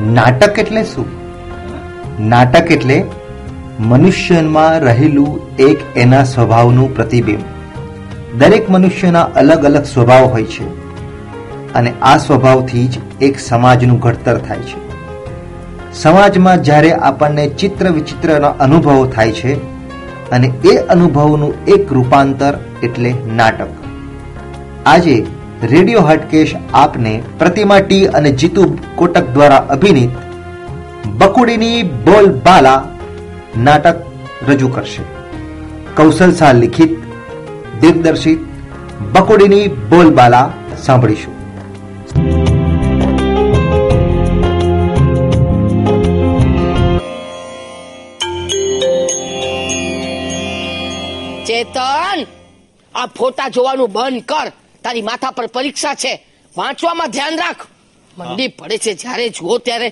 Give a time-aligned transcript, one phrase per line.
[0.00, 1.06] નાટક એટલે શું?
[2.28, 3.04] નાટક એટલે
[3.80, 7.40] મનુષ્યમાં રહેલું એક એના સ્વભાવનું પ્રતિબિંબ.
[8.38, 10.64] દરેક મનુષ્યના અલગ અલગ સ્વભાવ હોય છે
[11.74, 14.86] અને આ સ્વભાવથી જ એક સમાજનું ઘડતર થાય છે.
[15.92, 19.54] સમાજમાં જ્યારે આપણને ચિત્ર વિચિત્રના અનુભવો થાય છે
[20.30, 23.68] અને એ અનુભવનું એક રૂપાંતર એટલે નાટક.
[24.86, 25.26] આજે
[25.62, 30.10] રેડિયો હટકેશ આપને પ્રતિમા ટી અને જીતુ કોટક દ્વારા અભિનીત
[31.06, 32.84] બકુડીની બોલબાલા
[33.58, 33.96] નાટક
[34.48, 35.02] રજૂ કરશે.
[35.96, 36.90] કૌશલ શાહ લિખિત,
[37.80, 38.38] દિગ્દર્શિત,
[39.12, 41.36] બકુડીની બોલબાલા સાંભળીશું.
[51.44, 52.26] ચેતન,
[52.94, 54.52] આ ફોટા જોવાનું બંધ કર.
[54.86, 56.12] તારી માથા પર પરીક્ષા છે.
[56.56, 57.66] વાંચવામાં ધ્યાન રાખ.
[58.18, 59.88] મંડી પડે છે જ્યારે જુઓ ત્યારે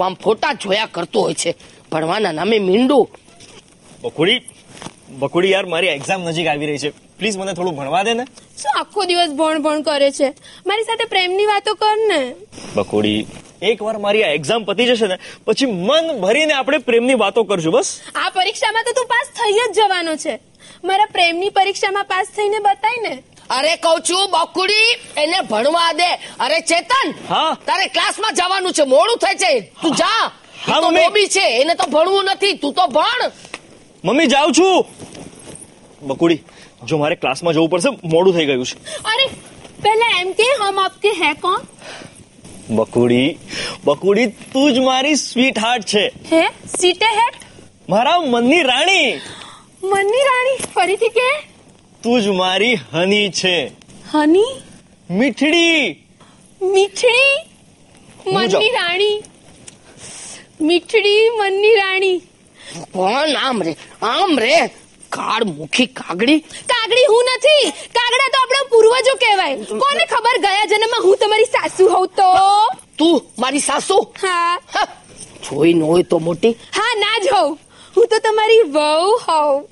[0.00, 1.54] આમ ફોટા જોયા કરતો હોય છે.
[1.92, 3.04] ભણવાના નામે મીંડું.
[4.02, 4.38] બકુડી
[5.22, 6.90] બકુડી યાર મારી એક્ઝામ નજીક આવી રહી છે.
[7.18, 8.24] પ્લીઝ મને થોડું ભણવા દે ને.
[8.60, 10.28] શું આખો દિવસ ભણ ભણ કરે છે?
[10.66, 12.20] મારી સાથે પ્રેમની વાતો કર ને.
[12.74, 13.26] બકુડી
[13.62, 18.00] એકવાર મારી આ એક્ઝામ પતી જશે ને પછી મન ભરીને આપણે પ્રેમની વાતો કરશું બસ.
[18.14, 20.34] આ પરીક્ષામાં તો તું પાસ થઈ જ જવાનો છે.
[20.84, 23.14] મારા પ્રેમની પરીક્ષામાં પાસ થઈને બતાય ને.
[23.52, 26.10] અરે કઉ છું બકુડી એને ભણવા દે.
[26.40, 27.56] અરે ચેતન હા?
[27.66, 29.60] તારે ક્લાસમાં જવાનું છે મોડું થાય છે.
[29.60, 30.30] તું જા.
[30.68, 31.26] હા, તો મમ્મી.
[31.26, 32.52] છે એને તો ભણવું નથી.
[32.52, 33.30] તું તો ભણ.
[34.04, 34.86] મમ્મી જાઉં છું.
[36.02, 36.42] બકુડી
[36.84, 39.02] જો મારે ક્લાસમાં જવું પડશે મોડું થઈ ગયું છે.
[39.04, 39.26] અરે
[39.82, 41.60] પહેલા એમ કે હમ આપકે હે કોણ?
[42.70, 43.38] બકુડી
[43.84, 46.12] બકુડી તું જ મારી સ્વીટ હાર્ટ છે.
[46.32, 46.48] હે?
[46.80, 47.34] સીટે હેટ
[47.88, 49.20] મારા મનની રાણી.
[49.82, 50.58] મનની રાણી?
[50.74, 51.51] ફરીથી કે?
[52.02, 53.72] તું જ મારી હની છે.
[54.12, 54.44] હની?
[55.10, 56.06] મીઠડી.
[56.62, 57.36] મીઠડી?
[58.32, 59.24] મનની રાણી.
[60.60, 62.18] મીઠડી મનની રાણી.
[62.92, 63.76] કોણ આમ રે?
[64.02, 64.70] આમ રે?
[65.10, 66.38] કાળ મુખી કાગડી?
[66.40, 67.70] કાગડી હું નથી.
[67.70, 69.56] કાગડા તો આપણા પૂર્વજો કહેવાય.
[69.56, 72.32] કોને ખબર ગયા જન્મમાં હું તમારી સાસુ હોઉં તો?
[72.98, 73.94] તું મારી સાસુ?
[74.22, 74.58] હા.
[74.74, 74.86] હા,
[75.42, 76.50] જોઈ ન હોય તો મોટી.
[76.50, 77.58] હા ના જ હોઉં.
[77.96, 79.71] હું તો તમારી વહુ હોઉં.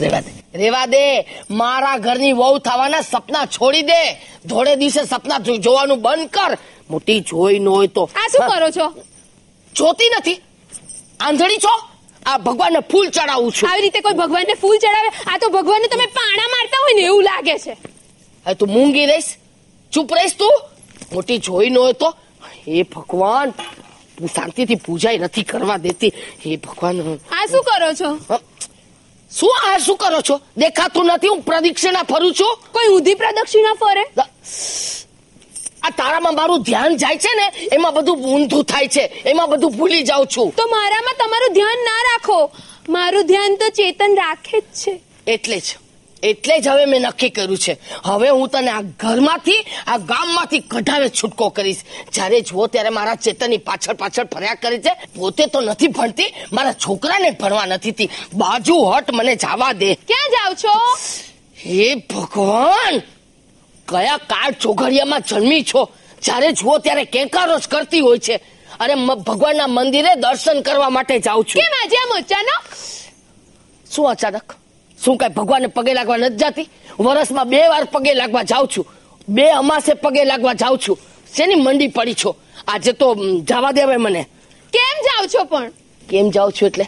[0.00, 0.32] રેવા દે.
[0.58, 1.20] રેવા દે.
[1.50, 4.12] મારા ઘરની વહુ થવાના સપના છોડી દે.
[4.46, 6.58] ધોળે દિવસે સપના જોવાનું બંધ કર.
[6.90, 8.94] મોટી જોઈ ન હોય તો આ શું કરો છો?
[9.76, 10.40] જોતી નથી.
[11.20, 11.88] આંધળી છો?
[12.26, 13.70] આ ભગવાનને ફૂલ ચડાવું છું.
[13.70, 15.08] આવી રીતે કોઈ ભગવાનને ફૂલ ચડાવે?
[15.26, 17.72] આ તો ભગવાનને તમે પાણા મારતા હોય ને એવું લાગે છે.
[18.46, 19.36] હવે તું મૂંગી રહીશ.
[19.92, 20.52] ચૂપ રહીશ તું.
[21.12, 22.14] મોટી જોઈ ન હોય તો
[22.68, 26.12] હે ભગવાન તું શાંતિથી પૂજાય નથી કરવા દેતી.
[26.46, 28.38] હે ભગવાન આ શું કરો છો?
[29.36, 30.40] શું આ શું કરો છો?
[30.56, 32.58] દેખાતું નથી હું પ્રદક્ષિણા ફરું છું?
[32.72, 34.04] કોઈ ઊંધી પ્રદક્ષિણા ફરે?
[35.82, 40.02] આ તારામાં મારું ધ્યાન જાય છે ને એમાં બધું ઊંધું થાય છે એમાં બધું ભૂલી
[40.02, 40.54] જાઉં છું.
[40.56, 42.50] તો મારામાં તમારું ધ્યાન ના રાખો.
[42.88, 45.00] મારું ધ્યાન તો ચેતન રાખે જ છે.
[45.26, 45.76] એટલે જ.
[46.22, 47.80] એટલે જ હવે મેં નક્કી કર્યું છે.
[48.04, 51.82] હવે હું તને આ ઘરમાંથી આ ગામમાંથી કઢાવે છૂટકો કરીશ.
[52.12, 54.94] જ્યારે જુઓ ત્યારે મારા ચેતનની પાછળ પાછળ ફર્યા કરે છે.
[55.16, 58.10] પોતે તો નથી ભણતી મારા છોકરાને ભણવા નથી તી.
[58.34, 59.94] બાજુ હટ મને જવા દે.
[59.94, 60.98] ક્યાં જાવ છો?
[61.66, 62.98] હે ભગવાન!
[63.88, 65.88] કયા કાળ ચોઘડિયામાં જન્મી છો?
[66.22, 68.40] જ્યારે જુઓ ત્યારે કેંકારો જ કરતી હોય છે.
[68.80, 71.62] અરે ભગવાનના મંદિરે દર્શન કરવા માટે જાઉં છું.
[71.62, 72.74] કેમ આજે આમ અચાનક
[73.94, 74.56] શું અચાનક?
[75.04, 76.70] શું કઈ ભગવાનને પગે લાગવા નથી જાતી?
[77.00, 78.86] વર્ષમાં બે વાર પગે લાગવા જાઉં છું.
[79.28, 80.98] બે અમાસે પગે લાગવા જાઉં છું.
[81.36, 82.36] શેની મંડી પડી છો?
[82.68, 84.26] આજે તો જવા દે મને.
[84.72, 85.70] કેમ જાવ છો પણ?
[86.08, 86.84] કેમ જાઉં છું એટલે?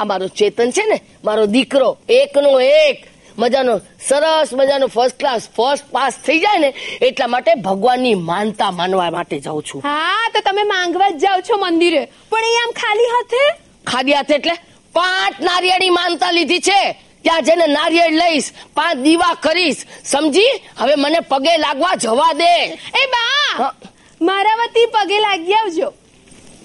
[0.00, 3.06] આ મારો ચેતન છે ને મારો દીકરો એકનો એક.
[3.38, 9.10] મજાનો સરસ મજાનો ફર્સ્ટ ક્લાસ ફર્સ્ટ પાસ થઈ જાય ને એટલા માટે ભગવાનની માનતા માનવા
[9.10, 9.82] માટે જાઉં છું.
[9.84, 12.08] હા તો તમે માંગવા જ જાઓ છો મંદિરે.
[12.30, 13.62] પણ એ આમ ખાલી હાથે?
[13.86, 14.52] ખાલી હાથે એટલે?
[14.92, 17.00] પાંચ નારિયેળી માનતા લીધી છે.
[17.24, 19.76] ત્યાં જઈને નારિયેળ લઈશ પાંચ દીવા કરીશ.
[20.04, 20.50] સમજી?
[20.76, 22.54] હવે મને પગે લાગવા જવા દે.
[22.72, 23.74] એ બા.
[24.20, 25.92] મારા વતી પગે લાગી આવજો.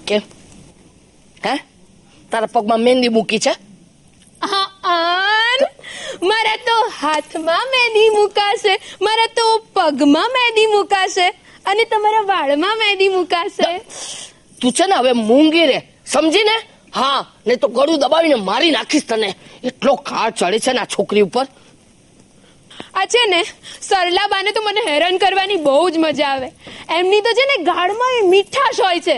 [0.06, 0.20] કેમ
[1.46, 1.56] હે?
[2.30, 3.52] તારા પગમાં મહેંદી મૂકી છે.
[6.22, 11.28] મારા તો હાથમાં મહેંદી મુકાશે મારા તો પગમાં મહેંદી મુકાશે
[11.66, 13.78] અને તમારા વાળમાં મહેંદી મુકાશે.
[14.60, 15.78] તું છે ને હવે મૂંગી રે.
[16.06, 16.56] સમજી ને
[16.94, 19.34] હા ને તો ગળું દબાવીને મારી નાખીશ તને.
[19.64, 21.46] એટલો કાળ ચડે છે ને આ છોકરી ઉપર.
[22.94, 23.40] આ છે ને
[23.80, 26.48] સરલાબાને તો મને હેરાન કરવાની બહુ જ મજા આવે.
[26.98, 29.16] એમની તો છે ને ગાળમાં એ મીઠાશ હોય છે.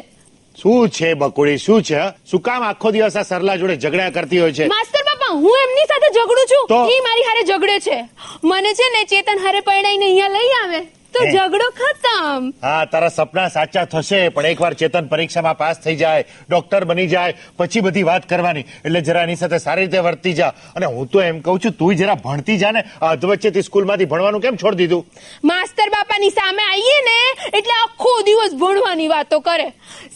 [0.61, 4.53] શું છે બકુડી શું છે શું કામ આખો દિવસ આ સરલા જોડે ઝઘડા કરતી હોય
[4.53, 4.67] છે?
[4.67, 6.65] માસ્તર બાપા હું એમની સાથે ઝઘડું છું?
[6.69, 6.81] તો?
[6.93, 7.97] ઈ મારી હારે ઝઘડે છે.
[8.45, 10.81] મને છે ને ચેતન હારે પરણાઈને અહીંયા લઈ આવે.
[11.15, 11.25] તો.
[11.35, 12.51] ઝઘડો ખતમ.
[12.63, 17.35] હા તારા સપના સાચા થશે પણ એકવાર ચેતન પરીક્ષામાં પાસ થઈ જાય ડોક્ટર બની જાય
[17.59, 18.65] પછી બધી વાત કરવાની.
[18.85, 20.53] એટલે જરા એની સાથે સારી રીતે વર્તી જા.
[20.77, 22.85] અને હું તો એમ કહું છું તું જરા ભણતી જા ને.
[23.01, 25.07] અધવચ્ચેથી સ્કૂલમાંથી ભણવાનું કેમ છોડી દીધું?
[25.45, 27.19] માસ્તર બાપાની સામે આવીએ ને
[27.59, 29.69] એટલે આખો દિવસ ભણવાની વાતો કરે.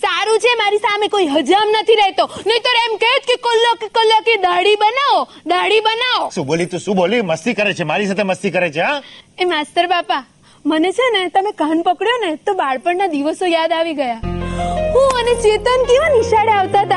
[0.04, 2.24] સારું છે મારી સામે કોઈ હજામ નથી રહેતો.
[2.46, 6.30] નહીં તો એમ કહે કે કલાકે કલાકે દાઢી બનાવો દાઢી બનાવો.
[6.34, 7.22] શું બોલી તું શું બોલી?
[7.22, 9.02] મસ્તી કરે છે મારી સાથે મસ્તી કરે છે હા?
[9.38, 10.22] એ માસ્તર બાપા
[10.66, 14.20] મને છે ને, તમે કાન પકડ્યો ને, તો બાળપણના દિવસો યાદ આવી ગયા.
[14.94, 16.96] હું અને ચેતન કેવા નિશાળે આવતા હતા?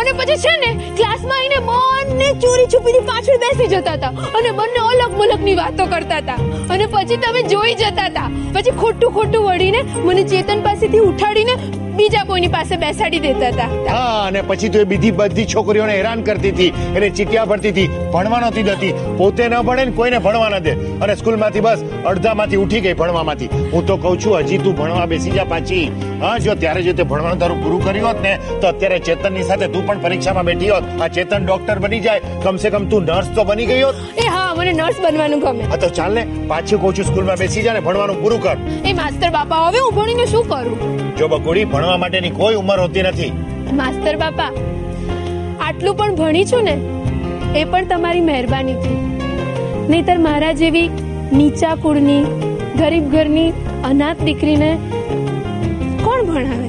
[0.00, 4.78] અને પછી છે ને, ક્લાસમાં આવીને બંને ચોરી છુપીની પાછળ બેસી જતા હતા અને બંને
[4.78, 6.34] અલગ મલકની વાતો કરતા હતા.
[6.70, 8.30] અને પછી તમે જોઈ જતા હતા.
[8.54, 11.52] પછી ખોટું ખોટું વળીને મને ચેતન પાસેથી ઉઠાડીને
[11.98, 13.68] બીજા કોઈની પાસે બેસાડી દેતા હતા.
[13.94, 17.88] હા અને પછી તું એ બીજી બધી છોકરીઓને હેરાન કરતી હતી એને ચીટિયા ભરતી હતી
[18.14, 20.74] ભણવા નહોતી દેતી પોતે ન ભણે ને કોઈને ભણવા ન દે.
[21.02, 23.50] અને સ્કૂલમાંથી બસ અડધામાંથી ઉઠી ગઈ ભણવામાંથી.
[23.72, 25.86] હું તો કહું છું હજી તું ભણવા બેસી જા પાછી.
[26.24, 29.66] હા જો ત્યારે જો તે ભણવાનું તારું પૂરું કર્યું હોત ને તો અત્યારે ચેતનની સાથે
[29.74, 30.84] તું પણ પરીક્ષામાં બેઠી હોત.
[31.00, 32.20] આ ચેતન ડોક્ટર બની જાય.
[32.44, 33.96] કમસે કમ તું નર્સ તો બની ગઈ હોત.
[34.24, 35.72] એ હા મને નર્સ બનવાનું ગમે.
[35.72, 38.56] હા તો ચાલ ને પાછું કહું છું સ્કૂલમાં બેસી જા ને ભણવાનું પૂરું કર.
[38.88, 41.05] એ માસ્તર બાપા હવે હું ભણીને શું કરું?
[41.18, 43.32] જો બકુડી ભણવા માટેની કોઈ ઉંમર હોતી નથી.
[43.78, 44.48] માસ્તર બાપા
[45.66, 46.74] આટલું પણ ભણી છું ને
[47.60, 48.98] એ પણ તમારી મહેરબાનીથી.
[49.90, 50.84] નહીતર મારા જેવી
[51.38, 52.22] નીચા કુળની
[52.80, 53.48] ગરીબ ઘરની
[53.90, 54.70] અનાથ દીકરીને
[56.04, 56.68] કોણ ભણાવે?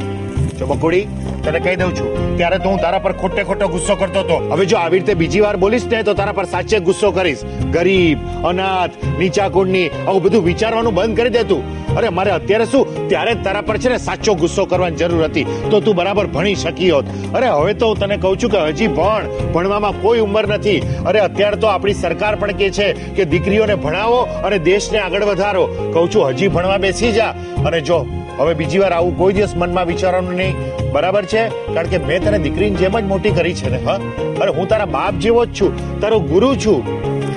[0.59, 1.03] જો બકુડી
[1.47, 2.07] તને કહી દઉં છું
[2.37, 4.37] ત્યારે તો હું તારા પર ખોટે ખોટો ગુસ્સો કરતો હતો.
[4.53, 7.43] હવે જો આવી રીતે બીજી વાર બોલીશ ને તો તારા પર સાચે ગુસ્સો કરીશ.
[7.75, 8.23] ગરીબ
[8.53, 11.63] અનાથ નીચા કુળની આવું બધું વિચારવાનું બંધ કરી દે તું.
[11.97, 13.09] અરે મારે અત્યારે શું?
[13.09, 15.45] ત્યારે તારા પર છે ને સાચો ગુસ્સો કરવાની જરૂર હતી.
[15.71, 17.05] તો તું બરાબર ભણી શકી હોત.
[17.33, 19.51] અરે હવે તો હું તને કહું છું કે હજી ભણ.
[19.53, 20.79] ભણવામાં કોઈ ઉંમર નથી.
[20.79, 25.91] અરે અત્યારે તો આપણી સરકાર પણ કે છે કે દીકરીઓને ભણાવો અને દેશને આગળ વધારો.
[25.93, 27.35] કહું છું, હજી ભણવા બેસી જા.
[27.65, 28.05] અને જો,
[28.37, 30.55] હવે બીજી વાર આવું કોઈ દિવસ મનમાં વિચારવાનું નહીં.
[30.91, 31.47] બરાબર છે?
[31.47, 33.99] કારણ કે મેં તને દીકરીની જેમ જ મોટી કરી છે ને, હા?
[34.41, 36.01] અરે હું તારા બાપ જેવો જ છું.
[36.01, 36.83] તારો ગુરુ છું.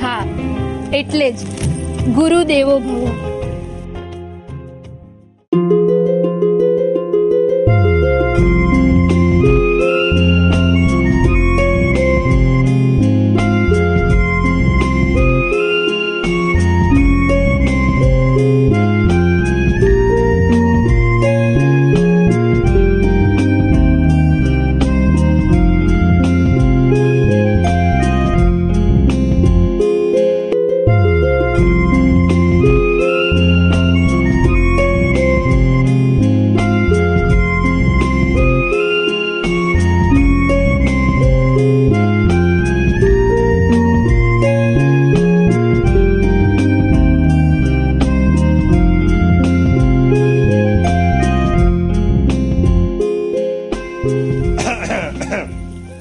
[0.03, 0.25] હા,
[0.93, 1.37] એટલે જ.
[2.15, 3.30] ગુરુ દેવો ભવો.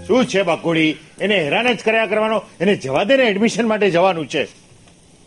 [0.07, 2.41] શું છે બાકુડી એને હેરાન જ કર્યા કરવાનો?
[2.59, 4.47] એને જવા દે ને એડમિશન માટે જવાનું છે.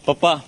[0.04, 0.40] પપ્પા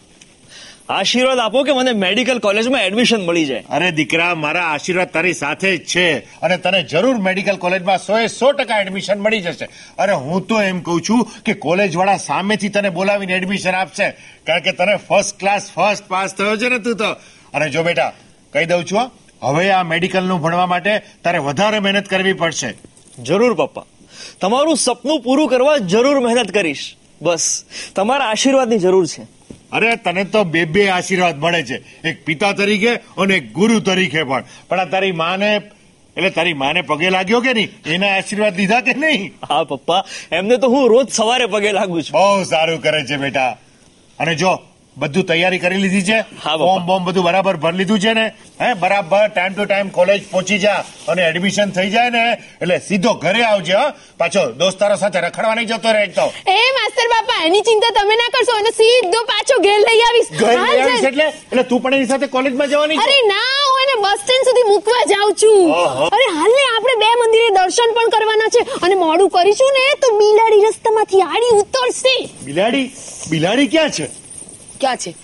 [0.88, 3.64] આશીર્વાદ આપો કે મને મેડિકલ કોલેજમાં એડમિશન મળી જાય.
[3.70, 8.26] અરે દીકરા મારા આશીર્વાદ તારી સાથે જ છે અને તને જરૂર મેડિકલ કોલેજમાં સો એ
[8.26, 9.68] સો ટકા એડમિશન મળી જશે.
[9.98, 14.10] અરે હું તો એમ કહું છું કે કોલેજ વાળા સામેથી તને બોલાવીને એડમિશન આપશે.
[14.46, 17.10] કારણ કે તને ફર્સ્ટ ક્લાસ ફર્સ્ટ પાસ થયો છે ને તું તો.
[17.54, 18.12] અને જો બેટા
[18.52, 19.10] કહી દઉં છું હો,
[19.48, 22.74] હવે આ મેડિકલનું ભણવા માટે તારે વધારે મહેનત કરવી પડશે.
[23.22, 23.84] જરૂર પપ્પા.
[24.40, 26.94] તમારું સપનું પૂરું કરવા જરૂર મહેનત કરીશ.
[27.22, 27.64] બસ
[27.96, 29.43] તમારા આશીર્વાદની જરૂર છે.
[29.74, 32.08] અરે તને તો બે બે આશીર્વાદ મળે છે.
[32.08, 34.44] એક પિતા તરીકે અને એક ગુરુ તરીકે પણ.
[34.68, 35.60] પણ આ તારી માને
[36.16, 37.70] એટલે તારી માને પગે લાગ્યો કે નહીં?
[37.86, 39.32] એના આશીર્વાદ લીધા કે નહીં?
[39.48, 42.12] હા પપ્પા એમને તો હું રોજ સવારે પગે લાગુ છું.
[42.12, 43.56] બહુ સારું કરે છે બેટા.
[44.18, 44.58] અને જો
[45.02, 46.18] બધું તૈયારી કરી લીધી છે.
[46.42, 48.26] ફોર્મ બોમ બધું બરાબર ભરી લીધું છે ને.
[48.62, 52.22] હે બરાબર ટાઈમ ટુ ટાઈમ કોલેજ પહોંચી જા અને એડમિશન થઈ જાય ને.
[52.62, 53.86] એટલે સીધો ઘરે આવજે હો.
[54.20, 56.26] પાછો દોસ્તારો સાથે રખડવા નહીં જતો રહે તો.
[56.56, 60.32] એ માસ્તર બાપા એની ચિંતા તમે ના કરશો અને સીધો પાછો ઘેર લઈ આવીશ.
[60.40, 61.28] ઘરે લઈ આવીશ એટલે?
[61.50, 65.04] એટલે તું પણ એની સાથે કોલેજમાં જવાની અરે ના હું એને બસ સ્ટેન્ડ સુધી મૂકવા
[65.12, 65.62] જાઉં છું.
[66.16, 70.16] અરે હાલ ને આપણે બે મંદિરે દર્શન પણ કરવાના છે અને મોડું કરીશું ને તો
[70.20, 72.18] બિલાડી રસ્તામાંથી આડી ઉતરશે.
[72.50, 72.86] બિલાડી?
[73.30, 74.06] બિલાડી ક્યાં છે?
[74.80, 75.14] ક્યાં છે?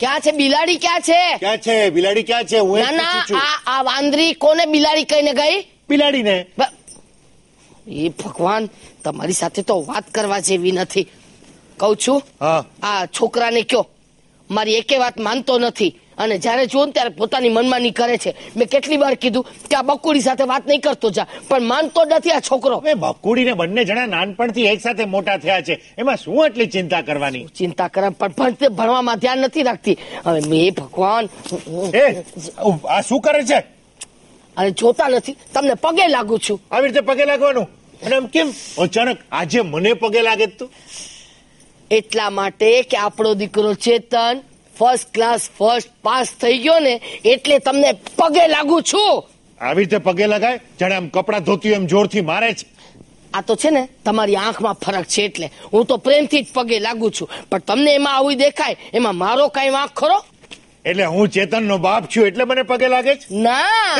[0.00, 0.30] ક્યાં છે?
[0.30, 1.36] બિલાડી ક્યાં છે?
[1.36, 1.90] ક્યાં છે?
[1.90, 2.58] બિલાડી ક્યાં છે?
[2.58, 5.56] હું ના ના આ આ વાંદરી કોને બિલાડી કહીને ગઈ?
[5.88, 6.46] બિલાડીને.
[7.86, 8.68] એ ભગવાન
[9.04, 11.06] તમારી સાથે તો વાત કરવા જેવી નથી.
[11.78, 12.22] કઉ છું
[12.82, 13.86] આ છોકરાને કયો
[14.50, 16.00] મારી એકે વાત માનતો નથી.
[16.18, 18.34] અને જ્યારે જો ને ત્યારે પોતાની મનમાની કરે છે.
[18.56, 22.30] મેં કેટલી વાર કીધું કે આ બકુડી સાથે વાત નહીં કરતો જા પણ માનતો નથી
[22.30, 22.82] આ છોકરો.
[22.96, 25.80] બકુડી ને બંને જણા નાનપણથી એક સાથે મોટા થયા છે.
[25.98, 27.44] એમાં શું એટલી ચિંતા કરવાની?
[27.58, 29.96] ચિંતા કરે પણ ભણતે ભણવામાં ધ્યાન નથી રાખતી.
[30.26, 31.28] હવે મેં ભગવાન
[31.94, 32.04] એ
[32.88, 33.58] આ શું કરે છે?
[34.56, 35.36] અને જોતા નથી.
[35.54, 36.60] તમને પગે લાગુ છું.
[36.70, 37.66] આવી રીતે પગે લાગવાનું?
[38.02, 38.52] અને આમ કેમ?
[38.78, 40.70] અચાનક આજે મને પગે લાગે તું.
[41.90, 44.40] એટલા માટે કે આપણો દીકરો Chetan
[44.78, 46.94] first class first pass થઈ ગયો ને
[47.24, 49.12] એટલે તમને પગે લાગુ છું.
[49.60, 52.66] આવી રીતે પગે લગાય જાણે આમ કપડા ધોતી એમ જોરથી મારે છે
[53.34, 57.10] આ તો છે ને તમારી આંખમાં ફરક છે એટલે હું તો પ્રેમથી જ પગે લાગુ
[57.10, 57.28] છું.
[57.50, 60.18] પણ તમને એમાં આવું દેખાય એમાં મારો કઈ વાંક ખરો?
[60.88, 63.26] એટલે હું ચેતનનો બાપ છું એટલે મને પગે લાગે છે?
[63.30, 63.98] ના.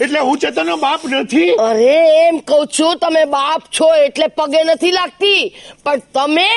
[0.00, 1.50] એટલે હું ચેતનનો બાપ નથી?
[1.50, 5.56] અરે એમ કઉ છું તમે બાપ છો એટલે પગે નથી લાગતી.
[5.84, 6.48] પણ તમે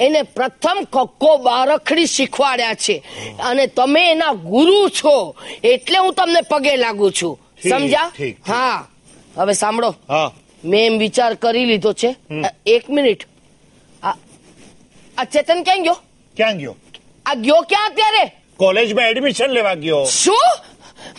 [0.00, 3.02] એને પ્રથમ કક્કો બારખડી શીખવાડ્યા છે.
[3.44, 7.40] અને તમે એના ગુરુ છો એટલે હું તમને પગે લાગુ છું.
[7.70, 8.12] સમજા.
[8.48, 8.88] હા.
[9.36, 9.94] હવે સાંભળો.
[10.08, 10.32] હા.
[10.64, 12.16] મેં એમ વિચાર કરી લીધો છે.
[12.66, 13.22] એક મિનિટ.
[15.18, 15.96] આ ચેતન ક્યાં ગયો?
[16.36, 16.76] ક્યાં ગયો?
[17.26, 18.35] આ ગયો ક્યાં અત્યારે?
[18.56, 20.04] કોલેજમાં એડમિશન લેવા ગયો.
[20.04, 20.38] શું?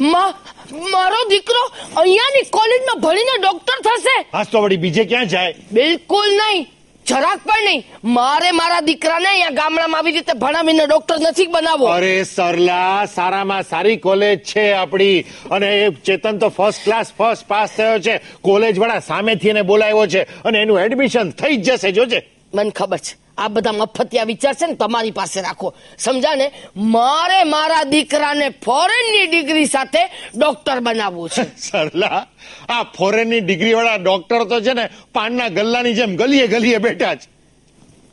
[0.01, 0.55] મા-
[0.91, 4.25] મારો દીકરો અહીંયાની કોલેજમાં ભણીને ડોક્ટર થશે?
[4.33, 5.55] આજ તો વળી બીજે ક્યાં જાય?
[5.71, 6.67] બિલકુલ નહીં.
[7.07, 7.83] જરાક પણ નહીં.
[8.03, 11.85] મારે મારા દીકરાને અહીંયા ગામડામાં આવી રીતે ભણાવીને ડોક્ટર નથી બનાવવો.
[11.85, 15.21] અરે સરલા સારામાં સારી કોલેજ છે આપણી.
[15.51, 18.21] અને એ ચેતન તો ફર્સ્ટ ક્લાસ ફર્સ્ટ પાસ થયો છે.
[18.41, 20.21] કોલેજ વાળા સામેથી એને બોલાવ્યો છે.
[20.21, 21.91] અને એનું એડમિશન થઈ જ જશે.
[21.91, 22.29] જોજે.
[22.53, 23.26] મને ખબર છે.
[23.37, 25.73] આ બધા મફતિયા વિચાર છે ને તમારી પાસે રાખો.
[25.97, 29.99] સમજા ને મારે મારા દીકરાને ફોરેનની ડિગ્રી સાથે
[30.37, 31.43] ડોક્ટર બનાવવું છે.
[31.69, 32.27] સરલા
[32.69, 37.27] આ ફોરેનની ડિગ્રી વાળા ડોક્ટર તો છે ને પાનના ગલ્લાની જેમ ગલીએ ગલીએ બેઠા છે.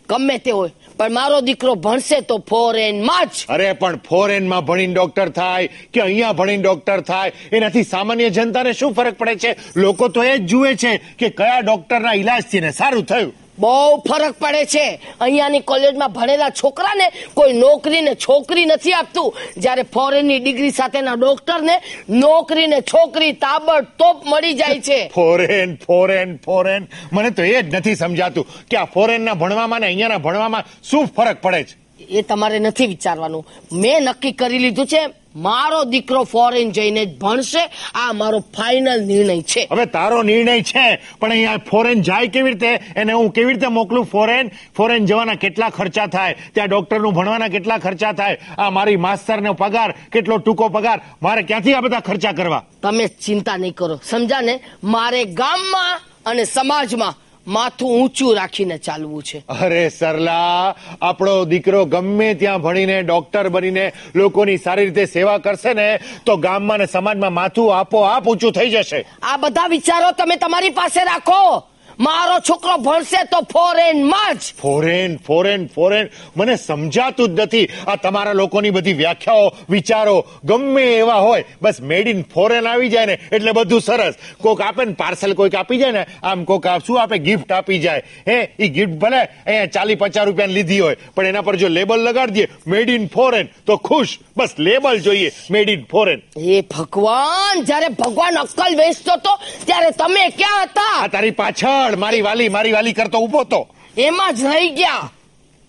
[0.09, 3.47] ગમે તે હોય પણ મારો દીકરો ભણશે તો ફોરેનમાં જ.
[3.49, 8.95] અરે પણ ફોરેનમાં ભણીને ડોક્ટર થાય કે અહીંયા ભણીને ડોક્ટર થાય એનાથી સામાન્ય જનતાને શું
[8.95, 9.57] ફરક પડે છે?
[9.77, 13.44] લોકો તો એ જ જુએ છે કે કયા ડોક્ટરના ઈલાજથી ને સારું થયું.
[13.59, 15.01] બહુ ફરક પડે છે.
[15.21, 19.37] અહીંયાની કોલેજમાં ભણેલા છોકરાને કોઈ નોકરીને છોકરી નથી આપતું.
[19.57, 25.09] જ્યારે ફોરેનની ડિગ્રી સાથેના ડોક્ટરને નોકરીને છોકરી છોકરી તાબડતોબ મળી જાય છે.
[25.15, 26.87] Foreign foreign foreign.
[27.13, 31.43] મને તો એ જ નથી સમજાતું કે આ ફોરેનના ભણવામાં ને અહીંયાના ભણવામાં શું ફરક
[31.43, 31.84] પડે છે?
[32.11, 33.47] એ તમારે નથી વિચારવાનું.
[33.73, 37.71] મેં નક્કી કરી લીધું છે મારો દીકરો ફોરેન જઈને જ ભણશે.
[37.95, 39.69] આ મારો ફાઇનલ નિર્ણય છે.
[39.73, 42.81] હવે તારો નિર્ણય છે પણ અહીંયા ફોરેન જાય કેવી રીતે?
[42.97, 44.05] એને હું કેવી રીતે મોકલું?
[44.05, 46.35] ફોરેન ફોરેન જવાના કેટલા ખર્ચા થાય?
[46.55, 48.39] ત્યાં ડોક્ટરનું ભણવાના કેટલા ખર્ચા થાય?
[48.59, 51.01] આ મારી માસ્તરનો પગાર કેટલો ટૂંકો પગાર?
[51.23, 52.65] મારે ક્યાંથી આ બધા ખર્ચા કરવા?
[52.83, 54.01] તમે ચિંતા નહીં કરો.
[54.05, 57.15] સમજા ને મારે ગામમાં અને સમાજમાં
[57.47, 59.45] માથું ઊંચું રાખીને ચાલવું છે.
[59.49, 65.99] અરે સરલા આપણો દીકરો ગમે ત્યાં ભણીને ડોક્ટર બનીને લોકોની સારી રીતે સેવા કરશે ને
[66.27, 69.07] તો ગામમાં ને સમાજમાં માથું આપોઆપ ઊંચું થઈ જશે.
[69.23, 71.63] આ બધા વિચારો તમે તમારી પાસે રાખો.
[71.99, 74.55] મારો છોકરો ભણશે તો ફોરેનમાં જ.
[74.63, 77.69] ફોરેન ફોરેન ફોરેન મને સમજાતું જ નથી.
[77.87, 83.07] આ તમારા લોકોની બધી વ્યાખ્યાઓ વિચારો ગમે એવા હોય બસ મેડ ઇન ફોરેન આવી જાય
[83.07, 84.15] ને એટલે બધું સરસ.
[84.43, 88.03] કોક આપે ને પાર્સલ કોઈક આપી જાય ને આમ કોક શું આપે ગિફ્ટ આપી જાય.
[88.29, 92.01] હે એ ગિફ્ટ ભલે અહીંયા ચાલી પચાસ રૂપિયાની લીધી હોય પણ એના પર જો લેબલ
[92.09, 94.19] લગાડી દઈએ મેડ ઇન ફોરેન તો ખુશ.
[94.37, 99.33] બસ લેબલ જોઈએ મેડ ઇન ફોરેન એ ભગવાન જ્યારે ભગવાન અક્કલ વેચતો હતો
[99.67, 101.09] ત્યારે તમે ક્યાં હતા?
[101.13, 101.84] તારી પાછળ.
[101.93, 103.69] મારી વાલી મારી વાલી કરતો ઊભો તો.
[103.99, 105.13] એમાં જ રહી ગયા.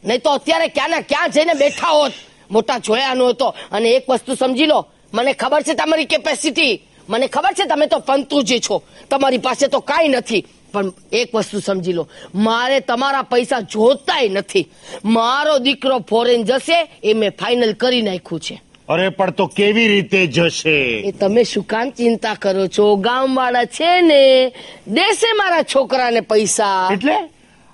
[0.04, 2.12] નહીં તો અત્યારે ક્યાં ક્યાં જઈને બેઠા હોત?
[2.52, 3.56] મોટા જોયા હતો.
[3.72, 8.00] અને એક વસ્તુ સમજી લો, મને ખબર છે તમારી કેપેસિટી મને ખબર છે તમે તો
[8.00, 8.82] પંતુજી છો.
[9.10, 10.46] તમારી પાસે તો કાંઈ નથી.
[10.74, 14.68] પણ એક વસ્તુ સમજી લો, મારે તમારા પૈસા જોતાય નથી.
[15.06, 18.62] મારો દીકરો ફોરેન જશે, એ મેં ફાઇનલ કરી નાખ્યું છે.
[18.90, 21.00] અરે પણ તો કેવી રીતે જશે?
[21.00, 22.96] એ તમે શું કામ ચિંતા કરો છો?
[22.96, 24.52] ગામવાળા છે ને
[24.88, 26.90] દેશે મારા છોકરાને પૈસા.
[26.94, 27.16] એટલે?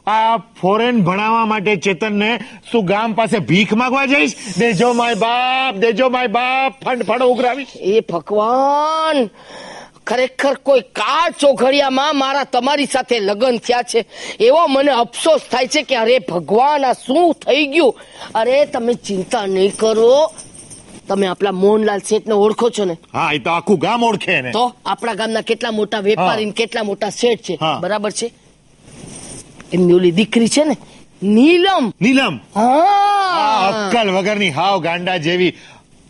[0.07, 2.39] આ ફોરેન ભણાવવા માટે ચેતનને
[2.71, 4.35] શું ગામ પાસે ભીખ માંગવા જઈશ?
[4.57, 7.67] દેજો માય બાપ દેજો માય બાપ ફંડ ફાડો ઉઘરાવીશ.
[7.75, 9.29] એ ભગવાન
[10.07, 14.05] ખરેખર કોઈ કાળ ચોઘડિયામાં મારા તમારી સાથે લગ્ન થયા છે.
[14.39, 17.95] એવો મને અફસોસ થાય છે કે અરે ભગવાન આ શું થઈ ગયું?
[18.35, 20.31] અરે તમે ચિંતા નહીં કરો.
[21.07, 22.95] તમે આપણા મોહનલાલ શેઠને ઓળખો છો ને?
[23.13, 26.83] હા એ તો આખું ગામ ઓળખે ને તો આપણા ગામના કેટલા મોટા વેપારી ને કેટલા
[26.83, 27.57] મોટા શેઠ છે?
[27.61, 27.79] હા.
[27.81, 28.31] બરાબર છે?
[29.73, 30.75] એમની ઓલી દીકરી છે ને?
[31.21, 31.91] નીલમ.
[31.99, 32.39] નીલમ.
[32.55, 32.65] આ
[33.35, 35.53] હા અક્કલ વગરની હાવ ગાંડા જેવી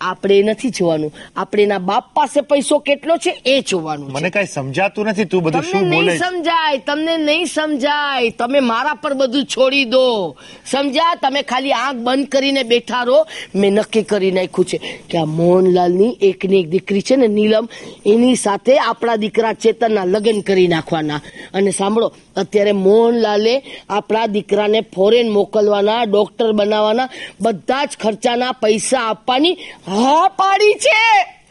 [0.02, 1.12] આપણે નથી જોવાનું.
[1.36, 5.64] આપણે એના બાપ પાસે પૈસો કેટલો છે એ જોવાનું મને કઈ સમજાતું નથી તું બધું
[5.64, 8.30] શું બોલે સમજાય તમને નહીં સમજાય.
[8.40, 10.36] તમે મારા પર બધું છોડી દો.
[10.66, 13.20] સમજ્યા તમે ખાલી આંખ બંધ કરીને બેઠા રહો.
[13.56, 14.78] મેં નક્કી કરી નાખ્યું છે
[15.10, 17.66] કે આ મોહનલાલની એકની એક દીકરી છે ને નીલમ
[18.06, 21.22] એની સાથે આપણા દીકરા ચેતનના લગ્ન કરી નાખવાના.
[21.54, 23.56] અને સાંભળો અત્યારે મોહનલાલે
[23.90, 27.10] આપણા દીકરાને ફોરેન મોકલવાના ડોક્ટર બનાવવાના
[27.42, 29.58] બધા જ ખર્ચાના પૈસા આપવાની
[29.92, 31.00] હા પાડી છે.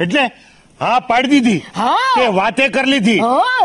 [0.01, 0.23] એટલે
[0.81, 1.59] હા પાડી દીધી.
[2.17, 3.21] કે વાતે કરી લીધી.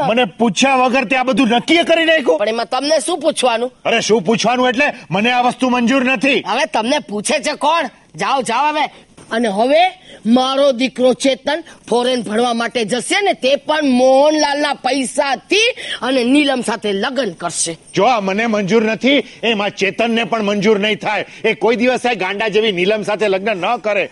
[0.09, 2.39] મને પૂછ્યા વગર તે આ બધું નક્કી કરી નાખ્યું.
[2.39, 3.71] પણ એમાં તમને શું પૂછવાનું?
[3.85, 6.43] અરે શું પૂછવાનું એટલે મને આ વસ્તુ મંજૂર નથી.
[6.47, 7.89] હવે તમને પૂછે છે કોણ?
[8.15, 8.85] જાઓ જાઓ હવે.
[9.31, 9.81] અને હવે
[10.25, 15.69] મારો દીકરો ચેતન ફોરેન ભણવા માટે જશે ને તે પણ મોહનલાલના પૈસાથી
[16.01, 17.77] અને નીલમ સાથે લગ્ન કરશે.
[17.93, 21.25] જો આ મને મંજૂર નથી એમાં ચેતનને પણ મંજૂર નહીં થાય.
[21.45, 24.09] એ કોઈ દિવસ ગાંડા જેવી નીલમ સાથે લગ્ન ન કરે.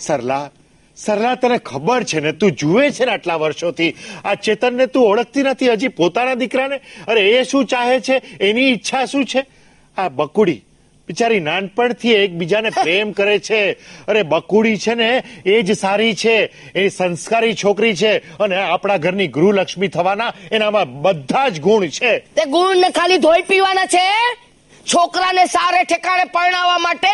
[0.00, 0.50] સરલા
[0.96, 3.94] સરલા, તને ખબર છે ને, તું જુએ છે ને આટલા વર્ષોથી.
[4.24, 6.76] આ ચેતનને તું ઓળખતી નથી, હજી પોતાના દીકરાને?
[7.08, 8.22] અરે, એ શું ચાહે છે?
[8.40, 9.46] એની ઈચ્છા શું છે?
[9.96, 10.62] આ બકુડી
[11.08, 13.72] બિચારી નાનપણથી એકબીજાને પ્રેમ કરે છે.
[14.08, 16.52] અરે, બકુડી છે ને, એ જ સારી છે.
[16.74, 18.18] એ સંસ્કારી છોકરી છે.
[18.18, 22.18] અને આપણા ઘરની ગૃહલક્ષ્મી થવાના એનામાં બધા જ ગુણ છે.
[22.18, 24.45] તે ગુણ ખાલી ધોઈ પીવાના છે?
[24.94, 27.08] છોકરાને સારે ઠેકાણે પરણાવવા માટે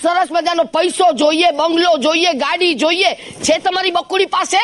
[0.00, 3.14] સરસ મજાનો પૈસો જોઈએ બંગલો જોઈએ ગાડી જોઈએ.
[3.42, 4.56] છે તમારી બકુડી પાસે?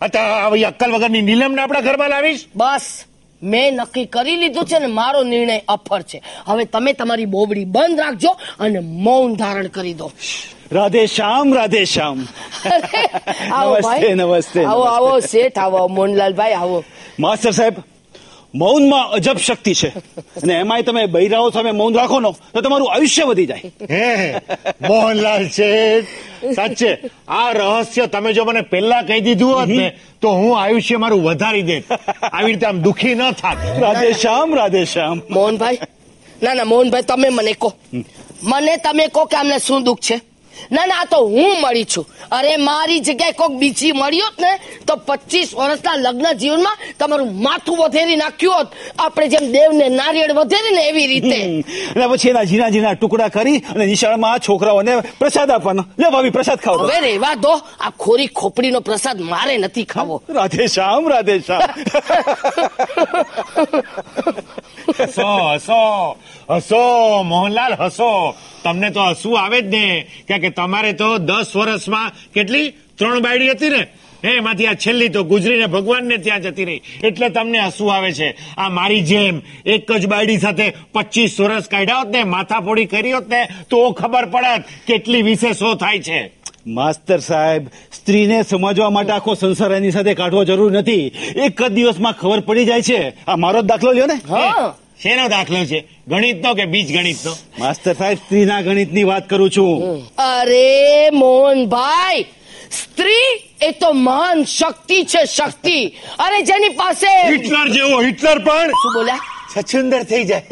[0.00, 2.46] આવી અક્કલ વગરની નીલમને આપણા ઘરમાં લાવીશ?
[2.54, 3.04] બસ
[3.42, 6.22] મેં નક્કી કરી લીધું છે ને મારો નિર્ણય અફર છે.
[6.46, 10.12] હવે તમે તમારી બોબડી બંધ રાખજો અને મૌન ધારણ કરી દો.
[10.72, 12.28] રાધે શ્યામ રાધે શ્યામ.
[13.52, 14.14] આવો નમસ્તે.
[14.14, 16.84] નમસ્તે, આવો આવો શેઠ આવો મોહનલાલભાઈ આવો.
[17.18, 17.74] માસ્ટર સાહેબ
[18.54, 19.88] મૌનમાં અજબ શક્તિ છે.
[20.42, 23.70] અને એમાંય તમે બૈરાઓ સામે મૌન રાખો ને તો તમારું આયુષ્ય વધી જાય.
[23.90, 24.06] હે
[24.88, 26.08] મોહનલાલ શેઠ
[26.56, 26.90] સાચે
[27.28, 29.86] આ રહસ્ય તમે જો મને પહેલા કહી દીધું હોત ને
[30.20, 31.84] તો હું આયુષ્ય મારું વધારી દેત.
[32.32, 33.58] આવી રીતે આમ દુખી ન થાત.
[33.80, 35.78] રાધે શ્યામ રાધે શ્યામ મોહનભાઈ
[36.42, 37.70] ના ના મોહનભાઈ તમે મને કહો.
[38.42, 40.16] મને તમે કહો કે અમને શું દુઃખ છે?
[40.72, 42.06] ના ના તો હું મળી છું.
[42.30, 47.78] અરે મારી જગ્યાએ કોઈક બીજી મળી હોત ને તો પચીસ વર્ષના લગ્ન જીવનમાં તમારું માથું
[47.78, 48.68] વધેરી નાખ્યું હોત.
[48.98, 51.64] આપણે જેમ દેવને નારિયેળ વધેરી ને એવી રીતે.
[51.96, 55.84] અને પછી એના ઝીણા ઝીણા ટુકડા કરી અને નિશાળમાં આ છોકરાઓને પ્રસાદ આપવાનો.
[55.98, 57.60] લે ભાભી પ્રસાદ ખાવ હવે રેવા દો.
[57.80, 60.22] આ ખોરી ખોપડીનો પ્રસાદ મારે નથી ખાવો.
[60.28, 61.70] રાધે શ્યામ રાધે શ્યામ.
[65.02, 66.16] હસો હસો
[66.50, 68.34] હસો મોહનલાલ હસો.
[68.64, 70.06] તમને તો હસવું આવે જ ને.
[70.28, 72.70] કારણ કે તમારે તો દસ વર્ષમાં કેટલી?
[72.70, 73.86] ત્રણ બાયડી હતી ને.
[74.24, 76.80] હે એમાંથી આ છેલ્લી તો ગુજરીને ભગવાનને ત્યાં જતી રહી.
[77.04, 78.36] એટલે તમને હસવું આવે છે.
[78.58, 83.28] આ મારી જેમ એક જ બાયડી સાથે પચીસ વર્ષ કાઢ્યા હોત ને માથાફોડી કરી હોત
[83.28, 86.40] ને તો ખબર પડત કેટલી વિશેષો થાય છે.
[86.66, 91.12] માસ્તર સાહેબ સ્ત્રીને સમજવા માટે આખો સંસાર એની સાથે કાઢવો જરૂર નથી.
[91.36, 93.12] એક જ દિવસમાં ખબર પડી જાય છે.
[93.28, 94.14] આ મારો જ દાખલો લ્યો ને.
[94.14, 94.74] હા.
[95.02, 95.88] શેનો દાખલો છે?
[96.08, 100.06] ગણિતનો કે બીજ ગણિતનો માસ્તર સાહેબ સ્ત્રીના ગણિતની વાત કરું છું.
[100.18, 102.26] અરે મોહનભાઈ
[102.70, 103.30] સ્ત્રી
[103.62, 105.86] એ તો મહાન શક્તિ છે શક્તિ.
[106.18, 108.68] અરે જેની પાસે હિટલર જેવો હિટલર પણ.
[108.70, 109.20] શું બોલ્યા?
[109.54, 110.42] સચુંદર થઈ જાય.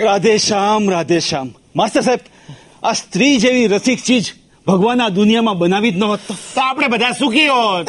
[0.00, 1.50] રાધે શ્યામ રાધે શ્યામ.
[1.76, 2.20] માસ્ટર સાહેબ
[2.82, 4.24] આ સ્ત્રી જેવી રસિક ચીજ
[4.66, 6.34] ભગવાન આ દુનિયામાં બનાવી જ ન તો.
[6.60, 7.88] આપણે બધા સુખી હોત.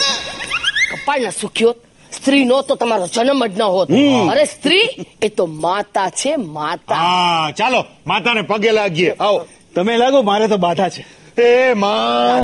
[0.92, 1.76] કપાળના સુખ્યો
[2.18, 3.90] સ્ત્રી નો તો તમારો જન્મ જ ન હોત.
[4.32, 4.88] અરે સ્ત્રી
[5.26, 7.52] એ તો માતા છે માતા.
[7.60, 9.12] ચાલો માતાને પગે લાગીએ.
[9.20, 9.40] આવો.
[9.76, 11.04] તમે લાગો મારે તો બાધા છે.
[11.38, 12.44] એ માં.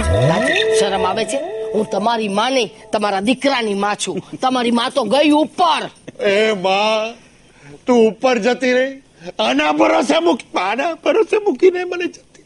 [0.80, 1.40] શરમ આવે છે?
[1.74, 4.18] હું તમારી માં નહીં તમારા દીકરાની માં છું.
[4.42, 5.82] તમારી માં તો ગઈ ઉપર.
[6.34, 7.16] એ માં
[7.86, 8.94] તું ઉપર જતી રહી.
[9.40, 12.46] આના ભરોસે મૂકી આના ભરોસે મૂકીને મને જતી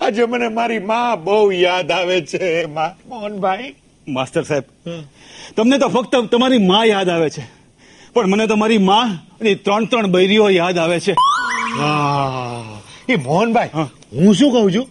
[0.00, 2.92] આજે મને મારી માં બહુ યાદ આવે છે માં.
[3.08, 3.74] મોહનભાઈ.
[4.06, 4.66] માસ્ટર સાહેબ
[5.56, 7.42] તમને તો ફક્ત તમારી માં યાદ આવે છે.
[8.14, 9.08] પણ મને તમારી માં
[9.40, 11.14] અને ત્રણ ત્રણ બૈરીઓ યાદ આવે છે.
[13.08, 13.70] એ મોહનભાઈ
[14.12, 14.34] હું.
[14.34, 14.86] શું કહું છું?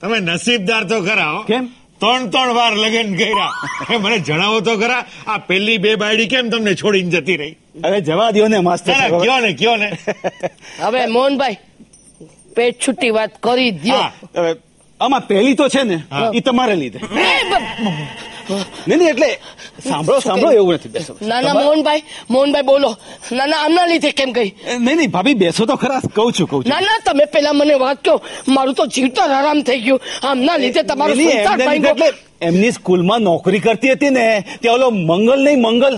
[0.00, 1.64] તમે નસીબદાર તો ખરા કેમ?
[2.00, 3.52] ત્રણ ત્રણ વાર લગ્ન કર્યા.
[3.94, 7.56] એ મને જણાવો તો ખરા આ પેલી બે બાયડી કેમ તમને છોડીને જતી રહી?
[7.84, 9.88] હવે જવા દો ને માસ્ટર કયો ને કયો ને?
[10.84, 11.58] હવે મોહનભાઈ
[12.56, 13.98] પેટ છૂટી વાત કરી દો
[15.00, 16.02] આમાં પહેલી તો છે ને
[16.34, 17.00] એ તમારે લીધે.
[18.86, 19.30] નહીં નહીં એટલે
[19.88, 21.12] સાંભળો સાંભળો એવું નથી બેસો.
[21.30, 22.02] ના ના મોહનભાઈ
[22.34, 22.90] મોહનભાઈ બોલો.
[23.36, 24.50] ના ના આમના લીધે કેમ ગઈ?
[24.84, 26.70] નહીં નહીં ભાભી બેસો તો ખરા કહું છું કહું છું.
[26.72, 28.14] ના ના તમે પેલા મને વાત કહો.
[28.54, 30.00] મારું તો જીવતર આરામ થઈ ગયું.
[30.28, 31.18] આમના લીધે તમારું.
[31.92, 32.08] એટલે
[32.48, 34.24] એમની સ્કૂલમાં નોકરી કરતી હતી ને
[34.62, 35.94] ત્યાં ઓલો મંગલ નહીં મંગલ.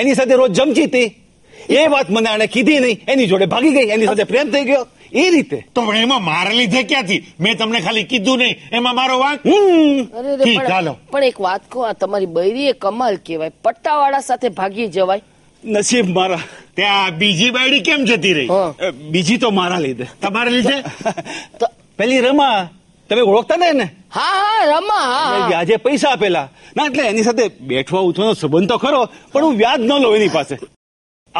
[0.00, 1.08] એની સાથે રોજ જમતી હતી.
[1.68, 2.98] એ વાત મને આને કીધી નહીં.
[3.12, 4.84] એની જોડે ભાગી ગઈ એની સાથે પ્રેમ થઈ ગયો.
[5.14, 5.66] એ રીતે.
[5.74, 7.32] તો એમાં મારા લીધે ક્યાંથી?
[7.40, 8.56] મેં તમને ખાલી કીધું નહીં.
[8.72, 9.46] એમાં મારો વાંક?
[9.46, 10.04] હમ.
[10.18, 13.50] અરે રે, ઠીક, પણ- પણ એક વાત કહો આ તમારી બૈરી એ કમાલ કહેવાય.
[13.64, 15.22] પટ્ટાવાળા સાથે ભાગી જવાય.
[15.64, 16.40] નસીબ મારા.
[16.74, 18.48] ત્યાં બીજી બાયડી કેમ જતી રહી?
[19.10, 20.06] બીજી તો મારા લીધે.
[20.22, 20.84] તમારા લીધે?
[21.98, 22.68] પેલી રમા.
[23.08, 23.84] તમે ઓળખતા ને એને?
[24.14, 26.48] હા હા રમા વ્યાજે પૈસા આપેલા.
[26.76, 30.28] ના એટલે એની સાથે બેઠવા ઉઠવાનો સંબંધ તો ખરો પણ હું વ્યાજ ન લઉં એની
[30.28, 30.58] પાસે.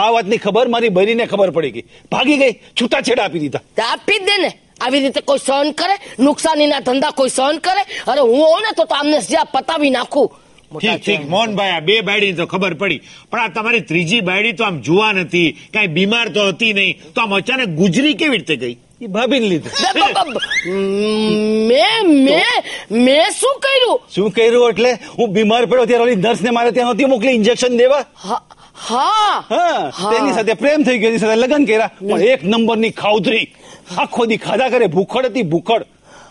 [0.02, 1.86] આ વાતની ખબર મારી બહેરીને ખબર પડી ગઈ.
[2.12, 3.62] ભાગી ગઈ છૂટાછેડા આપી દીધા.
[3.92, 4.50] આપી જ દે ને.
[4.84, 8.84] આવી રીતે કોઈ સહન કરે નુકસાનીના ધંધા કોઈ સહન કરે અરે હું હોઉં ને તો
[8.92, 10.28] તમને જ્યાં પતાવી નાખું.
[10.80, 13.00] ઠીક ઠીક મોહનભાઈ આ બે બાયડી તો ખબર પડી.
[13.30, 16.94] પણ આ તમારી ત્રીજી બાયડી તો આમ જુવા નથી કઈ બીમાર તો હતી નહીં.
[17.14, 18.74] તો આમ અચાનક ગુજરી કેવી રીતે ગઈ?
[19.04, 19.70] એ ભાભીને લીધે.
[21.70, 22.56] મેં મેં
[23.06, 23.98] મેં શું કર્યું?
[24.14, 24.90] શું કર્યું એટલે?
[25.18, 28.04] હું બીમાર પડ્યો ત્યારે ઓલી નર્સને મારે ત્યાં નહોતી મોકલી ઇન્જેક્શન દેવા?
[28.74, 29.44] હા.
[29.50, 29.92] હા.
[30.10, 33.46] તેની સાથે પ્રેમ થઈ ગયો એની સાથે લગ્ન કર્યા પણ એક નંબરની ખાઉધરી
[33.98, 35.82] આખો દી ખાધા કરે ભૂખડ હતી ભૂખડ.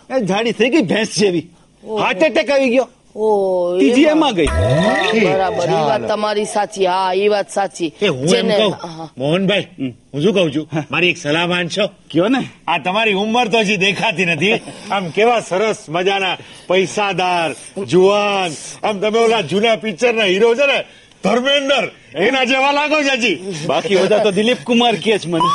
[0.10, 1.48] એ જાડી થઈ ગઈ ભેંસ જેવી.
[1.84, 2.88] હાર્ટ એટેક આવી ગયો.
[3.16, 4.34] ઓ ત્રીજી એમાં.
[4.34, 5.26] એમાં ગઈ.
[5.26, 6.86] બરાબર એ વાત તમારી સાચી.
[6.86, 7.94] હા એ વાત સાચી.
[8.02, 8.74] એ હું એમ કહું
[9.18, 9.68] મોહનભાઈ
[10.14, 10.66] હું શું કહું છું?
[10.92, 12.42] મારી એક સલાહ માનશો કયો ને?
[12.68, 14.62] આ તમારી ઉંમર તો હજી દેખાતી નથી.
[14.92, 17.50] આમ કેવા સરસ મજાના પૈસાદાર
[17.92, 18.52] જુવાન.
[18.84, 20.80] આમ તમે ઓલા જૂના પિક્ચર ના હીરો છે ને
[21.24, 23.38] ધર્મેન્દર એના જેવા લાગો છે હજી.
[23.68, 25.50] બાકી બધા તો દિલીપ કુમાર કે જ મને.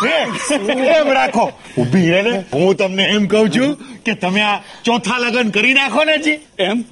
[0.72, 1.44] એમ એમ રાખો.
[1.78, 3.70] ઊભી રહે ને હું તમને એમ કહું છું
[4.04, 6.84] કે તમે આ ચોથા લગ્ન કરી નાખો ને જી એમ?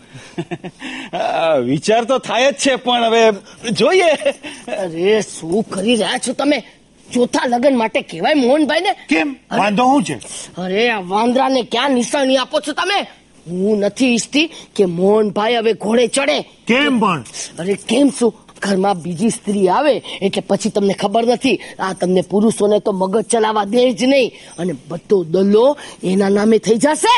[1.64, 3.22] વિચાર તો થાય જ છે પણ હવે
[3.72, 4.12] જોઈએ.
[4.82, 6.58] અરે શું કરી રહ્યા છો તમે?
[7.14, 8.92] ચોથા લગ્ન માટે કહેવાય મોહનભાઈ ને?
[9.08, 9.36] કેમ?
[9.50, 10.16] વાંધો શું છે?
[10.62, 12.98] અરે આ વાંદરાને ક્યાં નિશાની આપો છો તમે?
[13.50, 16.38] હું નથી ઈચ્છતી કે મોહનભાઈ હવે ઘોડે ચડે.
[16.66, 17.24] કેમ પણ?
[17.58, 18.34] અરે કેમ શું?
[18.62, 23.64] ઘરમાં બીજી સ્ત્રી આવે એટલે પછી તમને ખબર નથી આ તમને પુરુષોને તો મગજ ચલાવવા
[23.64, 24.32] દે જ નહીં.
[24.58, 27.16] અને બધો દલ્લો એના નામે થઈ જશે.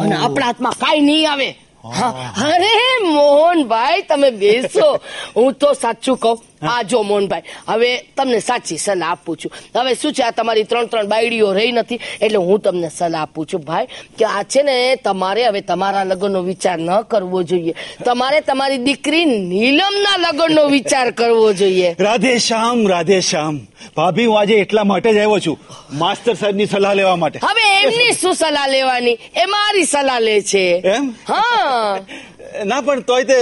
[0.00, 1.50] અને આપણા હાથમાં કાંઈ નહીં આવે.
[1.84, 4.88] અરે મોહનભાઈ તમે બેસો.
[5.36, 9.52] હું તો સાચું કહું આ જો મોહનભાઈ હવે તમને સાચી સલાહ આપું છું.
[9.76, 13.46] હવે શું છે આ તમારી ત્રણ ત્રણ બાયડીઓ રહી નથી એટલે હું તમને સલાહ આપું
[13.46, 13.86] છું ભાઈ
[14.18, 17.74] કે આ છે ને તમારે હવે તમારા લગ્નનો વિચાર ન કરવો જોઈએ.
[18.04, 21.96] તમારે તમારી દીકરી નીલમના લગ્નનો વિચાર કરવો જોઈએ.
[22.00, 23.60] રાધે શ્યામ રાધે શ્યામ.
[23.96, 25.58] ભાભી હું આજે એટલા માટે જ આવ્યો છું
[25.98, 27.38] માસ્ટર સાહેબની સલાહ લેવા માટે.
[27.38, 29.18] હવે એમની શું સલાહ લેવાની?
[29.34, 30.80] એ મારી સલાહ લે છે.
[30.84, 31.14] એમ?
[31.28, 31.98] હા.
[32.64, 33.34] ના પણ તોય તે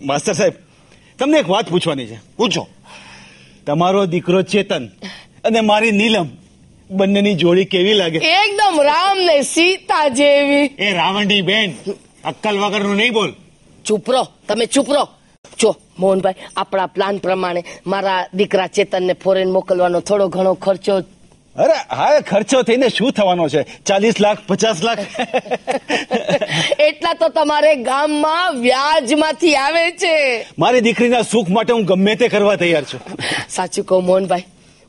[0.00, 0.52] માસ્ટર સાહેબ
[1.20, 2.18] તમને એક વાત પૂછવાની છે.
[2.36, 2.66] પૂછો.
[3.66, 4.86] તમારો દીકરો ચેતન
[5.44, 6.28] અને મારી નીલમ
[6.90, 8.18] બંનેની જોડી કેવી લાગે?
[8.18, 10.66] એકદમ રામ ને સીતા જેવી.
[10.78, 11.74] એ રાવણની બેન
[12.24, 13.32] અક્કલ વગરનું નહીં બોલ.
[13.84, 15.08] ચૂપ રહો તમે ચૂપ રહો.
[15.58, 21.02] જો મોહનભાઈ આપણા પ્લાન પ્રમાણે મારા દીકરા ચેતનને ફોરેન મોકલવાનો થોડો ઘણો ખર્ચો
[21.56, 23.82] અરે હા ખર્ચો થઈને શું થવાનો છે?
[23.82, 24.98] ચાલીસ લાખ પચાસ લાખ?
[26.80, 30.46] એટલા તો તમારે ગામમાં વ્યાજમાંથી આવે છે.
[30.58, 33.00] મારી દીકરીના સુખ માટે હું ગમે તે કરવા તૈયાર છું.
[33.48, 34.44] સાચું કહું મોહનભાઈ.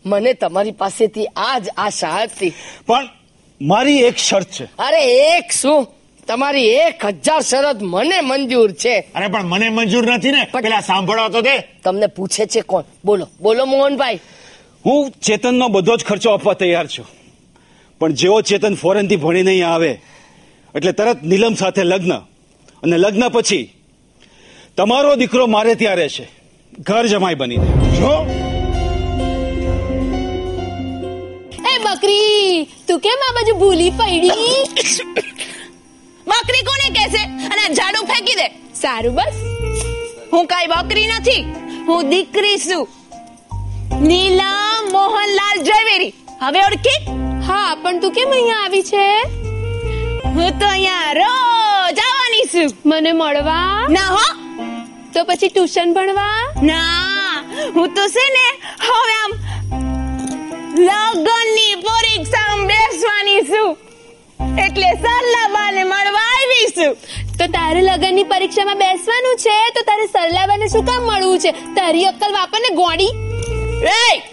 [0.06, 2.54] મને તમારી પાસેથી આ જ આશા હતી.
[2.88, 3.10] પણ
[3.62, 4.66] મારી એક શરત છે.
[4.66, 5.04] અરે
[5.38, 5.88] એક શું?
[6.28, 9.00] તમારી એક હજાર શરત મને મંજૂર છે.
[9.00, 10.48] અરે પણ મને મંજૂર નથી ને.
[10.62, 11.58] પેલા સાંભળો તો દે.
[11.84, 12.84] તમને પૂછે છે કોણ?
[13.06, 13.28] બોલો.
[13.42, 14.20] બોલો મોહનભાઈ.
[14.86, 17.06] હું ચેતનનો બધો જ ખર્ચો આપવા તૈયાર છું.
[18.00, 20.02] પણ જેવો ચેતન ફોરેનથી ભણી નહીં આવે
[20.76, 22.14] એટલે તરત નીલમ સાથે લગ્ન.
[22.84, 23.74] અને લગ્ન પછી
[24.78, 26.30] તમારો દીકરો મારે ત્યાં રહેશે.
[26.80, 27.66] ઘર જમાઈ બનીને.
[27.96, 28.14] જો.
[31.72, 34.30] એ બકરી તું કેમ આ બાજુ ભૂલી પડી?
[36.28, 37.24] બકરી કોને કહેશે?
[37.24, 38.48] અને ઝાડુ ફેંકી દે.
[38.76, 39.34] સારું બસ.
[40.34, 41.42] હું કઈ બકરી નથી
[41.88, 42.88] હું દીકરી છું.
[44.02, 44.61] નીલમ!
[44.96, 47.00] મોહનલાલ ઝવેરી હવે ઓળખી
[47.48, 49.06] હા પણ તું કેમ અહીંયા આવી છે?
[50.36, 52.70] હું તો અહીંયા રોજ આવવાની છું.
[52.92, 53.88] મને મળવા?
[53.98, 54.26] ના હો.
[55.14, 56.42] તો પછી ટ્યુશન ભણવા?
[56.70, 57.32] ના
[57.78, 58.46] હું તો છે ને
[58.88, 59.32] હવે આમ
[60.88, 63.70] લગનની પરીક્ષામાં બેસવાની છું.
[64.66, 66.92] એટલે સરલાબાને મળવા આવી છું.
[67.40, 69.58] તો તારે લગનની પરીક્ષામાં બેસવાનું છે?
[69.78, 71.52] તો તારે સરલાબાને શું કામ મળવું છે?
[71.80, 73.12] તારી અક્કલ વાપર ને ગોડી
[73.96, 74.31] એય!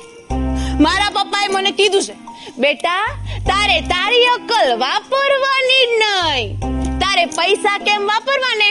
[0.84, 2.14] મારા પપ્પાએ મને કીધું છે
[2.58, 3.04] બેટા
[3.46, 8.68] તારે તારી અકલ વાપરવાની જ નહીં તારે પૈસા કેમ વાપરવાને?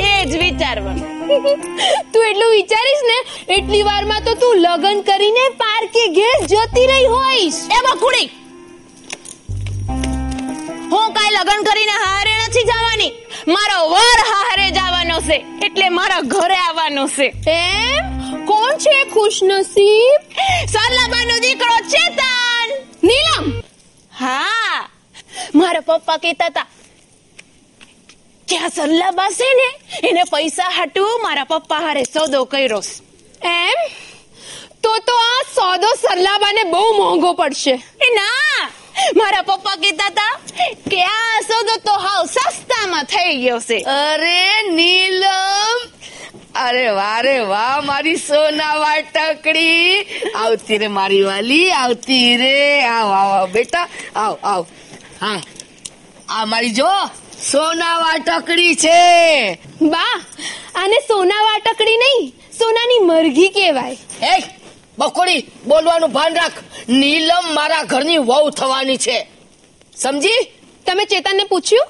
[0.00, 1.08] એ જ વિચારવાનું.
[2.12, 3.16] તું એટલું વિચારીશ ને
[3.56, 7.60] એટલી વારમાં તો તું લગન કરીને પાર્કે ઘેર જતી રહી હોઈશ.
[7.76, 8.28] એ બકુડી!
[10.92, 13.12] હું કાંઈ લગ્ન કરીને હારે નથી જવાની.
[13.46, 17.26] મારો વર હારે જવાનો છે એટલે મારા ઘરે આવવાનો છે.
[17.46, 18.04] એમ
[18.46, 20.20] કોણ છે ખુશનસીબ?
[20.72, 22.68] સલાબાનો દીકરો ચેતન!
[23.02, 23.62] નીલમ!
[24.12, 24.88] હા
[25.52, 26.66] મારા પપ્પા કહેતા હતા
[28.48, 29.68] કે આ સરલાબા છે ને?
[30.08, 32.82] એને પૈસા હાટું મારા પપ્પા હારે સોદો કર્યો
[33.42, 33.78] એમ?
[34.82, 37.74] તો તો આ સોદો સરલાબાને બહુ મોંઘો પડશે.
[38.06, 38.79] એ ના!
[39.16, 40.34] મારા પપ્પા કહેતા હતા
[40.90, 43.78] કે આ સોદો તો હાવ સસ્તામાં થઈ ગયો છે.
[43.78, 45.78] અરે નીલમ
[46.54, 50.06] અરે વારે વાહ મારી સોના વાટકડી.
[50.34, 52.84] આવતી રે મારી વાલી આવતી રે.
[52.84, 54.66] આવ આવ આવ બેટા આવ આવ.
[55.20, 55.40] હા.
[56.28, 56.92] આ મારી જો
[57.50, 59.58] સોના વાટકડી છે.
[59.82, 60.16] બા
[60.74, 63.96] આને સોના વાટકડી નહીં સોનાની મરઘી કહેવાય.
[65.00, 66.56] બકોડી બોલવાનું ભાન રાખ.
[66.88, 69.18] નીલમ મારા ઘરની વહુ થવાની છે.
[69.96, 70.40] સમજી?
[70.86, 71.86] તમે ચેતનને પૂછ્યું?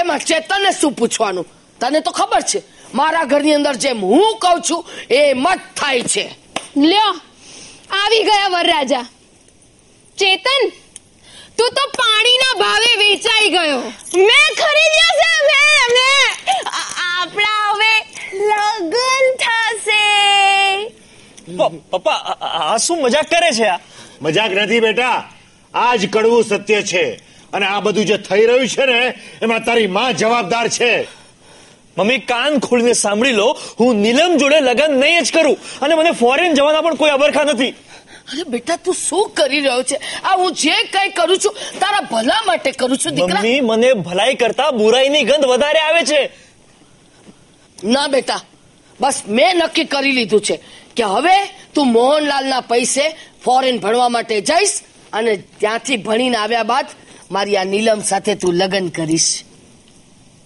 [0.00, 1.46] એમાં ચેતનને શું પૂછવાનું?
[1.80, 2.62] તને તો ખબર છે
[2.94, 6.24] મારા ઘરની અંદર જેમ હું કહું છું એ મત થાય છે.
[6.76, 7.10] લ્યો
[7.90, 9.04] આવી ગયા વરરાજા.
[10.18, 10.62] ચેતન
[11.58, 13.80] તું તો પાણીના ભાવે વેચાઈ ગયો.
[14.28, 16.26] મેં ખરીદ્યો છે મેં મેં.
[17.10, 17.92] આપણા હવે
[18.50, 20.04] લગન થશે.
[21.90, 23.78] પપ્પા આ- શું મજાક કરે છે આ?
[24.22, 25.30] મજાક નથી બેટા.
[25.74, 27.12] આ જ કડવું સત્ય છે.
[27.52, 31.02] અને આ બધું જે થઈ રહ્યું છે ને એમાં તારી માં જવાબદાર છે.
[31.98, 33.58] મમ્મી કાન ખોલીને સાંભળી લો.
[33.80, 35.58] હું નીલમ જોડે લગ્ન નહીં જ કરું.
[35.80, 37.70] અને મને ફોરેન જવાના પણ કોઈ અબરખા નથી.
[38.24, 39.96] અરે બેટા તું શું કરી રહ્યો છે?
[40.24, 43.34] આ હું જે કઈ કરું છું તારા ભલા માટે કરું છું દીકરા.
[43.34, 46.30] મમ્મી મને ભલાઈ કરતા બુરાઈની ગંધ વધારે આવે છે.
[47.84, 48.40] ના બેટા
[49.00, 50.60] બસ મેં નક્કી કરી લીધું છે.
[50.96, 51.36] કે હવે
[51.74, 54.80] તું મોહનલાલના પૈસે ફોરેન ભણવા માટે જઈશ
[55.12, 56.86] અને ત્યાંથી ભણીને આવ્યા બાદ
[57.30, 59.44] મારી આ નીલમ સાથે તું લગ્ન કરીશ.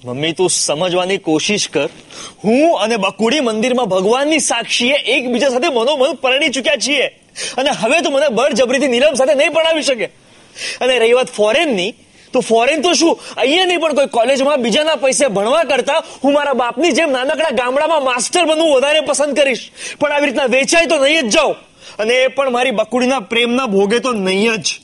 [0.04, 1.88] મમ્મી, તું સમજવાની કોશિશ કર.
[2.44, 7.06] હું અને બકુડી મંદિરમાં ભગવાનની સાક્ષીએ એકબીજા સાથે મનોમન પરણી ચૂક્યા છીએ.
[7.56, 10.04] અને હવે તું મને બળજબરીથી નીલમ સાથે નહીં ભણાવી શકે.
[10.80, 11.94] અને રહી વાત ફોરેનની
[12.32, 13.20] તો ફોરેન તો શું?
[13.36, 18.04] અહીંયા નહીં, પણ કોઈ કોલેજમાં બીજાના પૈસે ભણવા કરતા હું મારા બાપની જેમ નાનકડા ગામડામાં
[18.04, 19.70] માસ્ટર બનવું વધારે પસંદ કરીશ.
[20.00, 21.56] પણ આવી રીતના વેચાય તો નહીં જ જાઉં.
[21.98, 24.80] અને એ પણ મારી બકુડીના પ્રેમના ભોગે તો નહીં જ.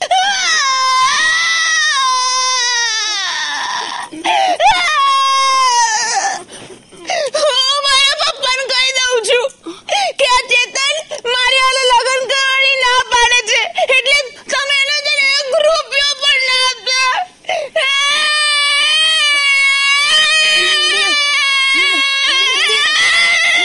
[13.49, 14.17] કે એટલે
[14.51, 16.69] તમે એને છે ને એક રૂપિયો પણ ના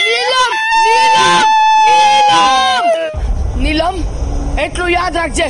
[0.05, 0.51] નીલમ
[0.85, 1.45] નીલમ
[1.85, 2.85] નીલમ
[3.63, 3.95] નીલમ
[4.63, 5.47] એટલું યાદ રાખજે,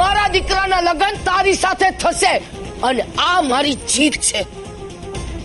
[0.00, 2.32] મારા દીકરાના લગ્ન તારી સાથે થશે
[2.88, 4.40] અને આ મારી જીત છે.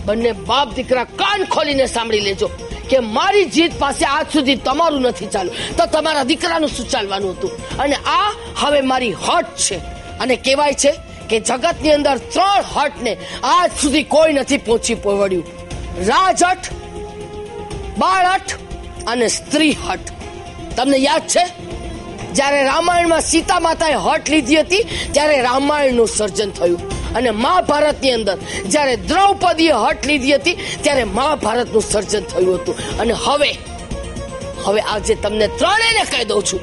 [0.06, 2.48] બંને બાપ દીકરા કાન ખોલીને સાંભળી લેજો
[2.90, 7.52] કે મારી જીત પાસે આજ સુધી તમારું નથી ચાલ્યું તો તમારા દીકરાનું શું ચાલવાનું હતું?
[7.78, 8.30] અને આ
[8.62, 9.76] હવે મારી હટ છે.
[10.22, 10.92] અને કહેવાય છે
[11.30, 13.12] કે જગતની અંદર ત્રણ હટને
[13.52, 15.46] આજ સુધી કોઈ નથી પહોંચી વળ્યું
[16.08, 16.64] રાજહટ
[17.98, 18.48] બાળહટ
[19.06, 20.08] અને સ્ત્રી હઠ
[20.76, 21.44] તમને યાદ છે?
[22.36, 26.82] જ્યારે રામાયણમાં સીતા માતાએ હટ લીધી હતી, ત્યારે રામાયણનું સર્જન થયું.
[27.16, 28.36] અને મહાભારતની અંદર
[28.72, 32.76] જ્યારે દ્રૌપદીએ હટ લીધી હતી, ત્યારે મહાભારતનું સર્જન થયું હતું.
[33.00, 33.50] અને હવે
[34.64, 36.60] હવે આજે તમને ત્રણેયને કહી દઉં છું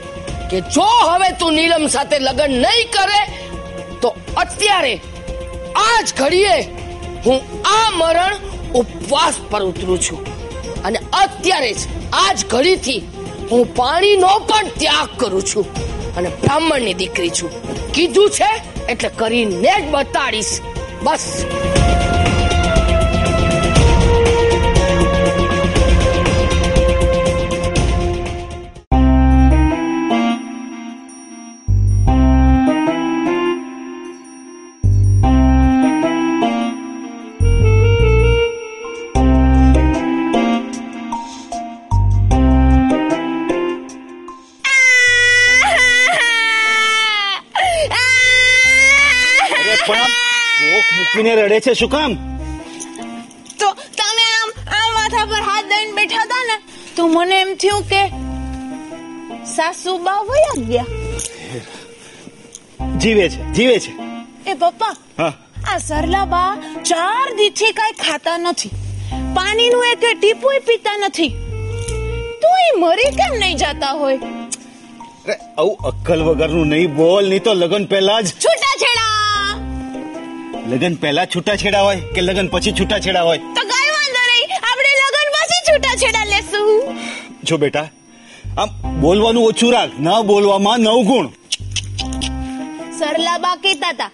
[0.50, 3.22] કે જો હવે તું નીલમ સાથે લગ્ન નહીં કરે,
[4.02, 4.10] તો
[4.44, 4.94] અત્યારે
[5.86, 6.58] આ જ ઘડીએ
[7.26, 7.40] હું
[7.76, 8.36] આ મરણ
[8.80, 10.20] ઉપવાસ પર ઉતરું છું.
[10.86, 11.82] અને અત્યારે જ
[12.22, 13.02] આ જ ઘડીથી
[13.52, 15.66] હું પાણીનો પણ ત્યાગ કરું છું
[16.16, 17.52] અને બ્રાહ્મણની દીકરી છું.
[17.92, 18.62] કીધું છે?
[18.90, 20.60] એટલે કરીને જ બતાડીશ.
[21.04, 21.46] બસ.
[51.66, 51.74] છે?
[51.80, 52.12] શું કામ?
[53.60, 53.68] તો
[54.00, 56.58] તમે આમ આમ માથા પર હાથ દઈને બેઠા હતા ને
[56.96, 58.02] તો મને એમ થયું કે
[59.56, 60.88] સાસુ બા વયા ગયા.
[63.02, 63.92] જીવે છે જીવે છે.
[64.52, 65.34] એ પપ્પા હા.
[65.72, 66.52] આ સરલા બા
[66.90, 68.74] ચાર દીથી કઈ ખાતા નથી.
[69.36, 71.32] પાણીનું એક ટીપું પીતા નથી.
[72.42, 74.20] તું એ મરી કેમ નહીં જાતા હોય?
[75.28, 78.65] અરે આવું અક્કલ વગરનું નહીં બોલ નહીં તો લગન પહેલા જ છૂટા
[80.70, 83.40] લગ્ન પહેલા છૂટાછેડા હોય કે લગ્ન પછી છૂટાછેડા હોય?
[83.58, 84.54] તો કઈ વાંધો નહીં.
[84.70, 86.70] આપણે લગન પછી છૂટાછેડા લેશું.
[87.48, 87.88] જો બેટા
[88.62, 88.70] આમ
[89.02, 91.28] બોલવાનું ઓછું રાખ ન બોલવામાં નવ ગુણ.
[93.00, 94.12] સરલાબા કહેતા હતા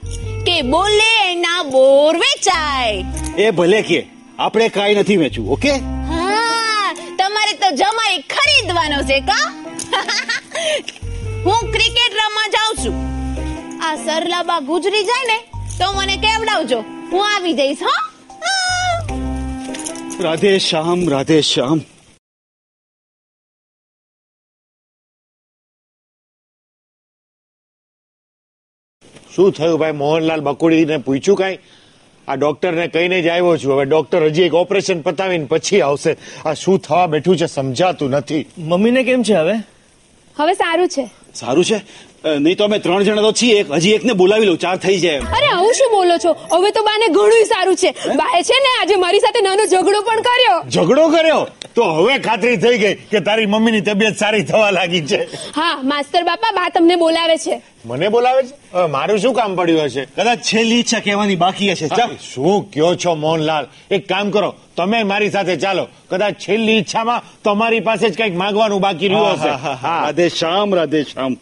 [0.48, 3.06] કે બોલે ના બોર વેચાય.
[3.44, 4.00] એ ભલે કે
[4.40, 5.74] આપણે કાંઈ નથી વેચવું ઓકે?
[6.10, 6.90] હા
[7.22, 9.46] તમારે તો જમાઈ ખરીદવાનો છે કા?
[11.46, 12.96] હું ક્રિકેટ રમવા જાઉં છું.
[13.86, 15.38] આ સરલાબા ગુજરી જાય ને
[15.82, 16.80] તો મને કેવડાવજો.
[16.82, 18.12] હું આવી જઈશ હો.
[20.24, 21.82] રાધે શ્યામ રાધે શ્યામ.
[29.36, 29.92] શું થયું ભાઈ?
[29.92, 31.60] મોહનલાલ બકુડીને પૂછ્યું કાંઈ?
[32.28, 33.74] આ ડોક્ટરને કહીને જ આવ્યો છું.
[33.74, 36.18] હવે ડોક્ટર હજી એક ઓપરેશન પતાવીને પછી આવશે.
[36.46, 38.46] આ શું થવા બેઠું છે સમજાતું નથી.
[38.58, 39.54] મમ્મીને કેમ છે હવે?
[40.36, 41.10] હવે સારું છે.
[41.36, 42.11] સારું છે?
[42.24, 43.64] નહીં તો અમે ત્રણ જણા તો છીએ.
[43.64, 44.58] હજી એકને બોલાવી લઉં.
[44.58, 45.22] ચાર થઈ જાય.
[45.38, 46.32] અરે આવું શું બોલો છો?
[46.54, 47.90] હવે તો બાને ઘણું સારું છે.
[48.20, 50.58] બાએ છે ને આજે મારી સાથે નાનો ઝઘડો પણ કર્યો.
[50.76, 51.42] ઝઘડો કર્યો?
[51.76, 55.20] તો હવે ખાતરી થઈ ગઈ કે તારી મમ્મીની તબિયત સારી થવા લાગી છે.
[55.58, 57.62] હા માસ્તર બાપા બા તમને બોલાવે છે.
[57.86, 58.88] મને બોલાવે છે?
[58.96, 60.06] મારું શું કામ પડ્યું હશે?
[60.18, 61.88] કદાચ છેલ્લી ઈચ્છા કહેવાની બાકી હશે.
[61.98, 63.66] ચાલ શું કયો છો મોહનલાલ?
[63.96, 65.88] એક કામ કરો તમે મારી સાથે ચાલો.
[66.10, 69.52] કદાચ છેલ્લી ઈચ્છામાં તમારી પાસે જ કંઈક માંગવાનું બાકી રહ્યું હશે.
[69.84, 71.34] રાધે શ્યામ રાધે શ્યામ.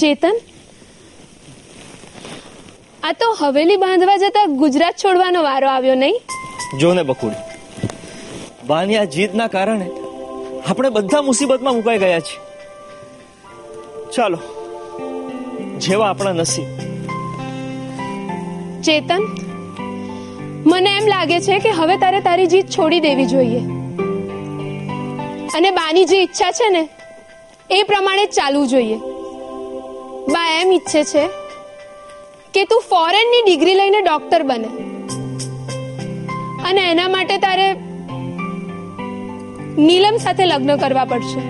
[0.00, 0.36] ચેતન?
[3.02, 6.16] આ તો હવેલી બાંધવા જતા ગુજરાત છોડવાનો વારો આવ્યો નહીં?
[6.80, 7.42] જો ને બકુડી
[8.66, 9.88] વાની આ જીતના કારણે
[10.70, 12.40] આપણે બધા મુસીબતમાં મુકાઈ ગયા છીએ.
[14.16, 14.38] ચાલો
[15.78, 16.68] જેવા આપણા નસીબ.
[18.82, 19.22] ચેતન
[20.66, 23.62] મને એમ લાગે છે કે હવે તારે તારી જીત છોડી દેવી જોઈએ.
[25.56, 26.82] અને બાની જે ઈચ્છા છે ને
[27.70, 28.98] એ પ્રમાણે ચાલવું જોઈએ.
[30.60, 31.28] એમ ઈચ્છે છે
[32.54, 34.68] કે તું ફોરેનની ડિગ્રી લઈને ડોક્ટર બને.
[36.68, 37.72] અને એના માટે તારે
[39.82, 41.40] નીલમ સાથે લગ્ન કરવા પડશે.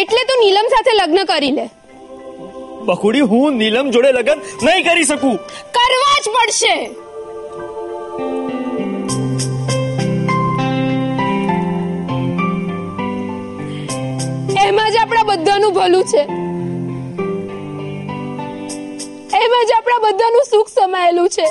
[0.00, 1.68] એટલે તું નીલમ સાથે લગ્ન કરી લે.
[2.84, 5.36] બકુડી હું નીલમ જોડે લગ્ન નહીં કરી શકું.
[5.72, 7.01] કરવા જ પડશે.
[14.68, 16.22] એમાં જ આપણા બધાનું ભલું છે.
[19.42, 21.46] એમાં જ આપણા બધાનું સુખ સમાયેલું છે.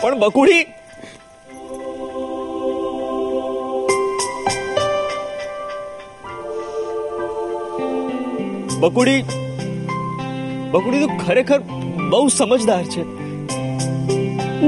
[0.00, 0.64] પણ બકુડી
[8.80, 9.22] બકુડી
[10.72, 11.60] બકુડી તું ખરેખર
[12.10, 13.02] બહુ સમજદાર છે.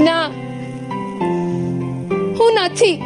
[0.07, 0.27] ના
[2.39, 2.97] હું નથી.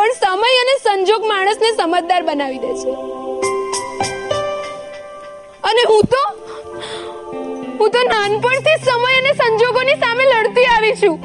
[0.00, 2.92] પણ સમય અને સંજોગ માણસને સમજદાર બનાવી દે છે.
[5.70, 6.22] અને હું તો
[7.80, 11.16] હું તો નાનપણથી સમય અને સંજોગોની સામે લડતી આવી છું.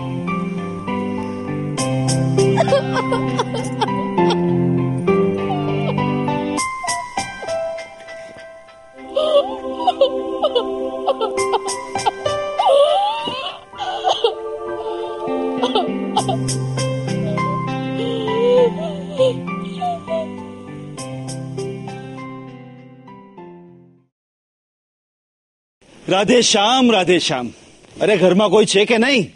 [26.09, 27.53] રાધે શ્યામ રાધે શ્યામ.
[28.01, 29.33] અરે ઘરમાં કોઈ છે કે નહીં?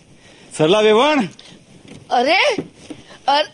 [0.58, 1.23] સરલા વેવણ?
[2.10, 2.38] અરે
[3.29, 3.47] અરે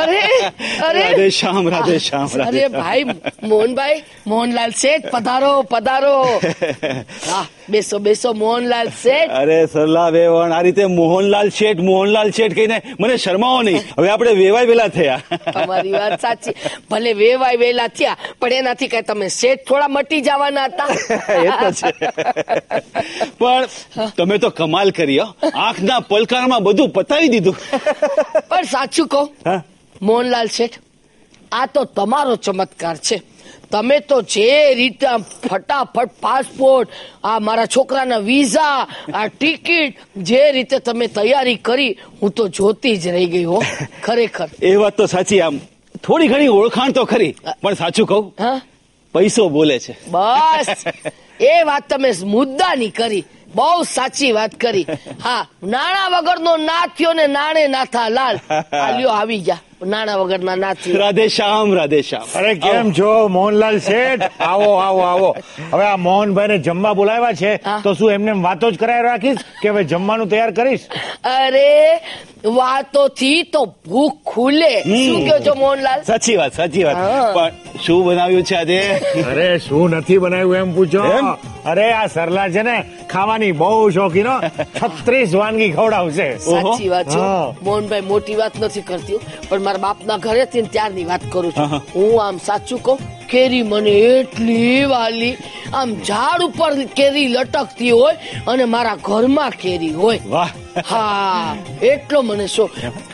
[0.00, 3.04] અરે રાધે શ્યામ રાધે શ્યામ અરે ભાઈ
[3.42, 6.14] મોહનભાઈ મોહનલાલ શેઠ પધારો પધારો.
[7.68, 9.30] બેસો બેસો મોહનલાલ શેઠ.
[9.30, 13.80] અરે સરલા વેવણ આ રીતે મોહનલાલ શેઠ મોહનલાલ શેઠ કહીને મને શરમાવો નહીં.
[13.98, 15.20] હવે આપણે વેવાય વેલા થયા.
[15.52, 16.54] તમારી વાત સાચી.
[16.90, 20.86] ભલે વેવાય વેલા થયા પણ એનાથી કઈ તમે શેઠ થોડા મટી જવાના હતા.
[21.46, 21.90] એ તો છે.
[23.38, 23.66] પણ
[24.16, 27.56] તમે તો કમાલ કરી આંખના પલકારમાં બધું પતાવી દીધું.
[28.48, 29.62] પણ સાચું કહો હા?
[30.02, 30.78] મોહનલાલ શેઠ
[31.52, 33.22] આ તો તમારો ચમત્કાર છે.
[33.70, 35.06] તમે તો જે રીતે
[35.42, 36.88] ફટાફટ પાસપોર્ટ
[37.22, 43.10] આ મારા છોકરાના વિઝા આ ટિકિટ જે રીતે તમે તૈયારી કરી હું તો જોતી જ
[43.10, 43.58] રહી ગઈ હો
[44.04, 44.48] ખરેખર.
[44.62, 45.60] એ વાત તો સાચી આમ.
[46.02, 48.60] થોડી ઘણી ઓળખાણ તો ખરી પણ સાચું કહું હા?
[49.14, 49.96] પૈસો બોલે છે.
[50.06, 50.68] બસ.
[51.52, 53.24] એ વાત તમે મુદ્દાની કરી.
[53.54, 54.86] બહુ સાચી વાત કરી.
[55.20, 58.36] હા નાણા વગરનો ના થયો ને નાણે નાથા લાલ
[58.96, 59.62] લ્યો આવી ગયા.
[59.86, 62.26] નાણા વગરના ના થયો રાધે શ્યામ રાધે શ્યામ.
[62.38, 63.10] અરે કેમ છો?
[63.36, 64.24] મોહનલાલ શેઠ?
[64.40, 65.30] આવો આવો આવો.
[65.72, 67.52] હવે આ મોહનભાઈને જમવા બોલાવ્યા છે
[67.84, 70.84] તો શું એમને વાતો જ કરાવી રાખીશ કે હવે જમવાનું તૈયાર કરીશ?
[71.24, 71.70] અરે
[72.58, 74.74] વાતોથી તો ભૂખ ખુલે.
[74.82, 76.04] શું કહો છો મોહનલાલ?
[76.10, 76.96] સાચી વાત સાચી વાત.
[77.36, 78.78] પણ શું બનાવ્યું છે આજે?
[79.32, 81.06] અરે શું નથી બનાવ્યું એમ પૂછો.
[81.18, 81.32] એમ?
[81.64, 82.76] અરે આ સરલા છે ને
[83.14, 84.36] ખાવાની બહુ શોખીનો.
[84.78, 86.28] છત્રીસ વાનગી ખવડાવશે.
[86.50, 87.26] સાચી વાત છે.
[87.62, 91.80] મોહનભાઈ મોટી વાત નથી કરતી પણ મારા બાપના ઘરે થી ત્યારની વાત કરું છું.
[91.94, 92.98] હું આમ સાચું કહું
[93.30, 95.34] કેરી મને એટલી વાલી
[95.80, 98.16] આમ ઝાડ ઉપર કેરી લટકતી હોય
[98.46, 100.20] અને મારા ઘરમાં કેરી હોય.
[100.90, 101.56] હા
[101.92, 102.64] એટલો મને શો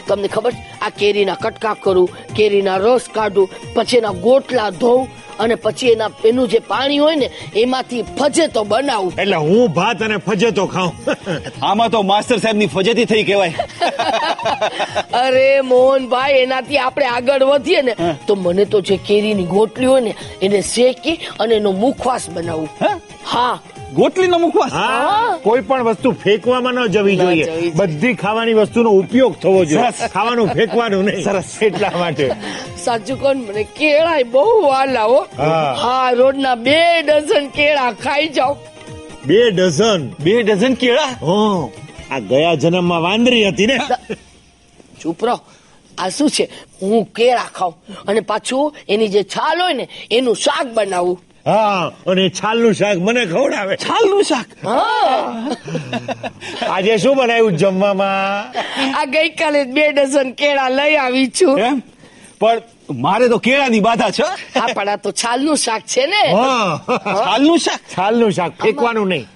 [0.08, 0.64] તમને ખબર છે?
[0.82, 6.48] આ કેરીના કટકા કરું કેરીના રસ કાઢું પછી એના ગોટલા ધોઉં અને પછી એના એનું
[6.48, 7.30] જે પાણી હોય ને
[7.62, 9.12] એમાંથી ફજેતો બનાવું.
[9.22, 10.92] એટલે હું ભાત અને ફજેતો ખાઉં.
[11.62, 13.52] આમાં તો માસ્ટર સાહેબની ફજેતી થઈ કહેવાય.
[15.22, 17.94] અરે મોહનભાઈ એનાથી આપણે આગળ વધીએ ને
[18.26, 22.68] તો મને તો જે કેરીની ગોટલી હોય ને એને શેકી અને એનો મુખવાસ બનાવું.
[23.32, 23.58] હા?
[23.94, 24.72] ગોટલી નો મુખવાસ.
[24.72, 25.38] હા.
[25.42, 27.72] કોઈ પણ વસ્તુ ફેંકવામાં ન જવી જોઈએ.
[27.76, 30.08] બધી ખાવાની વસ્તુનો ઉપયોગ થવો જોઈએ.
[30.08, 31.24] ખાવાનું ફેંકવાનું નહીં.
[31.24, 31.62] સરસ.
[31.62, 32.30] એટલા માટે.
[32.84, 35.72] સાચું કોણ મને કેળા બહુ વાલા હો હા.
[35.72, 38.56] હા રોજના બે ડઝન કેળા ખાઈ જાઓ.
[39.26, 40.12] બે ડઝન.
[40.20, 41.04] બે ડઝન કેળા?
[41.04, 41.70] હં.
[42.10, 43.78] આ ગયા જન્મમાં વાંદરી હતી ને.
[45.00, 45.40] ચૂપ રહો.
[45.98, 46.48] આ શું છે?
[46.82, 47.74] હું કેળા ખાઉં
[48.08, 51.20] અને પાછું એની જે છાલ હોય ને એનું શાક બનાવું.
[51.46, 53.74] હા અને છાલનું શાક મને ખવડાવે.
[53.76, 54.48] છાલનું શાક?
[56.70, 58.54] આજે શું બનાવ્યું જમવામાં?
[59.00, 61.58] આ ગઈકાલે બે ડઝન કેળા લઈ આવી છું.
[61.58, 61.82] એમ?
[62.40, 64.22] પણ મારે તો કેળાની બાધા છે.
[64.54, 66.22] હા પણ આ તો છાલનું શાક છે ને.
[66.34, 66.80] હા
[67.24, 67.80] છાલનું શાક?
[67.96, 69.26] છાલનું શાક ફેંકવાનું નહીં.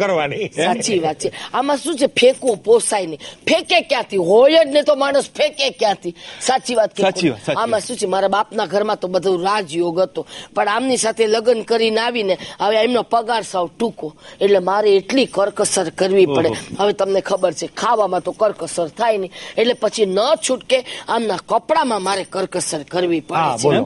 [0.00, 0.50] કરવાની.
[0.56, 1.32] સાચી વાત છે.
[1.52, 2.06] આમાં શું છે?
[2.06, 3.20] ફેંકવું પોસાય નહીં.
[3.48, 4.16] ફેંકે ક્યાંથી?
[4.16, 6.14] હોય જ ને તો માણસ ફેંકે ક્યાંથી?
[6.40, 8.06] સાચી વાત સાચી વાત, આમાં શું છે?
[8.06, 10.26] મારા બાપના ઘરમાં તો બધું રાજયોગ હતો.
[10.54, 14.14] પણ આમની સાથે લગ્ન કરીને આવીને હવે એમનો પગાર સાવ ટૂંકો.
[14.40, 16.50] એટલે મારે એટલી કરકસર કરવી પડે.
[16.78, 19.32] હવે તમને ખબર છે ખાવામાં તો કરકસર થાય નહીં.
[19.56, 22.24] એટલે પછી ન છૂટકે આમના કપડામાં મારે
[22.54, 23.84] કરકસર કરવી પડે છે.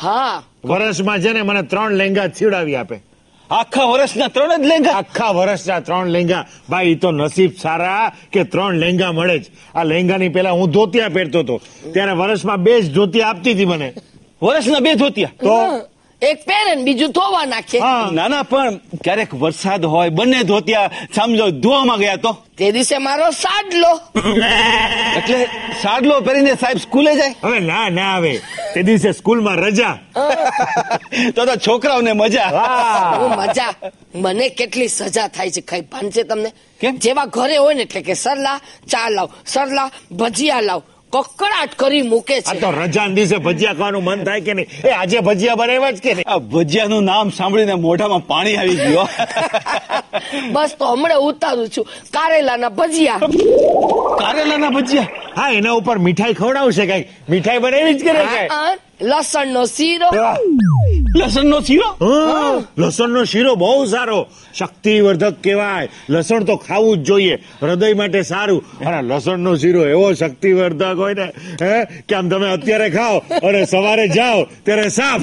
[0.00, 0.42] હા.
[0.64, 3.00] વર્ષમાં છે ને મને ત્રણ લેંગા સીવડાવી આપે.
[3.50, 4.90] આખા વર્ષના ત્રણ જ લેંગા?
[4.90, 6.46] આખા વર્ષના ત્રણ લેંગા.
[6.70, 9.44] ભાઈ તો નસીબ સારા કે ત્રણ લેંગા મળે જ.
[9.74, 11.60] આ લેંગાની પેલા હું ધોતિયા પહેરતો હતો.
[11.92, 13.92] ત્યારે વર્ષમાં બે જ ધોતિયા આપતી હતી મને.
[14.42, 15.28] વર્ષના બે ધોતિયા?
[15.40, 15.54] તો
[16.22, 17.78] એક પહેરે બીજું ધોવા નાખે.
[18.12, 22.32] ના ના પણ ક્યારેક વરસાદ હોય બંને ધોતિયા સમજો ધોવામાં ગયા તો?
[22.56, 23.92] તે દિવસે મારો સાડલો.
[25.18, 25.38] એટલે
[25.82, 27.34] સાડલો પહેરીને સાહેબ સ્કૂલે જાય?
[27.42, 28.32] હવે ના ના આવે.
[28.74, 29.94] તે દિવસે સ્કૂલમાં રજા.
[31.34, 32.50] તો તો છોકરાઓને મજા.
[33.38, 33.72] મજા.
[34.14, 36.50] મને કેટલી સજા થાય છે ખાઈ ભાન છે તમને?
[36.80, 36.98] કેમ?
[36.98, 38.58] જેવા ઘરે હોય ને એટલે કે સરલા
[38.88, 40.82] ચા લાવ સરલા ભજીયા લાવ.
[41.12, 42.60] કકડાટ કરી મૂકે છે.
[42.60, 44.68] તો રજા દિવસે ભજીયા ખાવાનું મન થાય કે નહીં?
[44.88, 46.26] એ આજે ભજીયા બનાવ્યા જ કે નહીં?
[46.32, 49.06] આ ભજીયાનું નામ સાંભળીને મોઢામાં પાણી આવી ગયો
[50.54, 51.86] બસ તો હમણાં ઉતારું છું.
[52.16, 53.20] કારેલાના ભજીયા.
[54.22, 55.08] કારેલાના ભજીયા?
[55.36, 57.04] હા એના ઉપર મીઠાઈ ખવડાવશે કઈ.
[57.30, 58.48] મીઠાઈ બનાવી જ કરે કઈ?
[59.00, 60.08] લસણ નો શીરો.
[61.16, 61.96] લસણનો શીરો?
[62.78, 64.26] લસણ નો શીરો બહુ સારો.
[64.58, 65.88] શક્તિવર્ધક કહેવાય.
[66.08, 67.34] લસણ તો ખાવું જ જોઈએ.
[67.62, 68.64] હૃદય માટે સારું.
[68.86, 71.26] અને લસણ નો શીરો એવો શક્તિવર્ધક હોય ને
[71.62, 75.22] હે કે આમ તમે અત્યારે ખાઓ અને સવારે જાઓ ત્યારે સાફ.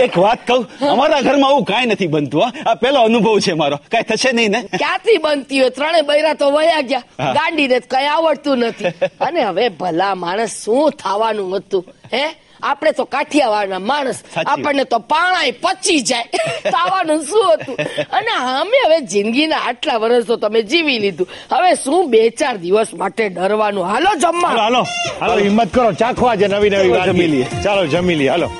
[0.00, 3.76] એક વાત કહું અમારા ઘરમાં આવું કાંઈ નથી બનતું આ પેલો અનુભવ છે મારો.
[3.76, 4.60] કાંઈ થશે નહીં ને?
[4.62, 5.70] ક્યાંથી બનતી હોય?
[5.70, 7.02] ત્રણે બૈરા તો વયા ગયા.
[7.32, 8.84] ગાંડીને કઈ આવડતું નથી.
[9.20, 11.84] અને હવે ભલા માણસ શું થવાનું હતું?
[12.14, 12.34] હે?
[12.62, 14.22] આપણે તો કાઠિયાવાડના માણસ.
[14.46, 16.24] આપણને તો પાણાય પચી જાય.
[16.70, 17.76] તાવાનું શું હતું?
[18.12, 21.28] અને અમે હવે જિંદગીના આટલા વર્ષ તો તમે જીવી લીધું.
[21.52, 23.84] હવે શું બે ચાર દિવસ માટે ડરવાનું?
[23.84, 24.48] હાલો હાલો જમવા.
[24.48, 24.82] હાલો
[25.20, 25.38] હાલો.
[25.38, 25.92] હિંમત કરો.
[25.92, 27.46] ચાખવા જે નવી નવી જમી લઈએ.
[27.64, 28.28] ચાલો જમી લઈએ.
[28.28, 28.50] હાલો.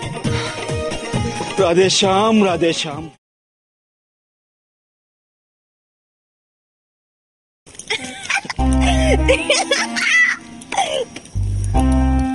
[1.59, 3.11] રાધે શ્યામ રાધે શ્યામ.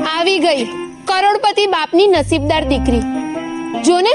[0.05, 0.89] આવી ગઈ.
[1.12, 3.03] કરોડપતિ બાપની નસીબદાર દીકરી.
[3.88, 4.14] જોને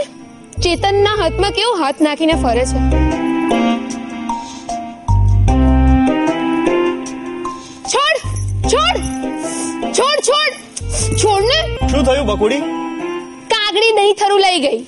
[0.65, 2.79] ચેતનના હાથમાં કેવો હાથ નાખીને ફરે છે.
[7.93, 8.19] છોડ
[8.73, 8.99] છોડ
[9.99, 10.55] છોડ છોડ.
[11.23, 11.59] છોડ ને
[11.91, 12.63] શું થયું બકુડી?
[13.55, 14.81] કાગડી દહીં થરું લઈ ગઈ.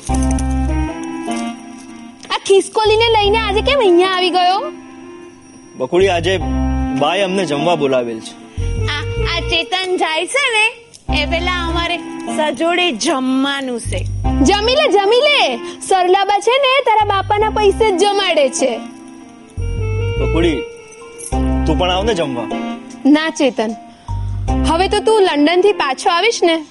[2.34, 4.59] આ ખિસકોલીને લઈને આજે કેમ અહીંયા આવી ગયો?
[5.82, 6.34] બકુડી આજે
[7.04, 8.34] બાય અમને જમવા બોલાવેલ છે.
[8.96, 9.04] આ
[9.34, 10.66] આ ચેતન જાય છે ને?
[11.09, 11.98] એ પેલા અમારે
[12.36, 14.04] સજોડે જમવાનું છે.
[14.42, 15.59] જમી લે જમી લે.
[15.80, 18.80] સરલાબા છે ને તારા બાપાના પૈસે જ જમાડે છે.
[20.20, 20.62] બકુડી
[21.66, 22.46] તું પણ આવ ને જમવા.
[23.07, 23.70] ના ચેતન.
[24.68, 26.64] હવે તો તું લંડનથી પાછો આવીશ ને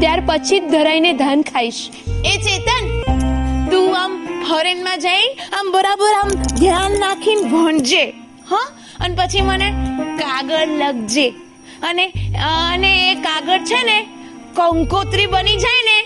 [0.00, 1.90] ત્યાર પછી જ ધરાઈને ધાન ખાઈશ.
[2.24, 2.84] એ ચેતન
[3.70, 4.12] તું આમ
[4.48, 8.14] ફોરેનમાં જઈ આમ બરાબર આમ ધ્યાન નાખીને ભણજે
[8.50, 8.66] હા?
[9.00, 9.74] અને પછી મને
[10.18, 11.34] કાગળ લખજે.
[11.90, 12.04] અને
[12.48, 13.98] અને એ કાગળ છે ને
[14.58, 15.98] કંકોત્રી બની જાય ને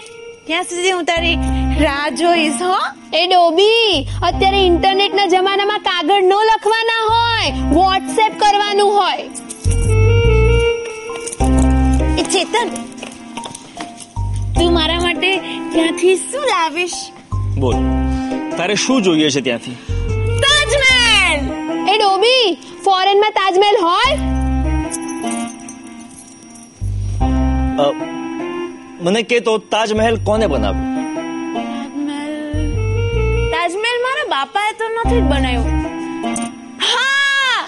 [0.47, 1.37] ત્યાં સુધી હું તારી
[1.85, 2.77] રાહ જોઈશ હો.
[3.21, 3.91] એ ડોબી
[4.29, 9.27] અત્યારે ઇન્ટરનેટના જમાનામાં કાગળ નો લખવાના હોય વોટ્સએપ કરવાનું હોય.
[12.21, 12.69] એ ચેતન
[14.55, 15.31] તું મારા માટે
[15.73, 16.99] ત્યાંથી શું લાવીશ?
[17.65, 17.77] બોલ
[18.57, 19.77] તારે શું જોઈએ છે ત્યાંથી?
[20.47, 21.41] તાજમહેલ!
[21.93, 22.47] એ ડોબી
[22.89, 24.15] ફોરેનમાં તાજમહેલ હોય?
[27.77, 30.87] મને કે તો તાજમહેલ કોને બનાવ્યો?
[33.53, 33.99] તાજમહેલ?
[34.05, 35.65] મારા બાપાએ તો નથી બનાવ્યો.
[36.79, 37.59] હા!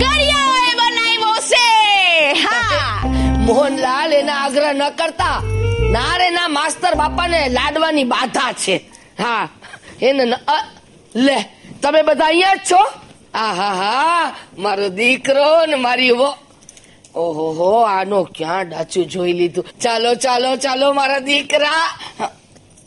[0.00, 1.64] કરિયાઓએ બનાવ્યો છે!
[2.44, 3.02] હા!
[3.46, 5.38] મોહનલાલ એના આગ્રહ ન કરતા.
[5.90, 8.76] ના રે ના માસ્તર બાપાને લાડવાની બાધા છે.
[9.18, 9.48] હા.
[10.00, 10.24] એને
[11.14, 11.38] લે
[11.80, 12.80] તમે બધા અહીંયા જ છો?
[13.34, 16.30] આહા હા મારો દીકરો ને મારી વો
[17.14, 19.64] ઓહો આનો ક્યાં ડાચું જોઈ લીધું?
[19.80, 21.84] ચાલો ચાલો ચાલો મારા દીકરા.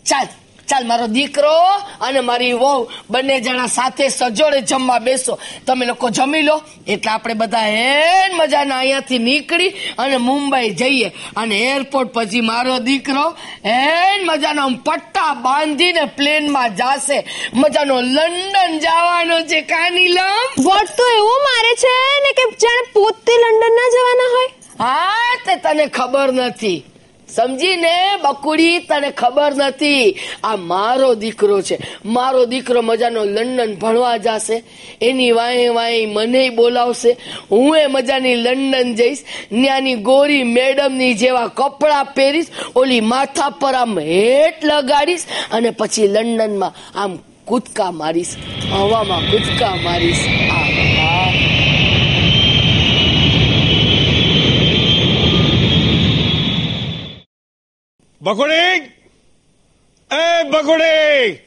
[0.05, 0.27] ચાલ.
[0.67, 1.59] ચાલ મારો દીકરો
[2.01, 5.39] અને મારી વહુ બંને જણા સાથે સજોડે જમવા બેસો.
[5.67, 6.61] તમે લોકો જમી લો.
[6.87, 11.11] એટલે આપણે બધા હેન મજાના અહીંયાથી નીકળી અને મુંબઈ જઈએ.
[11.35, 17.25] અને એરપોર્ટ પછી મારો દીકરો હેન મજાનો પટ્ટા બાંધીને પ્લેનમાં જાશે.
[17.53, 21.93] મજાનો લંડન જવાનો છે કાનીલમ વોટ તો એવો મારે છે
[22.23, 24.49] ને કે જાણે પોતે લંડન ના જવાના હોય?
[24.79, 26.83] હા તે તને ખબર નથી.
[27.35, 30.15] સમજીને, બકુડી, તને ખબર નથી.
[30.43, 31.77] આ મારો દીકરો છે.
[32.05, 34.63] મારો દીકરો મજાનો લંડન ભણવા જશે.
[35.01, 37.17] એની વાંહે વાંહે મને બોલાવશે.
[37.51, 39.17] હું એ મજાની લંડન જઈશ.
[39.49, 42.45] ત્યાંની ગોરી મેડમની જેવા કપડાં પહેરીશ.
[42.75, 48.35] ઓલી માથા પર આમ હેટ લગાડીશ અને પછી લંડનમાં આમ કૂદકા મારીશ.
[48.71, 50.25] હવામાં કૂદકા મારીશ.
[50.51, 50.94] આ.
[58.25, 58.33] આ.
[58.33, 58.91] બકુડી
[60.11, 61.39] એ બકુડી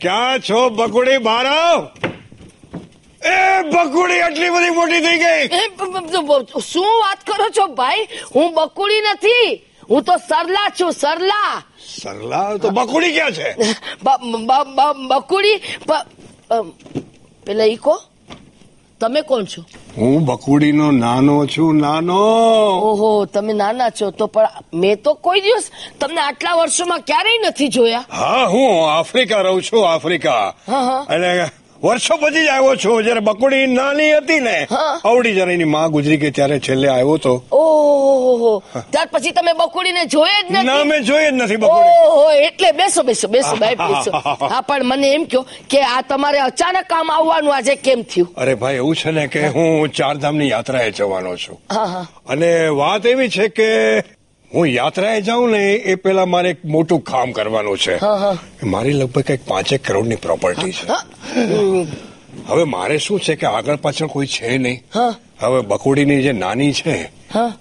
[0.00, 1.80] ક્યાં છો બકુડી બહાર આવ
[3.22, 5.42] એ બકુડી એટલી બધી મોટી થઈ ગઈ!
[6.62, 8.08] શું વાત કરો છો ભાઈ?
[8.34, 9.62] હું બકુડી નથી.
[9.90, 11.62] હું તો સરલા છું સરલા.
[11.78, 12.58] સરલા?
[12.58, 13.56] તો બકુડી ક્યાં છે?
[15.08, 15.60] બકુડી?
[17.46, 17.94] પેલા ઈ કો
[19.00, 19.62] તમે કોણ છો?
[19.96, 22.20] હું બકુડીનો નાનો છું નાનો.
[22.90, 25.70] ઓહો તમે નાના છો તો પણ મેં તો કોઈ દિવસ
[26.00, 28.04] તમને આટલા વર્ષોમાં ક્યારેય નથી જોયા?
[28.10, 30.44] હા હું આફ્રિકા રહું છું આફ્રિકા.
[31.08, 31.50] અને
[31.82, 33.02] વર્ષો પછી જ આવ્યો છું.
[33.04, 34.56] જયારે બકુડી નાની હતી ને.
[35.04, 37.34] અવડી જયારે એની માં ગુજરી ગઈ ત્યારે છેલ્લે આવ્યો તો.
[37.52, 41.94] ઓહો ત્યાર પછી તમે બકુડીને જોયે જ ના નથી મેં જોયે જ નથી બકુડી.
[42.06, 44.10] ઓહો એટલે બેસો બેસો બેસો ભાઈ બેસો.
[44.52, 48.28] હા પણ મને એમ કયો કે આ તમારે અચાનક કામ આવવાનું આજે કેમ થયું?
[48.36, 49.88] અરે ભાઈ એવું છે ને કે હું.
[49.92, 51.56] ચારધામની યાત્રાએ જવાનો છું.
[52.28, 53.68] અને વાત એવી છે કે
[54.56, 57.96] હું યાત્રાએ જાઉં ને એ પેલા મારે એક મોટું કામ કરવાનું છે.
[58.64, 60.84] મારી લગભગ કંઈક પાંચેક કરોડની પ્રોપર્ટી છે.
[62.48, 64.78] હવે મારે શું છે કે આગળ પાછળ કોઈ છે નહીં.
[65.40, 66.96] હવે બકુડીની જે નાની છે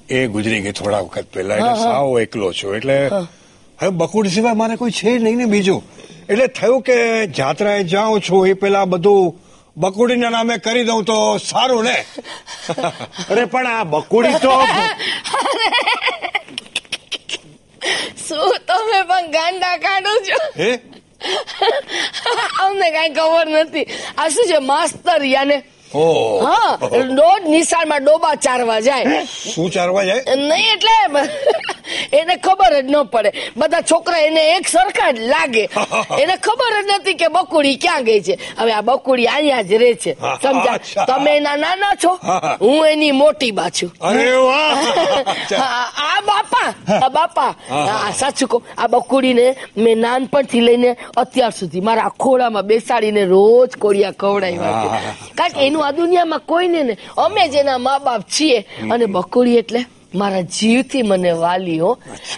[0.10, 1.56] એ ગુજરી ગઈ થોડા વખત પહેલા.
[1.56, 2.76] એટલે સાવ એકલો છું.
[2.76, 2.98] એટલે
[3.80, 5.84] હવે બકુડી સિવાય મારે કોઈ છે નહીં ને બીજું.
[6.30, 9.34] એટલે થયું કે જાત્રાએ જાઉં છું એ પેલા બધું
[9.78, 11.98] બકુડીના નામે કરી દઉં તો સારું ને?
[13.32, 14.54] અરે પણ આ બકુડી તો
[18.28, 20.64] શું તમે પણ ગાંડા કાઢો છો?
[20.64, 20.80] હે?
[22.66, 23.88] અમને કઈ ખબર નથી.
[24.18, 25.64] આ શું છે માસ્તર યાને.
[26.46, 29.26] હા રોજ નિશાળમાં ડોબા ચારવા જાય.
[29.26, 30.36] શું ચારવા જાય?
[30.36, 30.96] નહીં એટલે
[32.20, 33.32] એને ખબર જ ન પડે.
[33.56, 35.64] બધા છોકરા એને એક સરખા જ લાગે.
[36.22, 38.36] એને ખબર જ નથી કે બકુડી ક્યાં ગઈ છે.
[38.58, 40.16] હવે આ બકુડી અહીંયા જ રહે છે.
[40.42, 41.06] સમજા?
[41.08, 42.12] તમે એના નાના છો?
[42.60, 43.92] હું એની મોટી બા છું.
[46.06, 46.70] આ બાપા
[47.02, 47.54] આ બાપા.
[47.72, 48.62] આ સાચું કહું.
[48.78, 55.02] આ બકુડીને મેં નાનપણથી લઈને અત્યાર સુધી મારા ખોળામાં બેસાડીને રોજ કોળિયા ખવડાવ્યા
[55.36, 58.60] કારણ કે એનું આ દુનિયામાં કોઈને ને અમે જ એના મા બાપ છીએ
[58.92, 59.82] અને બકુડી એટલે
[60.14, 61.92] મારા જીવથી મને વાલી હો.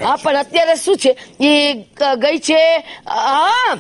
[0.04, 1.12] હા પણ અત્યારે શું છે?
[1.42, 1.52] એ
[2.24, 2.60] ગઈ છે
[3.06, 3.74] હા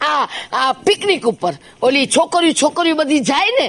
[0.00, 1.54] આ આ પિકનિક ઉપર.
[1.82, 3.66] ઓલી છોકરીઓ છોકરીઓ બધી જાય ને?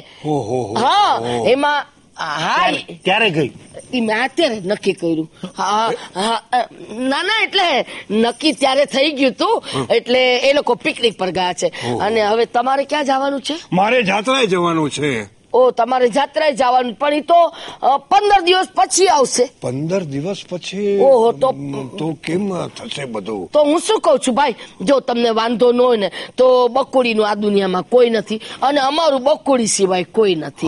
[0.76, 1.14] હા.
[1.46, 1.86] એમાં
[2.18, 2.72] હા
[3.04, 3.52] ક્યારે ગઈ?
[3.94, 5.30] ઈ મેં અત્યારે નક્કી કર્યું.
[5.56, 6.60] હા હા અ,
[6.92, 9.64] ના ના એટલે નક્કી ત્યારે થઈ ગયું તું.
[9.90, 11.72] એટલે એ લોકો પિકનિક પર ગયા છે.
[12.00, 13.56] અને હવે તમારે ક્યાં જવાનું છે?
[13.72, 15.12] મારે જાત્રાએ જવાનું છે.
[15.54, 17.50] ઓ તમારે જાત્રાએ જવાનું પણ એ તો
[17.98, 19.50] પંદર દિવસ પછી આવશે.
[19.62, 21.00] પંદર દિવસ પછી?
[21.00, 23.50] ઓહો, તો- તો કેમ થશે બધું?
[23.54, 24.56] તો હું શું કઉ છું ભાઈ?
[24.82, 29.68] જો તમને વાંધો ન હોય ને તો બકુડીનું આ દુનિયામાં કોઈ નથી અને અમારું બકુડી
[29.68, 30.68] સિવાય કોઈ નથી.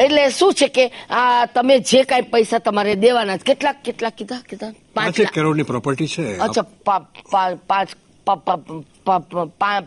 [0.00, 4.72] એટલે શું છે કે આ તમે જે કઈ પૈસા તમારે દેવાના કેટલાક કેટલાક કીધા કીધા?
[4.94, 6.38] પાંચ કરોડની પ્રોપર્ટી છે.
[6.38, 7.88] અચ્છા પાંચ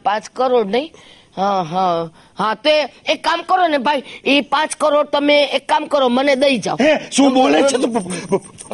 [0.04, 0.94] પાંચ કરોડ નહીં?
[1.40, 2.10] હા હા.
[2.40, 2.74] હા તે
[3.14, 6.78] એક કામ કરો ને ભાઈ એ પાંચ કરોડ તમે એક કામ કરો મને દઈ જાઓ.
[7.12, 7.78] શું બોલે છે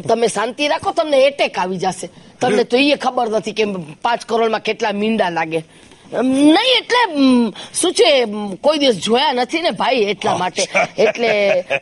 [0.09, 2.07] તમે શાંતિ રાખો તમને એટેક આવી જશે.
[2.39, 3.65] તમને તો એ ખબર નથી કે
[4.05, 5.61] પાંચ કરોડમાં કેટલા મીંડા લાગે.
[6.11, 7.01] નહીં એટલે
[7.73, 8.09] શું છે
[8.61, 10.63] કોઈ દિવસ જોયા નથી ને ભાઈ એટલા માટે.
[10.97, 11.29] એટલે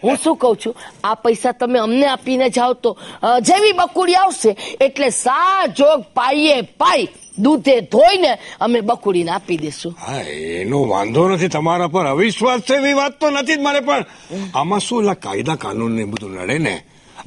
[0.03, 2.97] હું શું કઉ છું આ પૈસા તમે અમને આપીને જાઓ તો
[3.41, 9.93] જેવી બકુડી આવશે એટલે સા જોગ પાઈએ પાઈ દૂધે ધોઈને અમે બકુડીને આપી દેશું.
[9.99, 10.21] હા
[10.61, 12.05] એનો વાંધો નથી તમારા પર.
[12.05, 14.05] અવિશ્વાસ છે એવી વાત તો નથી જ મારે પણ
[14.53, 16.75] આમાં શું કાયદા કાનૂન ને બધું નડે ને?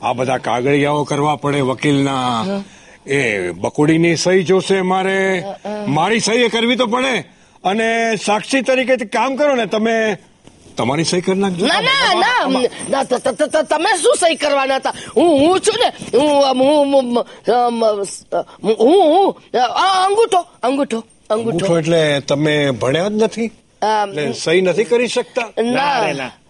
[0.02, 2.62] આ બધા કાગળિયાઓ કરવા પડે વકીલના.
[3.06, 5.44] એ બકુડીની સહી જોશે મારે.
[5.88, 7.24] મારી સહી કરવી તો પડે.
[7.64, 10.18] અને સાક્ષી તરીકે કામ કરો ને તમે
[10.76, 11.66] તમારી સહી કરી નાખજો.
[11.66, 12.14] ના ના
[12.90, 13.04] ના
[13.62, 14.94] તમે શું સહી કરવાના હતા?
[15.16, 17.24] હું હું છું ને હું હું હું,
[20.04, 21.02] અંગૂઠો અંગૂઠો.
[21.30, 23.50] અંગૂઠો એટલે તમે ભણ્યા જ નથી?
[24.32, 25.48] સહી નથી કરી શકતા?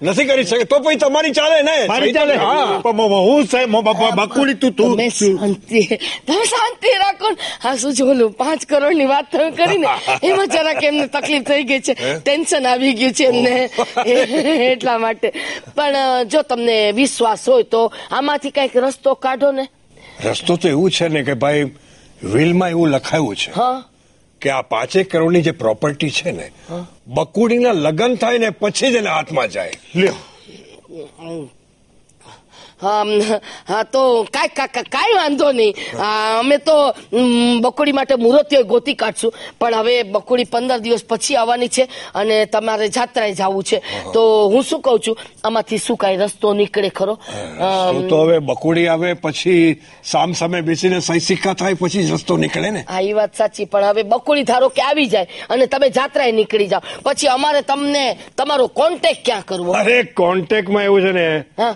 [0.02, 0.64] નથી કરી શકતા.
[0.64, 1.86] તો પછી તમારી ચાલે ને.
[1.86, 2.34] મારી ચાલે.
[2.34, 2.80] હા.
[2.82, 5.82] પણ મ- મ- હું સાહેબ મ- બ- બ- બકુડી તું તું શાંતિ.
[6.26, 7.28] તમે શાંતિ રાખો
[7.64, 9.86] હા શું છે પાંચ કરોડની વાત તમે કરી ને.
[10.28, 12.18] એમાં જરાક એમને તકલીફ થઈ ગઈ છે.
[12.18, 13.70] ટેન્શન આવી ગયું છે એમને.
[14.72, 15.32] એટલા માટે.
[15.74, 19.68] પણ જો તમને વિશ્વાસ હોય તો આમાંથી કંઈક રસ્તો કાઢો ને.
[20.24, 21.70] રસ્તો તો એવું છે ને કે ભાઈ
[22.24, 23.50] વિલમાં એવું લખાયું છે.
[23.50, 23.84] હા.
[24.40, 26.50] કે આ પાંચેક કરોડની જે પ્રોપર્ટી છે ને
[27.06, 29.72] બકુડીના લગ્ન થાય ને પછી જ એને હાથમાં જાય.
[29.96, 30.14] લ્યો.
[32.82, 35.74] હા તો કાંઈ કાંઈ કાંઈ વાંધો નહીં.
[36.40, 36.74] અમે તો
[37.64, 39.32] બકોડી માટે મુહૂર્તીઓ ગોતી કાઢશું.
[39.60, 43.82] પણ હવે બકુડી પંદર દિવસ પછી આવવાની છે અને તમારે જાત્રાએ જવું છે.
[44.12, 45.16] તો હું શું કહું છું?
[45.44, 47.14] આમાંથી શું કાંઈ રસ્તો નીકળે ખરો?
[47.58, 52.70] તો તો હવે બકુડી આવે પછી સામ સામે બેસીને સહી સિક્કા થાય પછી રસ્તો નીકળે
[52.70, 52.84] ને.
[52.88, 56.68] હા એ વાત સાચી પણ હવે બકુડી ધારો કે આવી જાય અને તમે જાત્રાએ નીકળી
[56.68, 56.82] જાઓ.
[57.04, 58.04] પછી અમારે તમને
[58.36, 59.72] તમારો કોન્ટેક ક્યાં કરવો?
[59.72, 61.26] અરે કોન્ટેકમાં એવું છે ને
[61.58, 61.74] હા.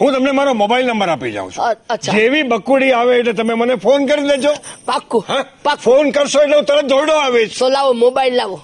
[0.00, 1.64] હું તમને મારો મોબાઈલ નંબર આપી જાઉં છું.
[2.06, 4.52] જેવી બકુડી આવે એટલે તમે મને ફોન કરી દેજો.
[4.86, 5.24] પાક્કું.
[5.28, 5.76] હા?
[5.84, 7.58] ફોન કરશો એટલે હું તરત દોડો આવીશ.
[7.58, 8.60] તો લાવો મોબાઈલ લાવો.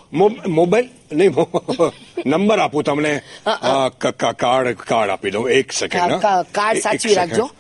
[0.48, 0.88] મોબાઈલ?
[1.12, 1.34] નહીં
[2.32, 3.12] નંબર આપું તમને.
[4.42, 5.50] કાર્ડ કાર્ડ આપી દઉં.
[5.50, 7.50] એક સેકન્ડ કાર્ડ સાચવી રાખજો.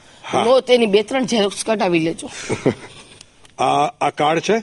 [0.44, 2.30] નો તેની બે ત્રણ ઝેરોક્સ કઢાવી લેજો.
[3.66, 4.62] આ આ કાર્ડ છે?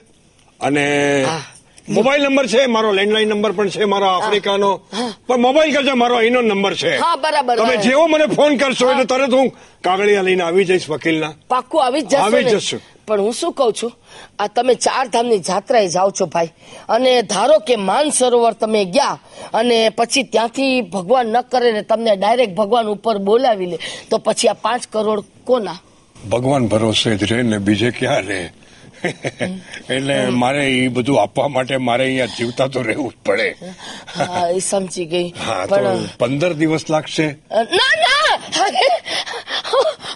[0.59, 0.85] અને
[1.25, 1.41] હા.
[1.87, 4.81] મોબાઈલ નંબર છે મારો લેન્ડલાઈન નંબર પણ છે મારો આફ્રિકાનો.
[5.27, 6.97] પણ મોબાઈલ કરજો મારો અહીંનો નંબર છે.
[6.97, 7.57] હા, બરાબર.
[7.57, 11.33] તમે જેવો મને ફોન કરશો એટલે તરત હું કાગળિયા લઈને આવી જઈશ વકીલના.
[11.49, 12.81] પાક્કું આવી જ આવી જશું.
[13.07, 13.91] પણ હું શું કઉ છું?
[14.39, 16.53] આ તમે ચાર ધામની જાત્રાએ જાઓ છો ભાઈ.
[16.89, 19.19] અને ધારો કે માન સરોવર તમે ગયા
[19.53, 23.77] અને પછી ત્યાંથી ભગવાન ન કરે ને તમને ડાયરેક્ટ ભગવાન ઉપર બોલાવી લે
[24.09, 25.79] તો પછી આ પાંચ કરોડ કોના?
[26.31, 28.51] ભગવાન ભરોસે જ રહે ને બીજે ક્યાં રહે?
[29.95, 33.47] એટલે મારે એ બધું આપવા માટે મારે અહીંયા જીવતા તો રહેવું જ પડે.
[34.69, 35.29] સમજી ગઈ.
[35.47, 35.79] હા તો
[36.21, 37.25] પંદર દિવસ લાગશે.
[37.79, 38.31] ના ના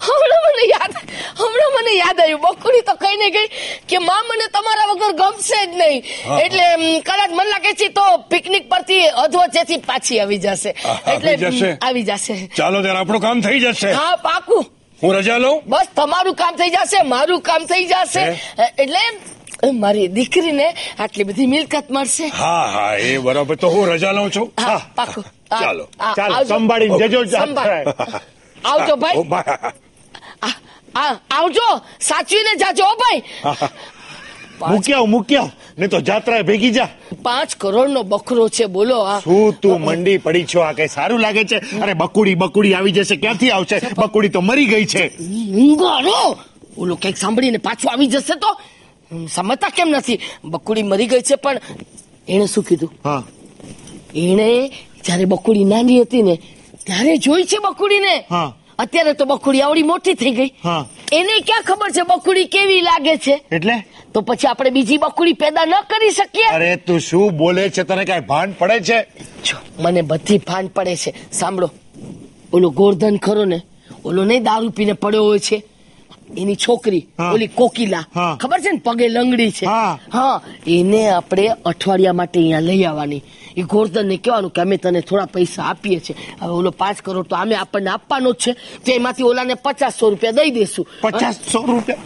[0.07, 0.93] હમણાં મને યાદ
[1.39, 2.41] હમણાં મને યાદ આવ્યું.
[2.45, 3.49] બકુડી તો કઈ ને ગઈ
[3.89, 5.99] કે માં મને તમારા વગર ગમશે જ નહીં.
[6.43, 6.65] એટલે
[7.09, 10.71] કદાચ મને લાગે છે તો પિકનિક પરથી અધવચેથી પાછી આવી જશે.
[11.13, 11.69] એટલે જશે?
[11.81, 12.35] આવી જશે.
[12.57, 13.91] ચાલો ત્યારે આપણું કામ થઈ જશે.
[13.99, 14.63] હા પાકું.
[15.01, 15.57] હું રજા લઉં?
[15.71, 18.23] બસ તમારું કામ થઈ જશે મારું કામ થઈ જશે.
[18.83, 19.03] એટલે
[19.83, 20.67] મારી દીકરીને
[20.99, 22.27] આટલી બધી મિલકત મળશે.
[22.41, 23.55] હા હા એ બરાબર.
[23.61, 24.47] તો હું રજા લઉં છું?
[24.65, 25.25] હા પાકું.
[25.51, 25.85] હા, ચાલો.
[26.51, 27.07] સંભાળી આવજો.
[27.07, 27.19] જજો
[28.71, 29.17] આવજો ભાઈ.
[31.37, 31.67] આવજો.
[32.09, 33.21] સાચવીને જાજો ભાઈ.
[34.59, 36.89] મૂકી મૂક્યા ને તો જાત્રા ભેગી જા.
[37.23, 40.59] પાંચ કરોડ નો બકરો છે બોલો આ શું તું મંડી પડી છો?
[40.59, 41.57] આ કઈ સારું લાગે છે?
[41.81, 43.81] અરે બકુડી બકુડી આવી જશે ક્યાંથી આવશે?
[43.97, 45.11] બકુડી તો મરી ગઈ છે.
[45.61, 46.37] ઊંઘારો
[46.77, 48.51] ઓલો કંઈક સાંભળીને પાછું આવી જશે તો?
[49.33, 50.19] સમજતા કેમ નથી?
[50.45, 51.59] બકુડી મરી ગઈ છે પણ
[52.27, 52.91] એને શું કીધું?
[53.05, 53.23] હા.
[54.15, 54.71] એણે
[55.05, 56.35] જ્યારે બકુડી નાની હતી ને
[56.85, 58.25] ત્યારે જોઈ છે બકુડીને?
[58.29, 58.53] હા.
[58.79, 60.51] અત્યારે તો બકુડી આવડી મોટી થઈ ગઈ.
[61.19, 63.35] એને ક્યાં ખબર છે બકુડી કેવી લાગે છે?
[63.51, 63.77] એટલે?
[64.13, 66.49] તો પછી આપણે બીજી બકુડી પેદા ન કરી શકીએ.
[66.55, 67.83] અરે તું શું બોલે છે?
[67.83, 69.07] તને કઈ ભાન પડે છે?
[69.45, 71.13] જો મને બધી ભાન પડે છે.
[71.31, 71.69] સાંભળો.
[72.53, 73.61] ઓલો ગોરધન ખરો ને
[74.05, 75.63] ઓલો નહીં દારૂ પીને પડ્યો હોય છે?
[76.37, 78.05] એની છોકરી ઓલી કોકિલા.
[78.41, 79.65] ખબર છે ને પગે લંગડી છે?
[79.65, 79.99] હા.
[80.13, 83.23] હા એને આપણે અઠવાડિયા માટે અહીંયા લઈ આવવાની.
[83.57, 86.15] એ ગોરધનને કહેવાનું કે અમે તને થોડા પૈસા આપીએ છીએ.
[86.41, 88.53] હવે ઓલો પાંચ કરોડ તો અમે આપણને આપવાનો જ છે.
[88.53, 90.87] તો એમાંથી ઓલાને પચાસસો રૂપિયા દઈ દેશું.
[91.01, 91.97] પચાસસો રૂપિયા?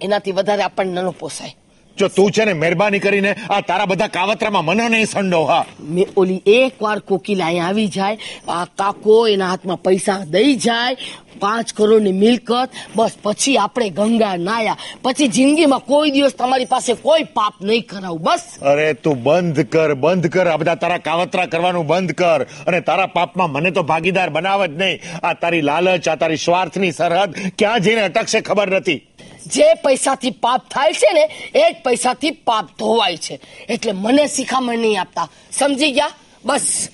[0.00, 1.56] એનાથી વધારે આપણને ન પોસાય.
[1.98, 5.64] જો તું છે ને મહેરબાની કરીને આ તારા બધા કાવતરામાં મને નહીં સંડો હા.
[5.94, 8.16] મેં ઓલી એક વાર કોકિલ અહીંયા આવી જાય
[8.48, 10.96] આ કાકો એના હાથમાં પૈસા દઈ જાય
[11.42, 14.76] પાંચ કરોડની મિલકત બસ પછી આપણે ગંગા નાયા.
[15.02, 18.42] પછી જિંદગીમાં કોઈ દિવસ તમારી પાસે કોઈ પાપ નહીં કરાવું બસ.
[18.70, 20.48] અરે તું બંધ કર બંધ કર.
[20.48, 22.46] આ બધા તારા કાવતરા કરવાનું બંધ કર.
[22.66, 25.00] અને તારા પાપમાં મને તો ભાગીદાર બનાવ જ નહીં.
[25.22, 29.00] આ તારી લાલચ આ તારી સ્વાર્થની સરહદ ક્યાં જઈને અટકશે ખબર નથી.
[29.46, 33.40] જે પૈસાથી પાપ થાય છે ને, એ જ પૈસાથી પાપ ધોવાય છે.
[33.68, 35.28] એટલે મને શિખામણ નહીં આપતા.
[35.52, 36.10] સમજી ગયા?
[36.44, 36.88] બસ.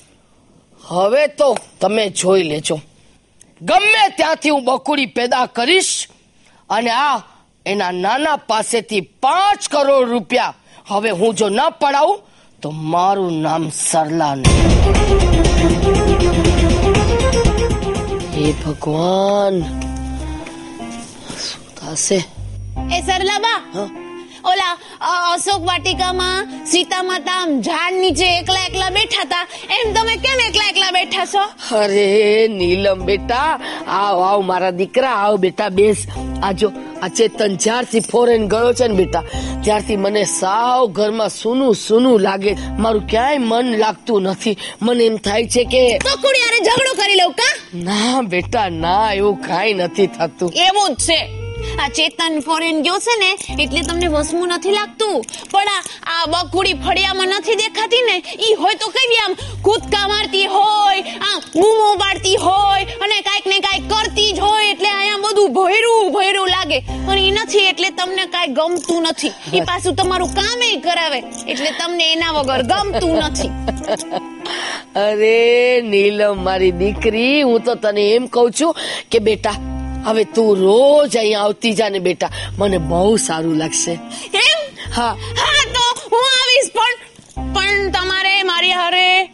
[0.89, 2.81] હવે તો તમે જોઈ લેજો.
[3.63, 6.09] ગમે ત્યાંથી હું બકુડી પેદા કરીશ
[6.71, 7.23] અને આ
[7.67, 10.55] એના નાના પાસેથી પાંચ કરોડ રૂપિયા
[10.87, 12.21] હવે હું જો ન પડાવું,
[12.63, 14.37] તો મારું નામ સરલા
[18.35, 19.63] હે ભગવાન.
[21.45, 22.38] શું થશે?
[22.97, 23.59] એ સરલાબા
[24.51, 24.75] ઓલા
[25.35, 29.45] અશોક વાટિકામાં સીતા માતા ઝાડ નીચે એકલા એકલા બેઠા હતા
[29.77, 31.43] એમ તમે કેમ એકલા એકલા બેઠા છો?
[31.81, 33.49] અરે નીલમ બેટા
[34.01, 36.01] આવ આવ મારા દીકરા આવ બેટા બેસ.
[36.49, 36.69] આજો
[37.05, 39.25] આ ચેતન જ્યારથી ફોરેન ગયો છે ને બેટા
[39.65, 42.53] ત્યારથી મને સાવ ઘરમાં સૂનું સૂનું લાગે.
[42.83, 44.57] મારું ક્યાંય મન લાગતું નથી.
[44.85, 47.55] મને એમ થાય છે કે તો કુડિયારે ઝઘડો કરી લઉં કા?
[47.89, 50.51] ના બેટા ના એવું કાંઈ નથી થતું.
[50.67, 51.21] એવું જ છે.
[51.83, 53.31] આ ચેતન ફોરેન ગયો છે ને,
[53.63, 55.17] એટલે તમને વસમું નથી લાગતું.
[55.53, 55.71] પણ
[56.15, 59.35] આ બકુડી ફળિયામાં નથી દેખાતી ને, ઈ હોય તો કેવી આમ
[59.67, 64.91] કૂદકા મારતી હોય, આમ બૂમો પાડતી હોય, અને કાઈક ને કાઈક કરતી જ હોય, એટલે
[64.91, 66.79] અહીંયા બધું ભયરું ભયરું લાગે.
[67.07, 69.33] પણ ઈ નથી, એટલે તમને કાંઈ ગમતું નથી.
[69.55, 73.51] ઈ પાછું તમારું કામે કરાવે, એટલે તમને એના વગર ગમતું નથી.
[75.07, 78.73] અરે, નીલમ મારી દીકરી, હું તો તને એમ કહું છું
[79.11, 79.57] કે બેટા
[80.05, 82.31] હવે તું રોજ અહીંયા આવતી જા ને બેટા.
[82.59, 83.93] મને બહુ સારું લાગશે.
[84.35, 84.61] એમ?
[84.93, 85.17] હા.
[85.37, 86.97] હા તો હું આવીશ પણ
[87.55, 89.31] પણ તમારે મારી હારે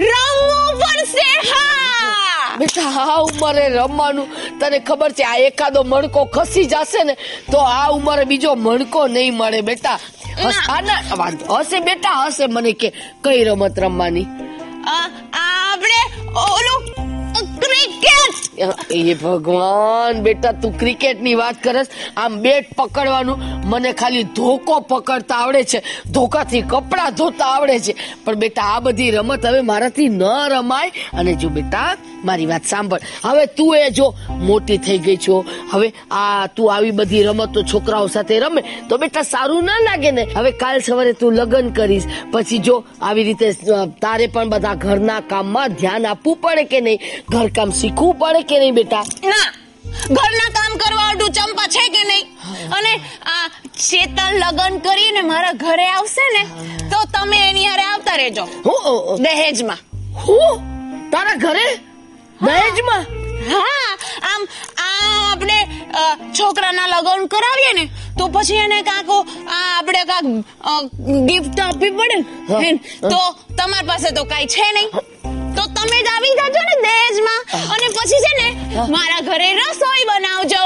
[0.00, 2.56] રમવું પડશે હા!
[2.58, 4.28] બેટા આ ઉંમરે રમવાનું
[4.60, 7.14] તને ખબર છે આ એકાદો મણકો ખસી જશે ને
[7.52, 9.98] તો આ ઉંમરે બીજો મણકો નહીં મળે બેટા.
[11.16, 11.58] વાંધો.
[11.58, 12.46] હશે બેટા હશે.
[12.48, 12.88] મને કે
[13.22, 14.26] કઈ રમત રમવાની?
[14.86, 16.00] આપણે
[16.46, 16.85] ઓલું
[18.90, 21.86] એ ભગવાન, બેટા, તું ક્રિકેટની વાત કરસ,
[22.16, 25.82] આમ બેટ પકડવાનું મને ખાલી ધોકો પકડતા આવડે છે,
[26.12, 27.94] ધોકાથી કપડા ધોતા આવડે છે.
[28.24, 30.88] પણ બેટા, આ બધી રમત હવે મારાથી ન રમાય.
[30.88, 33.00] અને જો બેટા, મારી વાત સાંભળ.
[33.24, 35.44] હવે તું એ જો, મોટી થઈ ગઈ છો.
[35.70, 40.22] હવે આ તું આવી બધી રમતો છોકરાઓ સાથે રમે, તો બેટા, સારું ના લાગે ને?
[40.22, 42.04] હવે કાલ સવારે તું લગ્ન કરીશ.
[42.32, 43.52] પછી જો આવી રીતે
[44.02, 46.98] તારે પણ બધા ઘરના કામમાં ધ્યાન આપવું પડે કે નહીં?
[47.30, 49.04] ઘરકામ શીખવું પડે કે નહીં બેટા?
[49.30, 49.48] ના.
[50.16, 52.26] ઘરના કામ કરવા અડું ચંપા છે કે નહીં?
[52.76, 52.92] અને
[53.34, 53.46] આ
[53.88, 56.42] ચેતન લગન કરીને મારા ઘરે આવશે ને
[56.92, 58.44] તો તમે એની હારે આવતા રહેજો.
[59.24, 59.78] દહેજમાં.
[60.24, 60.54] હું?
[61.12, 61.66] તારા ઘરે?
[62.46, 63.04] દહેજમાં?
[63.50, 63.90] હા
[64.30, 64.42] આમ
[64.84, 64.92] આ
[65.30, 65.58] આપણે
[66.38, 67.84] છોકરાના લગ્ન કરાવીએ ને
[68.18, 70.90] તો પછી એને કાંક આ આપણે કાંક
[71.28, 72.70] ગિફ્ટ આપવી પડે
[73.10, 73.20] તો
[73.58, 74.88] તમારી પાસે તો કાંઈ છે નહીં.
[75.56, 77.40] તો તમે જ આવી જજો ને દહેજમાં
[77.72, 78.48] અને પછી છે ને
[78.94, 80.62] મારા ઘરે રસોઈ બનાવજો.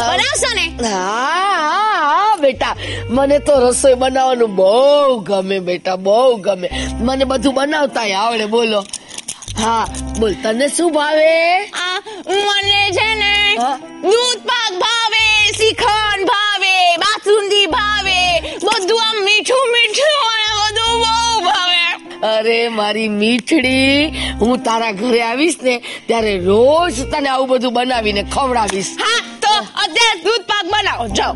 [0.00, 0.64] બનાવશો ને?
[0.88, 2.74] હા બેટા.
[3.10, 6.68] મને તો રસોઈ બનાવવાનું બહુ ગમે બેટા બહુ ગમે.
[7.00, 8.80] મને બધું બનાવતા આવડે બોલો.
[9.58, 9.84] હા
[10.20, 11.32] બોલ તને શું ભાવે?
[11.76, 13.34] આ મને છે ને?
[14.02, 15.24] દૂધ પાક ભાવે
[15.56, 18.18] શ્રીખંડ ભાવે બાસુંદી ભાવે
[18.66, 21.14] બધું આમ મીઠું મીઠું અને બધું બહુ
[21.46, 21.67] ભાવે.
[22.22, 25.74] અરે મારી મીઠડી હું તારા ઘરે આવીશ ને
[26.06, 28.92] ત્યારે રોજ તને આવું બધું બનાવીને ખવડાવીશ.
[29.02, 29.52] હા તો
[29.84, 31.04] અત્યારે દૂધ પાક બનાવો.
[31.18, 31.34] જાઓ.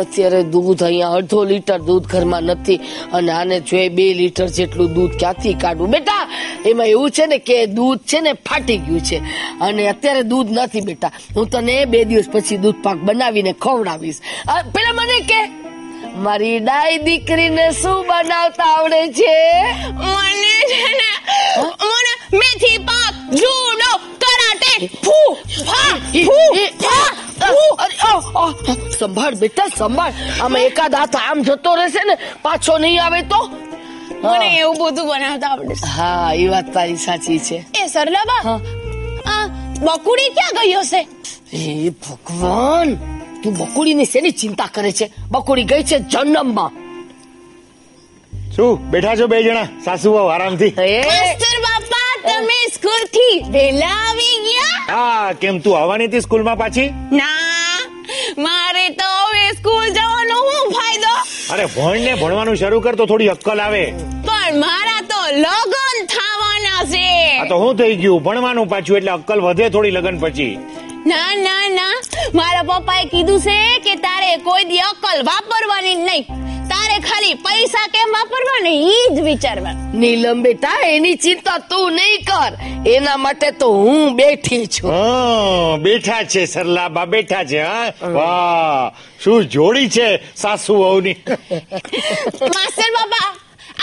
[0.00, 2.80] અત્યારે દૂધ અહીંયા અડધો લીટર દૂધ ઘરમાં નથી
[3.12, 6.22] અને આને જોઈએ બે લીટર જેટલું દૂધ ક્યાંથી કાઢવું બેટા
[6.66, 9.18] એમાં એવું છે ને કે દૂધ છે ને ફાટી ગયું છે
[9.60, 11.12] અને અત્યારે દૂધ નથી બેટા.
[11.36, 14.20] હું તને બે દિવસ પછી દૂધ પાક બનાવીને ખવડાવીશ.
[14.74, 15.40] પેલા મને કે
[16.16, 19.34] મારી ડાઈ દીકરીને શું બનાવતા આવડે છે?
[19.94, 21.10] મને છે ને
[21.90, 23.90] મને મેથી પાક જુડો
[24.22, 24.72] કરાટે
[25.04, 25.30] ફૂ
[25.66, 25.94] ફા
[26.26, 27.10] ફૂ ફા.
[28.98, 30.14] સંભાળ બેટા સંભાળ.
[30.42, 33.40] આમાં એકાદ હાથ આમ જતો રહેશે ને પાછો નહીં આવે તો?
[34.22, 37.64] મને એવું બધું બનાવતા આવડે હા એ વાત તારી સાચી છે.
[37.80, 38.58] એ સરલાબા
[39.86, 41.00] બકુડી ક્યાં ગઈ હશે?
[41.52, 42.90] હે ભગવાન!
[43.42, 45.06] તું બકુડીની શેની ચિંતા કરે છે?
[45.32, 46.70] બકુડી ગઈ છે જન્મમાં.
[48.54, 48.72] શું?
[48.90, 49.68] બેઠા છો બે જણા?
[49.84, 54.78] સાસુ વહુ આરામથી માસ્ટર બાપા તમે સ્કૂલથી વેલા આવી ગયા?
[54.94, 56.88] હા કેમ તું આવવાની હતી સ્કૂલમાં પાછી?
[57.20, 57.78] ના
[58.46, 61.14] મારે તો હવે સ્કૂલ જવાનો હું ફાયદો?
[61.52, 63.84] અરે ભણ ને ભણવાનું શરૂ કર તો થોડી અક્કલ આવે.
[64.28, 67.08] પણ મારા તો લગન થવાના છે.
[67.40, 70.54] આ તો હું થઈ ગયું ભણવાનું પાછું એટલે અક્કલ વધે થોડી લગન પછી.
[71.10, 71.61] ના ના
[72.38, 76.24] મારા પપ્પાએ કીધું છે કે તારે કોઈ દી અકલ વાપરવાની નહીં.
[76.70, 82.24] તારે ખાલી પૈસા કેમ વાપરવા ને ઈ જ વિચારવા નીલમ બેટા એની ચિંતા તું નહીં
[82.28, 82.52] કર.
[82.94, 84.90] એના માટે તો હું બેઠી છું.
[85.84, 87.92] બેઠા છે સરલાબા બેઠા છે હા?
[88.16, 91.16] વાહ શું જોડી છે સાસુ વહુની?
[92.54, 93.28] માસ્ટર બાપા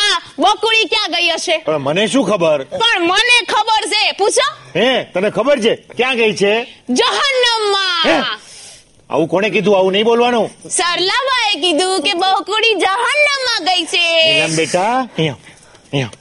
[0.04, 1.56] આ બકુડી ક્યાં ગઈ હશે?
[1.68, 2.60] પણ મને શું ખબર?
[2.82, 4.04] પણ મને ખબર છે.
[4.20, 4.48] પૂછો.
[4.76, 5.74] હે તને ખબર છે?
[5.98, 6.54] ક્યાં ગઈ છે?
[7.00, 8.26] જહન્નમમાં.
[9.10, 9.76] આવું કોણે કીધું?
[9.78, 10.48] આવું નહીં બોલવાનું?
[10.78, 14.06] સરલાબાએ કીધું કે બકુડી જહન્નમમાં ગઈ છે.
[14.30, 15.38] નીલમ બેટા અહીંયા
[15.94, 16.14] અહીંયા.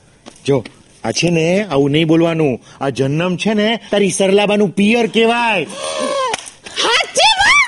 [0.47, 0.57] જો
[1.05, 2.55] આ છે ને આવું નહીં બોલવાનું.
[2.85, 5.67] આ જન્મ છે ને તારી સરલાબાનું પિયર કહેવાય.
[6.83, 7.63] હાચીમાં?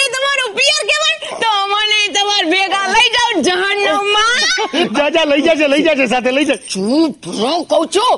[0.00, 4.40] એ તમારું પિયર કહેવાય તો મને તમાર ભેગા લઈ જાવ જહન્નમમાં
[4.96, 8.14] જા જા લઈ જાજે લઈ જાજે સાથે લઈ જા ચૂપ રહો કહું છું.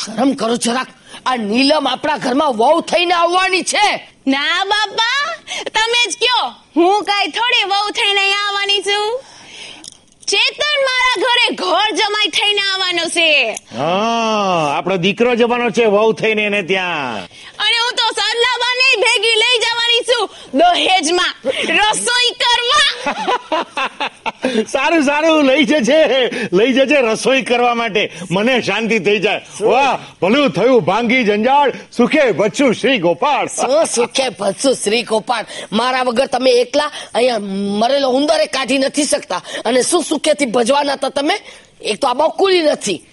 [0.00, 0.88] શરમ કરો જરાક
[1.30, 3.86] આ નીલમ આપણા ઘરમાં વહુ થઈને આવવાની છે.
[4.26, 5.22] ના બાપા.
[5.74, 6.46] તમે જ કયો.
[6.76, 9.06] હું કઈ થોડી વહુ થઈને આવવાની છું?
[10.30, 13.28] ચેતન મારા ઘરે ઘર જમાઈ થઈને આવવાનો છે.
[13.78, 17.18] હા આપણો દીકરો જવાનો છે વહુ થઈને એને ત્યાં.
[17.64, 20.30] અને હું તો સરલાબાને ભેગી લઈ જવાની છું.
[20.54, 22.94] દહેજમાં રસોઈ કરવા.
[24.72, 25.44] સારું સારું.
[25.44, 26.30] લઈ જજે.
[26.52, 28.12] લઈ જજે રસોઈ કરવા માટે.
[28.30, 29.40] મને શાંતિ થઈ જાય.
[29.60, 30.84] વાહ ભલું થયું.
[30.84, 31.72] ભાંગી જંજાળ.
[31.96, 33.46] સુખે બચ્ચું શ્રી ગોપાળ.
[33.46, 35.44] શું સુખે ભરશું શ્રી ગોપાળ?
[35.72, 37.38] મારા વગર તમે એકલા અહીંયા
[37.78, 39.42] મરેલો ઉંદરે કાઢી નથી શકતા.
[39.64, 41.34] અને શું સુખેથી ભજવાના હતા તમે?
[41.80, 43.06] એક તો આ બકુલી નથી.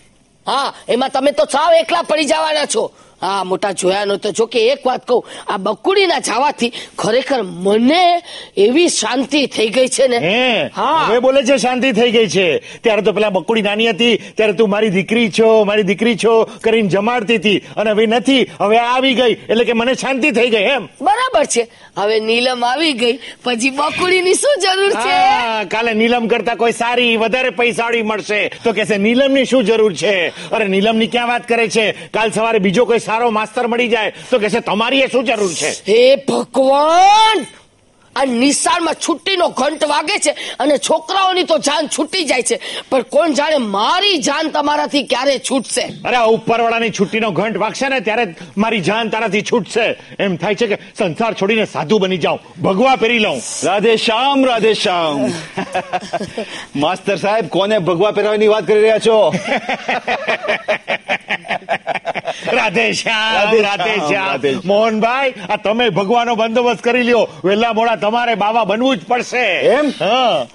[0.47, 2.91] હા એમાં તમે તો સાવ એકલા પડી જવાના છો.
[3.21, 8.21] હા મોટા જોયા નો જો કે એક વાત કહું આ બકુડીના જવાથી ખરેખર મને
[8.57, 10.17] એવી શાંતિ થઈ ગઈ છે ને.
[10.17, 11.05] હે હા.
[11.07, 12.47] હવે બોલે છે શાંતિ થઈ ગઈ છે.
[12.83, 16.89] ત્યારે તો પેલા બકુડી નાની હતી ત્યારે તું મારી દીકરી છો મારી દીકરી છો કરીને
[16.89, 17.57] જમાડતી હતી.
[17.77, 20.87] અને હવે નથી હવે આવી ગઈ એટલે કે મને શાંતિ થઈ ગઈ એમ.
[21.01, 21.67] બરાબર છે.
[21.97, 23.19] હવે નીલમ આવી ગઈ.
[23.43, 25.15] પછી બકુડીની શું જરૂર છે?
[25.65, 28.51] કાલે નીલમ કરતા કોઈ સારી વધારે પૈસાવાળી મળશે.
[28.63, 30.27] તો કહેશે નીલમની શું જરૂર છે?
[30.51, 31.91] અરે નીલમની ક્યાં વાત કરે છે?
[31.91, 35.69] કાલ સવારે બીજો કોઈ સારો માસ્તર મળી જાય તો કેસે તમારી એ શું જરૂર છે?
[35.69, 37.45] હે ભગવાન!
[38.15, 42.59] આ નિશાળમાં છુટ્ટીનો ઘંટ વાગે છે અને છોકરાઓની તો જાન છૂટી જાય છે.
[42.89, 45.81] પણ કોણ જાણે મારી જાન તમારાથી ક્યારે છૂટશે?
[46.05, 49.85] અરે આ ઉપરવાળાની છુટ્ટીનો ઘંટ વાગશે ને ત્યારે મારી જાન તારાથી છૂટશે.
[50.19, 53.41] એમ થાય છે કે સંસાર છોડીને સાધુ બની જાઉં ભગવા પહેરી લઉં.
[53.63, 55.31] રાધે શ્યામ રાધે શ્યામ.
[56.75, 59.33] માસ્તર સાહેબ કોને ભગવા પહેરાવાની વાત કરી રહ્યા છો?
[62.53, 63.55] રાધે શ્યામ.
[63.61, 64.61] રાધે શ્યામ.
[64.65, 67.27] મોહનભાઈ આ તમે ભગવાનો બંદોબસ્ત કરી લ્યો.
[67.43, 69.45] વેલા મોડા તમારે બાવા બનવું જ પડશે.
[69.75, 69.89] એમ?
[69.99, 70.47] હા.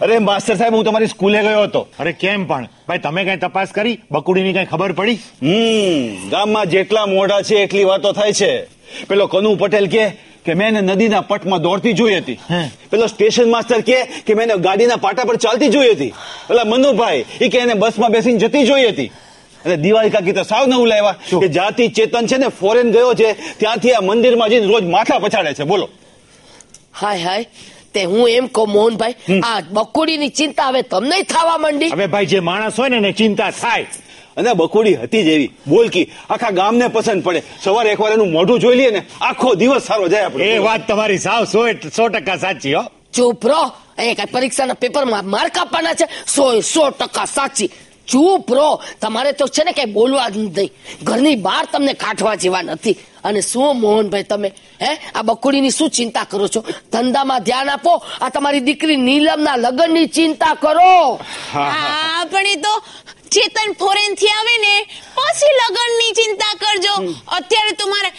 [0.00, 1.86] અરે માસ્ટર સાહેબ હું તમારી સ્કૂલે ગયો હતો.
[1.98, 2.68] અરે કેમ પણ?
[2.88, 3.98] ભાઈ તમે કઈ તપાસ કરી?
[4.10, 5.18] બકુડીની કઈ ખબર પડી?
[5.42, 8.52] હમ ગામમાં જેટલા મોઢા છે એટલી વાતો થાય છે.
[9.08, 10.08] પેલો કનુ પટેલ કે
[10.44, 12.38] કે મેં એને નદીના પટમાં દોડતી જોઈ હતી.
[12.90, 16.12] પેલો સ્ટેશન માસ્ટર કે કે મેં ગાડીના પાટા પર ચાલતી જોઈ હતી.
[16.48, 19.10] પેલા મનુભાઈ એ કે એને બસમાં બેસીને જતી જોઈ હતી.
[19.64, 21.14] અને દિવાળી કાકી તો સાવ નવું લાવ્યા?
[21.40, 25.54] કે જાતિ ચેતન છે ને ફોરેન ગયો છે ત્યાંથી આ મંદિરમાં જઈને રોજ માથા પછાડે
[25.54, 25.64] છે.
[25.64, 25.88] બોલો.
[27.00, 27.46] હાય હાય.
[27.94, 31.86] તે હું એમ કહું મોહનભાઈ આ બકુડીની ચિંતા હવે તમને થવા માંડી.
[31.86, 33.86] હવે ભાઈ જે માણસ હોય ને એને ચિંતા થાય.
[34.36, 37.42] અને બકોડી હતી જ એવી બોલકી આખા ગામને પસંદ પડે.
[37.64, 40.44] સવારે એકવાર એનું મોઢું જોઈ લઈએ ને આખો દિવસ સારો જાય આપણે.
[40.44, 42.82] એ વાત તમારી સાવ સો સો ટકા સાચી હો.
[43.12, 43.72] ચૂપ રહો.
[43.98, 46.08] એ કઈ પરીક્ષાના પેપરમાં માર્ક આપવાના છે.
[46.36, 47.70] સો સો ટકા સાચી.
[48.06, 48.82] ચૂપ રહો.
[49.00, 50.72] તમારે તો છે ને કઈ બોલવા જ નહીં.
[51.02, 52.96] ઘરની બહાર તમને કાઢવા જેવા નથી.
[53.24, 54.52] અને શું મોહનભાઈ તમે?
[54.80, 54.92] હે?
[55.14, 56.60] આ બકુડીની શું ચિંતા કરો છો?
[56.92, 57.92] ધંધામાં ધ્યાન આપો.
[58.20, 61.18] આ તમારી દીકરી નીલમના લગ્નની ચિંતા કરો.
[61.52, 62.74] હા પણ એ તો
[63.30, 64.74] ચેતન ફોરેનથી આવે ને
[65.16, 66.94] પછી લગ્નની ચિંતા કરજો.
[67.38, 68.10] અત્યારે તો મારે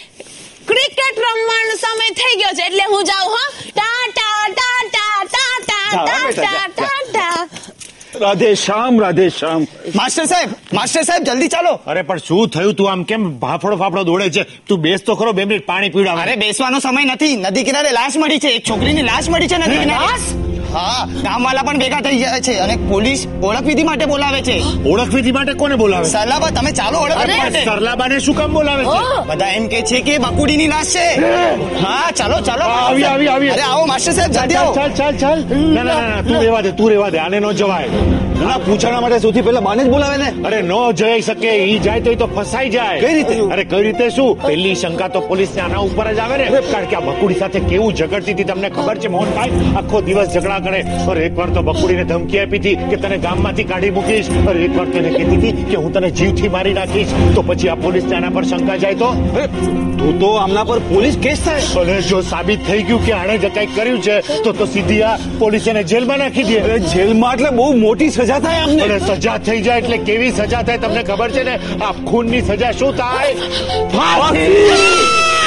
[0.68, 3.48] ક્રિકેટ રમવાનો સમય થઈ ગયો છે એટલે હું જાઉં હા.
[3.76, 6.68] Tata tata tata tata.
[6.76, 7.36] Tata
[8.14, 9.66] Radhe Shyam Radhe Shyam.
[9.96, 11.80] Master સાહેબ માસ્ટર સાહેબ જલ્દી ચાલો.
[11.86, 13.02] અરે પણ શું થયું તું આમ?
[13.02, 14.42] કેમ ભાફડો ફાફડો દોડે છે?
[14.42, 17.36] તું બેસ તો ખરો બે મિનિટ પાણી પીવડાવ અરે બેસવાનો સમય નથી.
[17.36, 18.48] નદી કિનારે લાશ મળી છે.
[18.48, 20.28] એક છોકરીની લાશ મળી છે નદી લાશ?
[20.72, 24.56] હા ગામવાલા પણ ભેગા થઈ ગયા છે અને પોલીસ ઓળખ વિધિ માટે બોલાવે છે.
[24.86, 26.08] ઓળખ વિધિ માટે કોને બોલાવે?
[26.08, 26.50] છે?
[26.54, 29.28] તમે ચાલો ઓળખ સરલાબાને શું કામ બોલાવે છે?
[29.28, 31.06] બધા એમ કે છે કે બકુડીની લાશ છે.
[31.84, 32.10] હા?
[32.10, 33.48] ચાલો ચાલો આવી, આવી, આવી.
[33.48, 34.74] અરે આવો માસ્ટર સાહેબ જલ્દી આવો.
[34.74, 35.38] ચાલ ચાલ ચાલ.
[35.52, 37.18] ના ના ના, ના તું રેવા દે તું રેવા દે.
[37.18, 37.88] આને નો જવાય.
[38.40, 40.28] ના પૂછાણા માટે સૌથી પહેલા બાને જ બોલાવે ને.
[40.48, 43.00] અરે નો જઈ શકે ઈ જાય તો ઈ તો ફસાઈ જાય.
[43.04, 43.34] કઈ રીતે?
[43.54, 44.30] અરે કઈ રીતે શું?
[44.46, 46.46] પહેલી શંકા તો પોલીસ ને આના ઉપર જ આવે ને.
[46.72, 49.08] કારણ કે આ બકુડી સાથે કેવું ઝઘડતી હતી તમને ખબર છે?
[49.16, 50.80] મોહનભાઈ આખો દિવસ ઝઘડા કરે.
[51.14, 54.30] અરે એકવાર તો બકુડીને ધમકી આપી હતી કે તને ગામમાંથી કાઢી મૂકીશ.
[54.52, 57.12] અરે એકવાર તો એને કહેતી હતી કે હું તને જીવથી મારી નાખીશ.
[57.34, 59.10] તો પછી આ પોલીસ આના પર શંકા જાય તો?
[59.98, 61.66] તું તો આમના પર પોલીસ કેસ થાય.
[61.82, 65.14] અને જો સાબિત થઈ ગયું કે આણે જ કંઈક કર્યું છે તો તો સીધી આ
[65.42, 66.78] પોલીસ એને જેલમાં નાખી દે.
[66.94, 70.78] જેલમાં એટલે બહુ મોટી સજા થાય અમને સજા થઈ જાય એટલે કેવી સજા થાય?
[70.78, 71.54] તમને ખબર છે ને?
[71.80, 73.32] આ ખૂનની સજા શું થાય?
[74.06, 75.37] અરે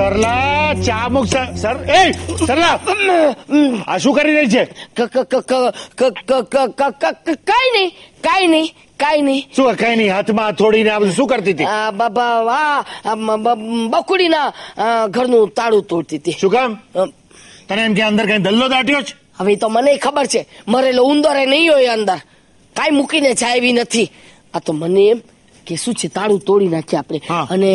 [0.00, 2.02] સરલા ચા મુક સર એ
[2.40, 2.76] સરલા
[3.86, 4.62] આ શું કરી રહી છે
[7.46, 7.90] કઈ નહીં
[8.22, 12.84] કઈ નહીં કઈ નહીં શું કઈ નહીં હાથમાં થોડીને આ શું કરતી હતી બાબા
[13.92, 14.48] બકુડીના
[15.08, 16.78] ઘરનું તાળું તોડતી હતી શું કામ
[17.66, 21.36] તને એમ કે અંદર કઈ ધલ્લો દાટ્યો છે હવે તો મને ખબર છે મરેલો ઉંદર
[21.36, 22.20] એ નહીં હોય અંદર
[22.76, 24.08] કાઈ મૂકીને જાય એવી નથી
[24.54, 25.20] આ તો મને એમ
[25.66, 27.72] કે શું છે તાળું તોડી નાખીએ આપણે અને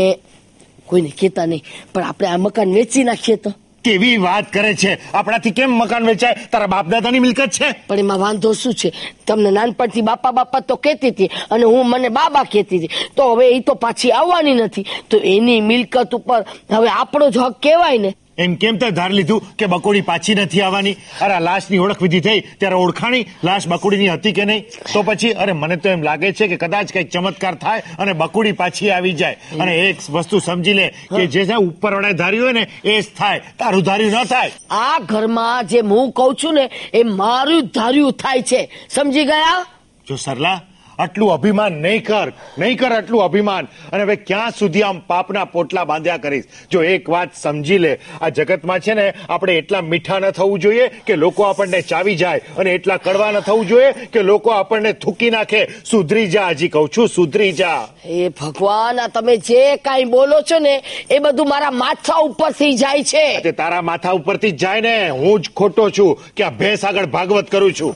[0.86, 1.64] કોઈને કહેતા નહીં.
[1.94, 3.54] પણ આપણે આ મકાન વેચી નાખીએ તો.
[3.84, 5.12] કેવી વાત કરે છે?
[5.14, 6.36] આપણાથી કેમ મકાન વેચાય?
[6.52, 7.76] તારા બાપ દાદાની મિલકત છે?
[7.88, 8.94] પણ એમાં વાંધો શું છે?
[9.28, 12.90] તમને નાનપણથી બાપા બાપા તો કહેતી હતી અને હું મને બાબા કહેતી હતી.
[13.16, 14.86] તો હવે એ તો પાછી આવવાની નથી.
[15.10, 18.16] તો એની મિલકત ઉપર હવે આપણો જ હક કહેવાય ને.
[18.38, 20.96] એમ કેમ તે ધાર લીધું કે બકોડી પાછી નથી આવવાની?
[21.22, 24.66] અરે લાશની ઓળખ વિધિ થઈ ત્યારે ઓળખાણી લાશ બકુડીની હતી કે નહીં?
[24.94, 28.52] તો પછી અરે મને તો એમ લાગે છે કે કદાચ કંઈક ચમત્કાર થાય અને બકુડી
[28.52, 29.38] પાછી આવી જાય.
[29.60, 33.06] અને એક વસ્તુ સમજી લે કે જે છે ઉપર વડે ધાર્યું હોય ને એ જ
[33.18, 33.40] થાય.
[33.40, 34.52] તારું ધાર્યું ન થાય.
[34.70, 38.70] આ ઘરમાં જે હું કઉ છું ને એ મારું ધાર્યું થાય છે.
[38.90, 39.66] સમજી ગયા?
[40.08, 40.62] જો સરલા
[41.00, 43.66] આટલું અભિમાન નહીં કર નહીં કર આટલું અભિમાન.
[43.66, 46.44] અને હવે ક્યાં સુધી આમ પાપના પોટલા બાંધ્યા કરીશ?
[46.72, 50.88] જો એક વાત સમજી લે આ જગતમાં છે ને આપણે એટલા મીઠા ન થવું જોઈએ
[50.88, 55.30] કે લોકો આપણને ચાવી જાય અને એટલા કડવા ન થવું જોઈએ કે લોકો આપણને થૂકી
[55.30, 55.68] નાખે.
[55.92, 57.88] સુધરી જા હજી કહું છું સુધરી જા.
[58.06, 63.04] એ ભગવાન આ તમે જે કાંઈ બોલો છો ને એ બધું મારા માથા ઉપરથી જાય
[63.04, 63.52] છે.
[63.52, 65.10] તારા માથા ઉપરથી જાય ને.
[65.10, 66.20] હું જ ખોટો છું.
[66.36, 67.96] કે આ ભેંસ આગળ ભાગવત કરું છું?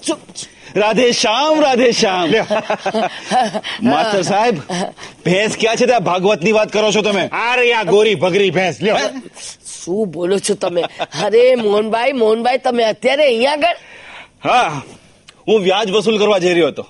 [0.75, 2.29] રાધે શ્યામ રાધે શ્યામ.
[3.83, 4.59] માસ્ટર સાહેબ
[5.25, 5.85] ભેંસ ક્યાં છે?
[5.85, 7.27] ત્યાં ભાગવતની વાત કરો છો તમે.
[7.27, 8.81] અરે આ ગોરી ભગરી ભેંસ.
[8.81, 8.97] લ્યો.
[9.83, 10.81] શું બોલો છો તમે?
[11.25, 13.77] અરે મોહનભાઈ મોહનભાઈ તમે અત્યારે અહીંયા આગળ?
[14.43, 14.81] હા.
[15.49, 16.83] હું વ્યાજ વસૂલ કરવા જઈ રહ્યો હતો.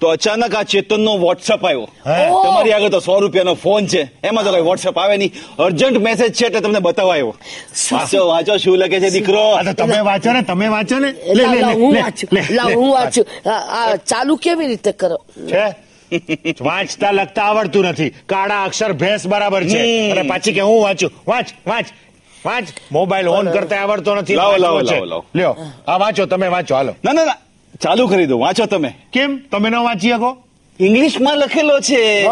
[0.00, 1.86] તો અચાનક આ ચેતનનો વોટ્સઅપ આવ્યો.
[2.44, 4.02] તમારી આગળ તો સો રૂપિયાનો ફોન છે.
[4.28, 5.32] એમાં તો કઈ વોટ્સઅપ આવે નહીં.
[5.64, 7.32] અર્જન્ટ મેસેજ છે એટલે તમને બતાવવા આવ્યો
[7.92, 9.42] વાંચો વાંચો શું લખે છે દીકરો?
[9.80, 11.10] તમે વાંચો ને તમે વાંચો ને.
[11.80, 12.28] હું વાંચું.
[12.78, 13.24] હું વાંચું.
[14.10, 15.18] ચાલુ કેવી રીતે કરો?
[15.52, 15.64] છે?
[16.68, 18.10] વાંચતા લખતા આવડતું નથી.
[18.32, 19.80] કાળા અક્ષર ભેંસ બરાબર છે.
[20.10, 21.10] અને પાછી કે હું વાંચું?
[21.28, 21.86] વાંચ વાંચ
[22.46, 22.66] વાંચ.
[22.92, 24.80] મોબાઈલ ઓન કરતા આવડતો નથી લાવો, લાવો.
[24.80, 25.24] લાવો, લાવો.
[25.38, 25.52] લ્યો
[25.88, 26.94] આ વાંચો તમે વાંચો હાલો.
[27.04, 27.38] ના ના ના.
[27.80, 28.94] ચાલુ કરી દો વાંચો તમે.
[29.12, 29.40] કેમ?
[29.50, 30.36] તમે ન વાંચી શકો?
[30.80, 32.24] ઇંગ્લિશમાં લખેલો છે.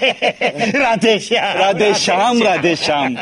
[0.84, 1.58] રાધે શ્યામ.
[1.58, 3.16] રાધે શ્યામ રાધે શ્યામ.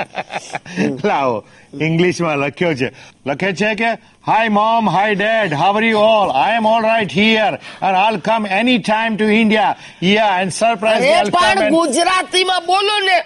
[1.05, 1.45] લાવો
[1.81, 2.93] ઇંગ્લિશમાં લખ્યો છે.
[3.27, 3.91] લખે છે કે
[4.27, 8.17] hi mom hi dad how are you all I am all right here and I'll
[8.17, 13.19] come any time to India ya and surprise અરે પણ ગુજરાતીમાં બોલો ને.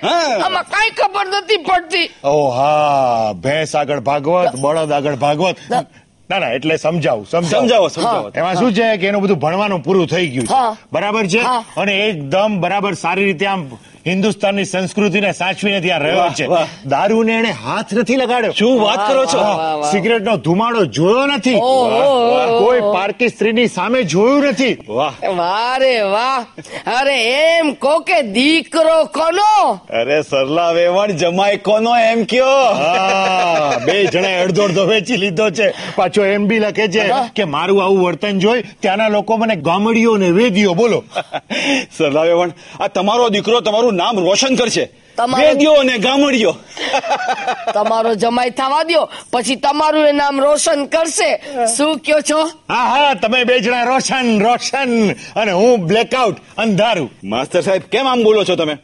[0.44, 2.10] આમાં કઈ ખબર નથી પડતી.
[2.24, 5.56] ઓ હા ભેંસ આગળ ભાગવત બળદ આગળ ભાગવત.
[6.30, 7.88] ના ના એટલે સમજાવું સમજાવો.
[7.88, 10.78] સમજાવો એમાં શું છે કે એનું બધું ભણવાનું પૂરું થઈ ગયું છે.
[10.92, 11.42] બરાબર છે?
[11.76, 13.66] અને એકદમ બરાબર સારી રીતે આમ
[14.06, 16.48] હિન્દુસ્તાનની સંસ્કૃતિને સાચવીને ત્યાં રહ્યો છે.
[16.88, 18.52] દારૂને એને હાથ નથી લગાડ્યો.
[18.52, 19.38] શું વાત કરો છો?
[19.92, 21.54] સિગરેટનો ધુમાડો જોયો નથી.
[22.58, 24.78] કોઈ પારકી સ્ત્રીની સામે જોયું નથી.
[24.88, 25.12] વાહ.
[25.36, 26.46] વાહ રે વાહ.
[27.00, 27.16] અરે
[27.58, 29.80] એમ કો કે દીકરો કોનો?
[29.90, 32.74] અરે સરલા વેવણ જમાય કોનો એમ કયો?
[33.86, 35.72] બે જણા અડધો અડધો વેચી લીધો છે.
[35.96, 40.30] પાછો એમ બી લખે છે કે મારું આવું વર્તન જોઈ ત્યાંના લોકો મને ગામડીઓ ને
[40.30, 41.04] વેદીઓ બોલો.
[41.98, 42.50] સરલા વેવણ
[42.80, 44.84] આ તમારો દીકરો તમારું નામ રોશન કરશે.
[45.16, 46.52] તમારો- અને ગામડીઓ
[47.74, 51.30] તમારો જમાઈ થવા દો પછી તમારું એ નામ રોશન કરશે.
[51.76, 52.40] શું કયો છો?
[52.70, 57.10] હા હા તમે બે જણા રોશન રોશન અને હું બ્લેકઆઉટ અંધારું.
[57.24, 58.76] માસ્ટર સાહેબ કેમ આમ બોલો છો તમે?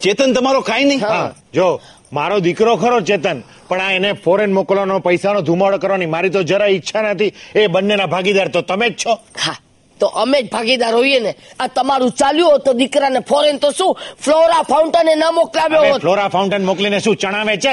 [0.00, 1.00] ચેતન તમારો કાઈ નહીં?
[1.00, 1.34] હા.
[1.54, 1.80] જો
[2.12, 6.66] મારો દીકરો ખરો ચેતન પણ આ એને ફોરેન મોકલવાનો પૈસાનો ધુમાડો કરવાની મારી તો જરા
[6.66, 7.32] ઈચ્છા નથી.
[7.54, 9.12] એ બંનેના ભાગીદાર તો તમે જ છો.
[9.14, 9.56] હા.
[10.02, 11.32] તો અમે જ ભાગીદાર હોઈએ ને.
[11.62, 13.92] આ તમારું ચાલ્યું હોત તો દીકરાને ફોરેન તો શું?
[14.24, 16.02] ફ્લોરા ફાઉન્ટને ન મોકલાવ્યો હોત.
[16.04, 17.72] ફ્લોરા ફાઉન્ટેન મોકલીને શું ચણાવે છે?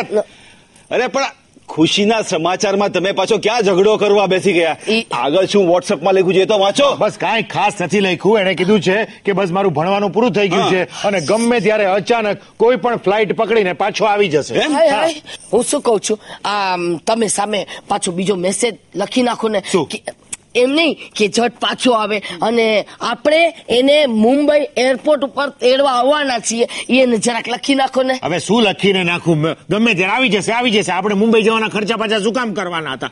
[0.94, 1.38] અરે પણ
[1.70, 4.78] ખુશીના સમાચારમાં તમે પાછો ક્યાં ઝઘડો કરવા બેસી ગયા?
[5.24, 6.88] આગળ શું વોટ્સઅપમાં લખ્યું છે એ તો વાંચો.
[7.02, 8.40] બસ કાંઈ ખાસ નથી લખ્યું.
[8.42, 12.38] એને કીધું છે કે બસ મારું ભણવાનું પૂરું થઈ ગયું છે અને ગમે ત્યારે અચાનક
[12.62, 14.54] કોઈ પણ ફ્લાઇટ પકડીને પાછો આવી જશે.
[15.52, 16.18] હું શું કઉ છું?
[16.54, 16.78] આ
[17.08, 17.60] તમે સામે
[17.90, 19.86] પાછો બીજો મેસેજ લખી નાખો ને શું?
[20.56, 22.22] એમ નહીં કે જટ પાછો આવે.
[22.41, 26.68] અને આપણે એને મુંબઈ એરપોર્ટ ઉપર તેડવા આવવાના છીએ.
[26.89, 28.20] એને જરાક લખી નાખો ને.
[28.24, 29.56] હવે શું લખીને નાખું?
[29.70, 30.91] ગમે ત્યારે આવી જશે આવી જશે.
[30.91, 33.12] આપણે મુંબઈ જવાના ખર્ચા પાછા શું કામ કરવાના હતા?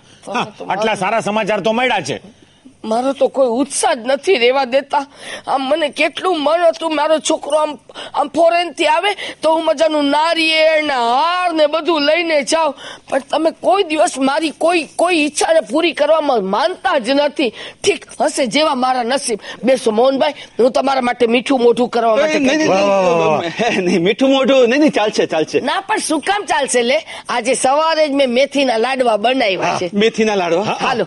[0.69, 2.46] આટલા સારા સમાચાર તો મળ્યા છે.
[2.91, 5.05] મારો તો કોઈ ઉત્સાહ જ નથી રહેવા દેતા.
[5.51, 7.71] આમ મને કેટલું મન હતું મારો છોકરો આમ
[8.19, 9.11] આમ ફોરેનથી આવે
[9.41, 12.73] તો હું મજાનું નારિયેળ ને હાર ને બધું લઈને જાઉં.
[13.09, 17.51] પણ તમે કોઈ દિવસ મારી કોઈ કોઈ ઈચ્છાને પૂરી કરવામાં માનતા જ નથી.
[17.83, 19.39] ઠીક હશે જેવા મારા નસીબ.
[19.65, 25.23] બેસો મોહનભાઈ હું તમારા માટે મીઠું મોઢું કરવા માટે નહીં, મીઠું મોઢું નહીં નહીં ચાલશે
[25.33, 25.57] ચાલશે.
[25.69, 26.97] ના પણ શું કામ ચાલશે લે?
[27.29, 29.89] આજે સવારે જ મેં મેથીના લાડવા બનાવ્યા છે.
[29.93, 31.05] મેથીના લાડવા હાલો.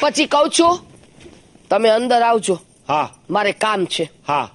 [0.00, 0.72] પછી કહું છું
[1.70, 2.58] તમે અંદર આવજો.
[2.88, 3.10] હા.
[3.30, 4.10] મારે કામ છે.
[4.28, 4.48] હા.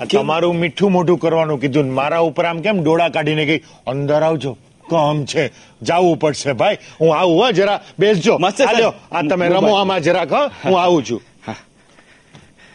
[0.00, 4.22] આ તમારું મીઠું મોઢું કરવાનું કીધું ને મારા ઉપર આમ કેમ ડોળા કાઢીને ગઈ અંદર
[4.22, 4.56] આવજો.
[4.90, 5.50] કામ છે.
[5.82, 6.78] જાવું પડશે ભાઈ.
[7.00, 8.38] હું આવું હો જરા બેસજો.
[9.12, 10.46] આ તમે રમો આમાં જરાક હો.
[10.64, 10.82] હું.
[10.82, 11.22] આવું છું.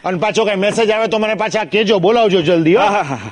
[0.03, 3.31] અને પાછો કઈ મેસેજ આવે તો મને પાછા કેજો બોલાવજો જલ્દી હા હા, હા,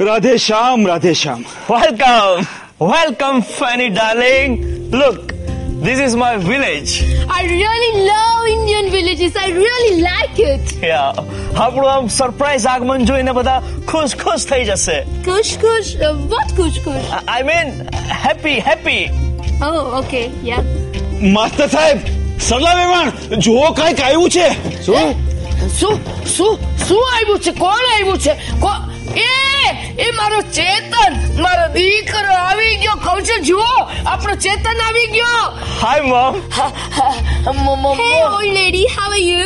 [0.00, 1.42] રાધે શ્યામ રાધે શ્યામ
[1.72, 2.46] Welcome,
[2.92, 4.52] welcome, Fanny darling.
[4.92, 5.20] Look,
[5.86, 6.92] this is my village.
[7.38, 9.36] I really love Indian villages.
[9.36, 10.64] I really like it.
[10.88, 11.20] Yeah.
[11.64, 13.54] આપણું આમ સરપ્રાઈઝ આગમન જોઈને બધા
[13.92, 14.96] ખુશ ખુશ થઈ જશે
[15.28, 15.90] Kush kush.
[15.98, 17.08] Uh, what kush kush?
[17.34, 17.68] I mean
[18.24, 18.98] happy happy
[19.68, 20.24] Oh, okay.
[20.50, 20.62] Yeah.
[21.36, 21.98] Master સાહેબ
[22.48, 23.06] સરલા વેવાણ
[23.46, 24.48] જુઓ કાંઈક આવ્યું છે
[24.86, 25.14] શું
[25.78, 25.94] શું
[26.34, 26.52] શું
[26.86, 28.34] શું આવ્યું છે કોણ આવ્યું છે
[28.64, 28.80] કો-
[29.16, 29.30] એ
[30.02, 32.94] એ મારો ચેતન મારો દીકરો આવી ગયો.
[32.96, 33.72] કહું છું જુઓ
[34.06, 35.52] આપણો ચેતન આવી ગયો.
[35.82, 36.70] હાય મોમ હા,
[37.98, 38.84] hey old lady how are old lady.
[38.96, 39.44] How are you?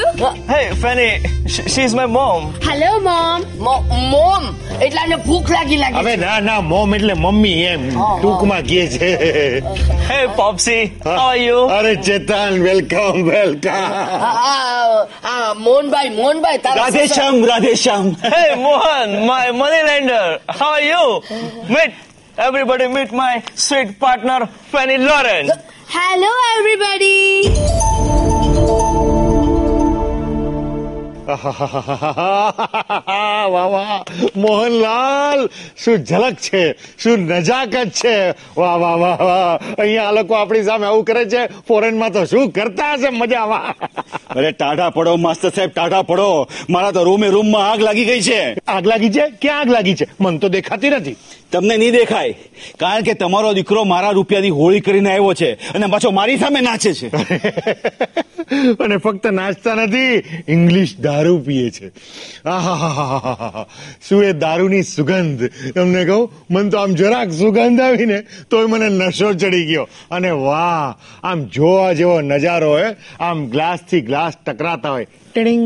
[0.52, 0.72] Hey.
[0.82, 3.44] Fanny she is my mom hello mom.
[3.58, 4.44] મો- મોમ.
[4.82, 7.90] એટલે આને ભૂખ લાગી લાગે હવે ના ના મોમ એટલે મમ્મી એમ.
[7.90, 9.62] ટૂંકમાં કહે છે.
[10.08, 10.26] હે.
[10.26, 16.98] પોપ્સી હાઉ આર યુ અરે ચેતન વેલકમ વેલકમ હા, હા, હા, મોહનભાઈ મોહનભાઈ તારા Radhe
[16.98, 18.08] Radheshyam Radhe Shyam.
[18.08, 20.40] Hey Mohan my Money lender.
[20.48, 21.22] How are you?
[21.68, 21.94] Meet
[22.36, 22.88] everybody.
[22.88, 25.50] Meet my sweet partner, Fanny Lauren.
[25.88, 27.87] Hello, everybody.
[33.52, 34.04] વાહ વાહ.
[34.36, 35.48] મોહનલાલ
[35.84, 36.74] શું ઝલક છે?
[36.98, 38.34] શું નજાકત છે?
[38.56, 39.58] વાહ વાહ વાહ વાહ.
[39.78, 41.46] અહીંયા આ લોકો આપણી સામે આવું કરે છે.
[41.68, 43.08] ફોરેનમાં તો શું કરતા હશે?
[43.08, 43.74] મજામાં
[44.36, 46.48] અરે ટાઢા પડો માસ્ટર સાહેબ ટાઢા પડો.
[46.70, 48.56] મારા તો રૂમે રૂમમાં આગ લાગી ગઈ છે.
[48.68, 49.30] આગ લાગી છે?
[49.42, 50.06] ક્યાં આગ લાગી છે?
[50.20, 51.16] મન તો દેખાતી નથી.
[51.52, 52.34] તમને નહીં દેખાય.
[52.80, 56.92] કારણ કે તમારો દીકરો મારા રૂપિયાની હોળી કરીને આવ્યો છે અને પાછો મારી સામે નાચે
[56.92, 57.08] છે.
[58.80, 61.88] અને ફક્ત નાચતા નથી, ઇંગ્લિશ દારૂ પીએ છે.
[64.08, 65.50] શું એ દારૂની સુગંધ?
[65.74, 69.88] તમને કહું, મને તો આમ જરાક સુગંધ આવીને તોય મને નશો ચડી ગયો.
[70.10, 75.06] અને વાહ, આમ જોવા જેવો નજારો હોય આમ ગ્લાસથી ગ્લાસ ટકરાતા હોય.
[75.32, 75.62] ટીડિંગ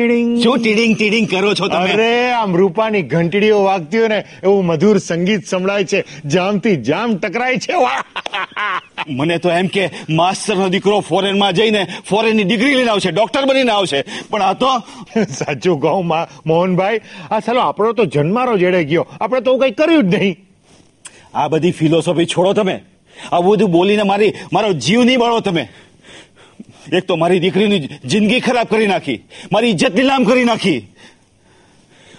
[0.00, 0.42] ટીડિંગ.
[0.42, 1.92] શું ટીડિંગ ટીડિંગ કરો છો તમે?
[1.92, 7.56] અરે આમ રૂપાની ઘંટડીઓ વાગતી હોય ને એવું મધુર સંગીત સંભળાય છે જામથી જામ ટકરાય
[7.56, 7.72] છે.
[7.72, 8.02] વાહ!
[9.08, 14.04] મને તો એમ કે માસ્ટરનો દીકરો ફોરેનમાં જઈને ફોરેનની ડિગ્રી લઈને આવશે ડોક્ટર બનીને આવશે.
[14.30, 14.66] પણ આ તો
[15.24, 17.00] સાચું કહું મા- મોહનભાઈ.
[17.30, 19.06] આ ચાલો આપણો તો જન્મારો જેડે ગયો.
[19.20, 20.36] આપણે તો કઈ કર્યું જ નહીં.
[21.34, 22.80] આ બધી ફિલોસોફી છોડો તમે.
[23.32, 25.68] આ બધું બોલીને મારી મારો જીવ નહીં બળો તમે.
[26.92, 29.18] એક તો મારી દીકરીની જિંદગી ખરાબ કરી નાખી
[29.52, 30.80] મારી ઇજ્જત નીલામ કરી નાખી.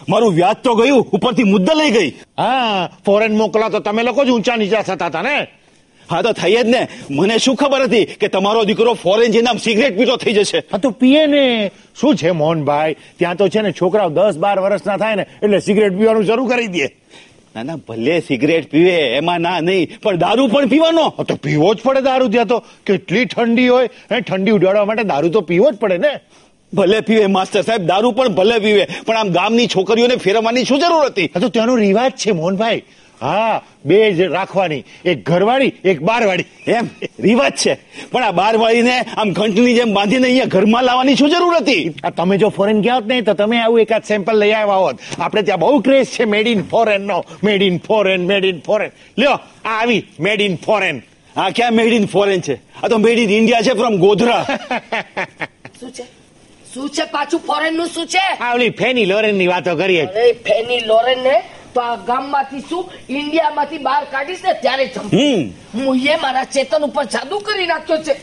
[0.09, 2.09] મારું વ્યાજ તો ગયું ઉપરથી મુદ્દા લઈ ગઈ.
[2.38, 5.47] હા ફોરેન મોકલા તો તમે લોકો જ ઊંચા નીચા થતા હતા ને?
[6.09, 6.88] હા તો થઈ જ ને.
[7.09, 10.59] મને શું ખબર હતી કે તમારો દીકરો ફોરેન જઈને સિગરેટ પીતો થઈ જશે?
[10.72, 11.72] હા તો પીએ ને.
[11.99, 12.95] શું છે મોહનભાઈ?
[13.18, 16.68] ત્યાં તો છે ને છોકરાઓ દસ બાર વર્ષના થાય ને એટલે સિગરેટ પીવાનું શરૂ કરી
[16.68, 16.88] દે.
[17.55, 21.23] ના ના ભલે સિગરેટ પીવે એમાં ના નહીં પણ દારૂ પણ પીવાનો.
[21.23, 22.63] તો પીવો જ પડે દારૂ ત્યાં તો.
[22.85, 23.89] કેટલી ઠંડી હોય.
[24.11, 26.19] એ ઠંડી ઉડાડવા માટે દારૂ તો પીવો જ પડે ને.
[26.73, 31.05] ભલે પીવે માસ્ટર સાહેબ દારૂ પણ ભલે પીવે પણ આમ ગામની છોકરીઓને ફેરવવાની શું જરૂર
[31.05, 31.28] હતી?
[31.28, 32.83] તો ત્યાંનો રિવાજ છે મોહનભાઈ.
[33.21, 34.83] હા બે જ રાખવાની.
[35.05, 36.45] એક ઘરવાળી એક બારવાળી.
[36.67, 36.87] એમ
[37.19, 37.77] રિવાજ છે.
[38.11, 41.93] પણ આ બારવાળી વાળીને આમ ઘંટની જેમ બાંધીને અહીંયા ઘરમાં લાવવાની શું જરૂર હતી?
[42.03, 44.95] આ તમે જો ફોરેન ગયા હોત નહીં તો તમે આવું એકાદ સેમ્પલ લઈ આવ્યા હોત.
[45.19, 47.25] આપણે ત્યાં બહુ ક્રેઝ છે made in foreign no.
[47.43, 49.31] Made in foreign made in foreign લ્યો
[49.65, 51.01] આ આવી મેડ ઇન ફોરેન
[51.35, 52.55] આ ક્યાં મેડ ઇન ફોરેન છે?
[52.83, 54.45] આ તો મેડ ઇન ઇન્ડિયા છે ફ્રોમ ગોધરા.
[55.79, 56.03] શું છે?
[56.73, 58.33] શું છે પાછું ફોરેનનું શું છે?
[58.39, 60.05] આ ઓલી ફેની લોરેનની વાતો કરીએ.
[60.33, 61.43] ફેની લોરેન ને
[61.79, 62.91] ગામમાંથી શું?
[63.09, 64.93] ઇન્ડિયામાંથી બહાર કાઢીશ ને ત્યારે
[65.75, 68.13] હું એ મારા ચેતન ઉપર જાદુ કરી નાખ્યો છે.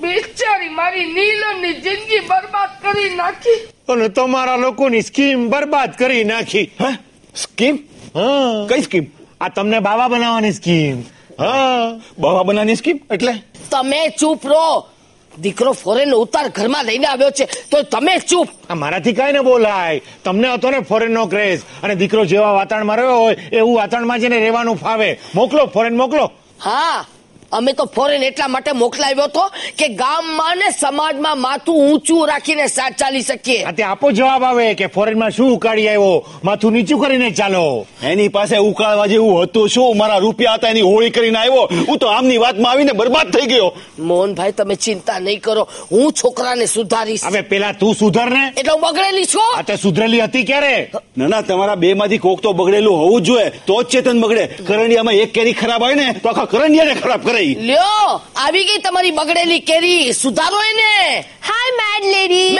[0.00, 3.68] બિચારી મારી નીલમની જિંદગી બરબાદ કરી નાખી.
[3.92, 6.62] અને તમારા લોકોની સ્કીમ બરબાદ કરી નાખી.
[6.80, 6.98] હે?
[7.36, 7.78] સ્કીમ?
[8.14, 8.66] હા.
[8.68, 9.06] કઈ સ્કીમ?
[9.40, 11.00] આ તમને બાવા બનાવવાની સ્કીમ.
[11.44, 12.00] હા.
[12.18, 13.00] બાવા બનાવવાની સ્કીમ?
[13.10, 13.32] એટલે?
[13.70, 14.95] તમે ચૂપ રહો.
[15.40, 18.48] દીકરો ફોરેન ઉતાર ઘરમાં લઈને આવ્યો છે તો તમે ચૂપ.
[18.70, 20.00] આ મારાથી કાંઈ ન બોલાય.
[20.24, 24.38] તમને હતો ને ફોરેન નો ક્રેઝ અને દીકરો જેવા વાતાવરણમાં રહ્યો હોય એવું વાતાવરણમાં જઈને
[24.38, 25.18] રહેવાનું ફાવે.
[25.34, 26.30] મોકલો ફોરેન મોકલો.
[26.64, 27.04] હા.
[27.52, 29.44] અમે તો ફોરેન એટલા માટે મોકલાવ્યો હતો
[29.78, 33.64] કે ગામમાં ને સમાજમાં માથું ઊંચું રાખીને સાથ ચાલી શકીએ.
[33.66, 36.24] આ તે આપો જવાબ આવે કે ફોરેનમાં શું ઉકાળી આવ્યો?
[36.44, 37.86] માથું નીચું કરીને ચાલો.
[38.02, 41.68] એની પાસે ઉકાળવા જેવું હતું શું મારા રૂપિયા હતા એની હોળી કરીને આવ્યો?
[41.88, 43.72] હું તો આમની વાતમાં આવીને બરબાદ થઈ ગયો.
[43.98, 45.68] મોહનભાઈ તમે ચિંતા નહીં કરો.
[45.90, 47.24] હું છોકરાને સુધારીશ.
[47.24, 48.52] હવે પેલા તું સુધર ને.
[48.56, 49.58] એટલે હું બગડેલી છું?
[49.58, 50.90] આ તે સુધરેલી હતી ક્યારે?
[51.16, 53.50] ના ના તમારા બે માંથી કોક તો બગડેલું હોવું જ જોઈએ.
[53.66, 54.46] તો જ ચેતન બગડે.
[54.46, 59.12] કરંડિયામાં એક કેરી ખરાબ હોય ને તો આખા કરંડિયાને ખરાબ કરાઈ લ્યો આવી ગઈ તમારી
[59.12, 61.24] બગડેલી કેરી સુધારો એને.
[61.48, 62.50] હાય મેડ લેડી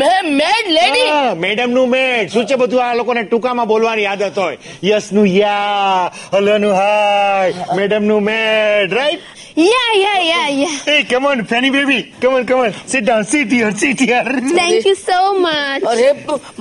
[0.00, 0.10] મે
[0.40, 1.08] મેડ લેડી
[1.44, 2.84] મેડમનું મેડ શું છે બધું?
[2.84, 4.58] આ લોકોને ટૂંકામાં બોલવાની આદત હોય.
[4.82, 7.66] યસનું યા હલો નું હાય.
[7.80, 9.22] મેડમનું મેડ right
[9.56, 11.98] ya ya ya ya Hey, come on, Fanny baby.
[12.20, 12.74] Come on, come on.
[12.86, 13.24] Sit down.
[13.24, 13.72] Sit here.
[13.82, 14.24] Sit here.
[14.58, 16.14] Thank you so much અરે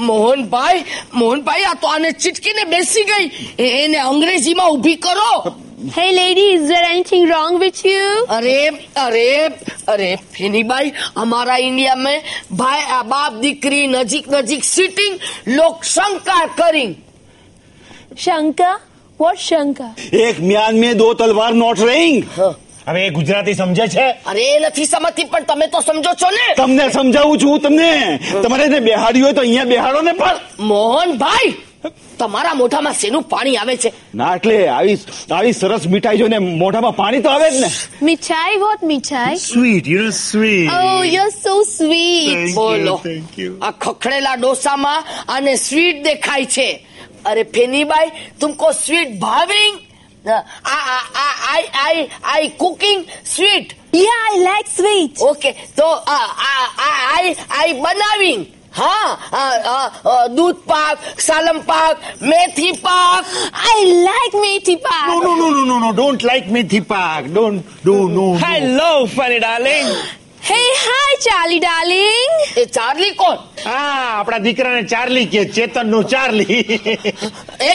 [0.10, 0.84] મોહનભાઈ
[1.22, 3.32] મોહનભાઈ આ તો આને ચીટકીને બેસી ગઈ.
[3.70, 5.32] એને અંગ્રેજીમાં ઊભી કરો.
[5.91, 8.57] hey lady is there anything wrong with you અરે
[8.97, 9.29] અરે
[9.89, 12.19] અરે ફેનીબાઈ हमारा इंडिया में
[12.55, 15.15] भाई आ बाप દીકરી નજીક નજીક સિટિંગ
[15.53, 16.91] લોક શંકા કરી
[18.17, 18.75] શંકા
[19.21, 19.93] વોટ શંકા
[20.25, 22.21] એક म्यान में दो तलवार नॉट रहिंग
[22.87, 26.47] હવે એ ગુજરાતી સમજે છે અરે એ નથી સમજતી પણ તમે તો સમજો છો ને
[26.57, 27.91] તમને સમજાવું છું તમને
[28.43, 31.53] તમારે એને બેહાડી હોય તો અહીંયા બેહાડો ને પણ મોહનભાઈ
[32.20, 33.94] તમારા મોઢામાં શેનું પાણી આવે છે?
[34.16, 34.98] ના એટલે આવી
[35.32, 37.70] આવી સરસ મીઠાઈ જોઈને મોઢામાં પાણી તો આવે જ ને.
[38.02, 39.36] મીઠાઈ વોટ મીઠાઈ?
[39.38, 43.02] Sweet you know sweet oh you so sweet બોલો.
[43.62, 46.70] આ ખખડેલા ડોસામાં આને સ્વીટ દેખાય છે.
[47.26, 49.76] અરે ફેનીબાઈ તુમકો સ્વીટ ભાવિંગ?
[50.26, 53.06] I I I cooking
[53.36, 60.56] sweet ya I like sweet okay તો આઈ આઈ બનાવિંગ હા આ, આ, આ, દૂધ
[60.68, 63.26] પાક સાલમ પાક મેથી પાક.
[63.66, 65.08] આઈ લાઈક મેથી પાક.
[65.24, 67.26] નો નો નો નો નો ડોન્ટ લાઈક મેથી પાક.
[67.26, 68.28] Don't do no.
[68.46, 69.90] Hello funny darling
[70.50, 73.38] hey hi Charlie darling A Charlie કોણ?
[73.66, 76.62] હા આપણા દીકરાને ચાર્લી કે ચેતનનું ચાર્લી
[77.60, 77.72] એ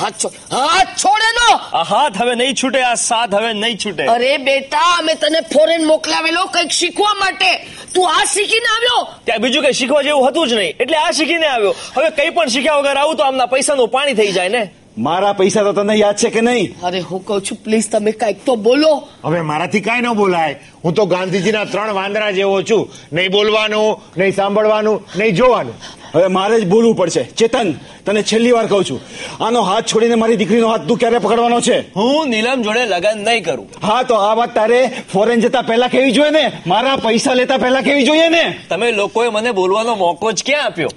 [0.00, 1.48] હાથ છોડ હાથ છોડ એનો
[1.92, 4.04] હાથ હવે નહીં છૂટે આ સાથ હવે નહીં છૂટે.
[4.14, 7.50] અરે બેટા અમે તને ફોરેન મોકલાવેલો કંઈક શીખવા માટે.
[7.94, 9.00] તું આ શીખીને આવ્યો?
[9.24, 10.74] ત્યાં બીજું કઈ શીખવા જેવું હતું જ નહીં.
[10.82, 11.74] એટલે આ શીખીને આવ્યો.
[11.96, 14.62] હવે કઈ પણ શીખ્યા વગર આવું તો આમના પૈસાનું પાણી થઈ જાય ને?
[15.06, 16.74] મારા પૈસા તો તને યાદ છે કે નહીં?
[16.86, 18.92] અરે હું કહું છું પ્લીઝ તમે કંઈક તો બોલો.
[19.24, 20.56] હવે મારાથી કાંઈ ન બોલાય.
[20.84, 22.82] હું તો ગાંધીજીના ત્રણ વાંદરા જેવો છું.
[23.12, 25.74] નહીં બોલવાનું નહીં સાંભળવાનું નહીં જોવાનું.
[26.14, 27.22] હવે મારે જ બોલવું પડશે.
[27.38, 27.68] ચેતન
[28.04, 29.00] તને છેલ્લી વાર કહું છું
[29.46, 31.76] આનો હાથ છોડીને મારી દીકરીનો હાથ તું ક્યારે પકડવાનો છે?
[32.00, 33.66] હું નીલમ જોડે લગન નહીં કરું.
[33.86, 34.80] હા તો આ વાત તારે
[35.12, 36.44] ફોરેન જતા પહેલા કેવી જોઈએ ને?
[36.72, 38.44] મારા પૈસા લેતા પહેલા કેવી જોઈએ ને?
[38.70, 40.90] તમે લોકોએ મને બોલવાનો મોકો જ ક્યાં આપ્યો?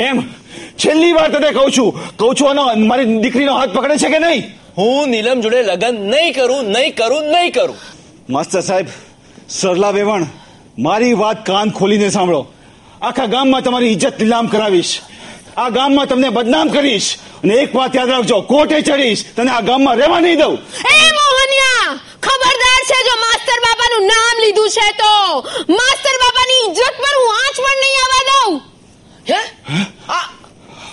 [0.00, 0.16] હેમ
[0.82, 4.42] છેલ્લી વાર તને કહું છું કહું છું આનો મારી દીકરીનો હાથ પકડે છે કે નહીં?
[4.78, 7.76] હું નીલમ જોડે લગન નહીં કરું નહીં કરું નહીં કરું.
[8.34, 8.88] માસ્ટર સાહેબ
[9.60, 10.24] સરલા વેવણ
[10.86, 12.42] મારી વાત કાન ખોલીને સાંભળો.
[13.02, 15.00] આખા ગામમાં તમારી ઇજ્જત નીલામ કરાવીશ.
[15.56, 17.18] આ ગામમાં તમને બદનામ કરીશ.
[17.44, 19.24] અને એક વાત યાદ રાખજો કોર્ટે ચડીશ.
[19.36, 20.58] તને આ ગામમાં રહેવા નહીં દઉં.
[20.90, 25.40] એ મોહનિયા ખબરદાર છે જો માસ્ટર બાપાનું નામ લીધું છે તો.
[25.72, 28.60] માસ્ટર બાપાની ઇજ્જત પર હું આંચ પણ નહીં આવવા દઉં.
[29.30, 29.40] હે?
[30.08, 30.28] આ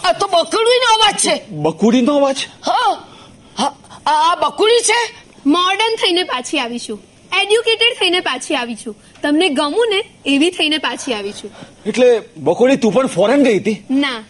[0.09, 1.41] આ તો બકડીનો અવાજ છે.
[1.49, 2.35] બકુડીનો અવાજ?
[2.65, 3.03] હા
[3.57, 3.75] હા,
[4.05, 5.13] આ આ બકુડી છે?
[5.45, 7.01] મોડર્ન થઈને પાછી આવીશું.
[7.41, 11.51] એડ્યુકેટેડ થઈને પાછી આવી છું તમને ગમું ને એવી થઈને પાછી આવી છું.
[11.85, 13.83] એટલે બકોડી તું પણ ફોરેન ગઈ હતી?
[13.89, 14.23] ના.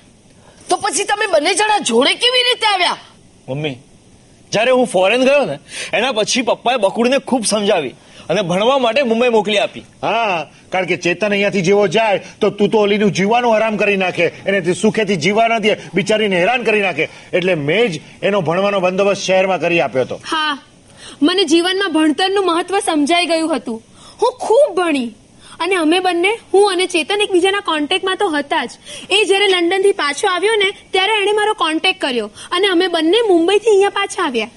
[0.69, 2.97] તો પછી તમે બંને જણા જોડે કેવી રીતે આવ્યા?
[3.47, 3.77] મમ્મી
[4.51, 5.59] જ્યારે હું ફોરેન ગયો ને
[5.93, 7.95] એના પછી પપ્પાએ બકુડીને ખૂબ સમજાવી
[8.29, 9.83] અને ભણવા માટે મુંબઈ મોકલી આપી.
[10.01, 14.31] હા કારણ કે ચેતન અહીંયાથી જેવો જાય તો તું તો ઓલીનું જીવવાનું હરામ કરી નાખે.
[14.45, 17.09] એને સુખેથી જીવવા નથી બિચારીને હેરાન કરી નાખે.
[17.33, 20.19] એટલે મેં જ એનો ભણવાનો બંદોબસ્ત શહેરમાં કરી આપ્યો હતો.
[20.31, 20.57] હા.
[21.21, 23.83] મને જીવનમાં ભણતરનું મહત્વ સમજાઈ ગયું હતું.
[24.21, 25.15] હું ખૂબ ભણી.
[25.59, 28.69] અને અમે બંને હું અને ચેતન એકબીજાના કોન્ટેક્ટમાં તો હતા જ.
[29.09, 32.31] એ જ્યારે લંડનથી પાછો આવ્યો ને ત્યારે એણે મારો કોન્ટેક્ટ કર્યો.
[32.51, 34.49] અને અમે બંને મુંબઈથી અહીંયા પાછા આવ્યા.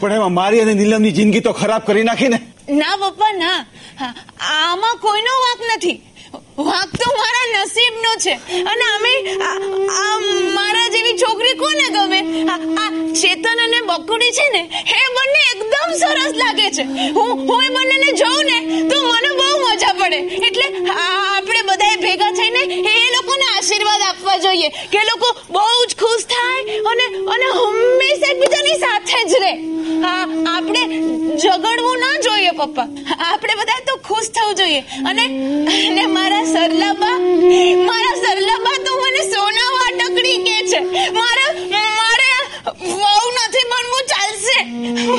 [0.00, 2.40] પણ એમાં મારી અને નીલમની જિંદગી તો ખરાબ કરી નાખી ને?
[2.70, 3.66] ના પપ્પા ના.
[4.00, 6.02] હા, આમાં કોઈનો વાંક નથી.
[6.68, 8.34] વાંક તો મારા નસીબનો છે.
[8.72, 9.12] અને અમે
[9.48, 10.18] આ
[10.56, 12.20] મારા જેવી છોકરી કોને ગમે?
[12.52, 12.88] આ
[13.20, 14.62] ચેતન અને બકુડી છે ને,
[14.98, 16.84] એ બંને એકદમ સરસ લાગે છે.
[17.16, 18.58] હું હું એ બંનેને જોઉં ને,
[18.90, 20.18] તો મને બહુ મજા પડે.
[20.46, 22.62] એટલે આપણે બધાએ ભેગા થઈને
[22.94, 28.78] એ લોકોને આશીર્વાદ આપવા જોઈએ કે લોકો બહુ જ ખુશ થાય અને અને હંમેશા એકબીજાની
[28.84, 29.54] સાથે જ રહે.
[30.54, 30.82] આપણે
[31.42, 32.88] ઝઘડવું ના જોઈએ પપ્પા.
[33.30, 34.80] આપણે બધા તો ખુશ થવું જોઈએ.
[35.10, 35.24] અને
[35.90, 37.16] અને મારા સરલાબા
[37.88, 40.80] મારા સરલાબા તો મને સોના વાટકડી કે છે.
[41.18, 42.28] મારા મારે
[42.82, 44.58] બહુ નથી બનવું ચાલશે.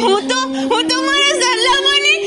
[0.04, 0.40] હું તો
[0.72, 2.20] હું તો મારા સરલાબાની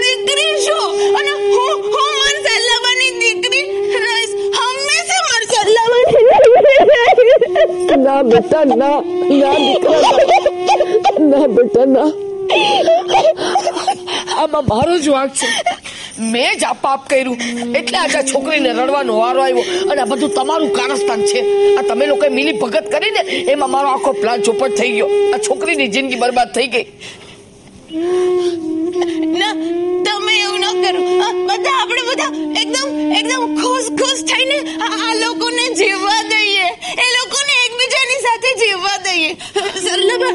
[0.00, 0.86] દીકરી છું.
[1.18, 3.64] અને હું હું મારા સરલાબાની દીકરી
[4.04, 4.34] રહીશ.
[4.58, 6.22] હંમેશા મારા સરલાબાની
[8.06, 8.98] ના બેટા, ના
[9.40, 10.00] ના દીકરા
[11.30, 12.10] ના બેટા, ના.
[14.42, 15.48] આમાં મારો જ વાંક છે.
[16.32, 17.36] મેં જ આ પાપ કર્યું.
[17.76, 19.64] એટલે આજે આ છોકરીને રડવાનો વારો આવ્યો.
[19.90, 21.40] અને આ બધું તમારું કારસ્તાન છે.
[21.76, 23.22] આ તમે લોકોએ મિલી ભગત કરીને
[23.52, 25.08] એમાં મારો આખો પ્લાન ચોપટ થઈ ગયો.
[25.34, 26.86] આ છોકરીની જિંદગી બરબાદ થઈ ગઈ.
[29.40, 29.52] ના,
[30.06, 31.00] તમે એવું ન કરો.
[31.48, 32.30] બધા આપણે બધા
[32.60, 32.88] એકદમ
[33.18, 36.66] એકદમ ખુશ ખુશ થઈને આ લોકોને જીવવા દઈએ.
[37.04, 39.30] એ લોકોને એકબીજાની સાથે જીવવા દઈએ.
[39.84, 40.34] સરલભા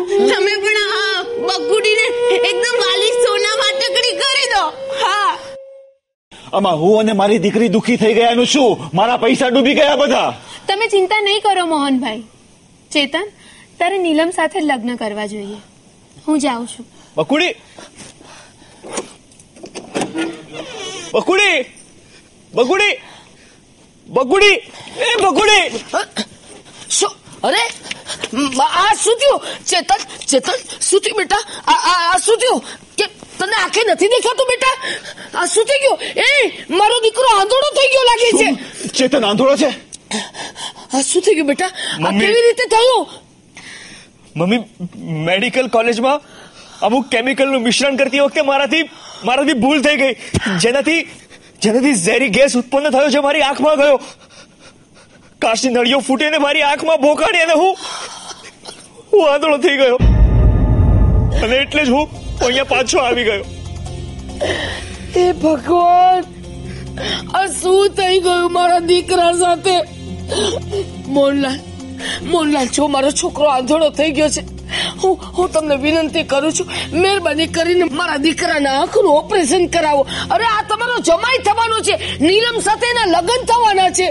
[6.54, 10.34] આમાં હું અને મારી દીકરી દુખી થઈ ગયાનું શું મારા પૈસા ડૂબી ગયા બધા.
[10.68, 12.24] તમે ચિંતા નહીં કરો મોહનભાઈ.
[12.92, 13.28] ચેતન
[13.80, 15.58] તારે નીલમ સાથે લગ્ન કરવા જોઈએ.
[16.28, 16.86] હું જાઉં છું.
[17.18, 17.56] બકુડી!
[21.14, 21.66] બકુડી!
[22.54, 23.02] બકુડી!
[24.08, 24.56] બકુડી!
[24.98, 25.80] એ બકુડી!
[26.90, 27.12] શું?
[27.48, 27.62] અરે
[28.66, 29.40] આ શું થયું?
[29.70, 30.02] ચેતન
[30.32, 30.58] ચેતન
[30.88, 31.44] શું થયું બેટા?
[31.74, 32.60] આ શું થયું?
[32.98, 33.06] કે
[33.40, 34.76] તને આંખે નથી દેખાતું બેટા?
[35.40, 35.98] આ શું થઈ ગયું?
[36.26, 36.28] એ
[36.80, 38.50] મારો દીકરો આંધળો થઈ ગયો લાગે છે.
[38.98, 39.72] ચેતન આંધળો છે?
[40.96, 41.72] આ શું થઈ ગયું બેટા?
[42.06, 43.04] આ કેવી રીતે થયું?
[44.40, 44.62] મમ્મી
[45.30, 46.20] મેડિકલ કોલેજમાં
[46.88, 48.86] અમુક કેમિકલનું મિશ્રણ કરતી વખતે મારાથી
[49.28, 50.14] મારાથી ભૂલ થઈ ગઈ.
[50.64, 51.02] જેનાથી
[51.64, 53.98] જેનાથી ઝેરી ગેસ ઉત્પન્ન થયો છે મારી આંખમાં ગયો.
[55.40, 57.78] કાચની નળીઓ ફૂટીને મારી આંખમાં ભોકાડી અને હું
[59.14, 59.98] હું આંધળો થઈ ગયો.
[61.44, 62.06] અને એટલે જ હું
[62.42, 63.46] અહીંયા પાછો આવી ગયો.
[65.16, 66.24] હે ભગવાન,
[67.34, 69.76] આ શું થઈ ગયું મારા દીકરા સાથે?
[71.08, 71.60] મોહનલાલ
[72.24, 74.42] મોહનલાલ, જો મારો છોકરો આંધળો થઈ ગયો છે,
[75.04, 80.04] હું હું તમને વિનંતી કરું છું, મહેરબાની કરીને મારા દીકરાના આંખનું ઓપરેશન કરાવો.
[80.32, 84.10] અરે, આ તમારો જમાઈ થવાનો છે, નીલમ સાથે એના લગ્ન થવાના છે.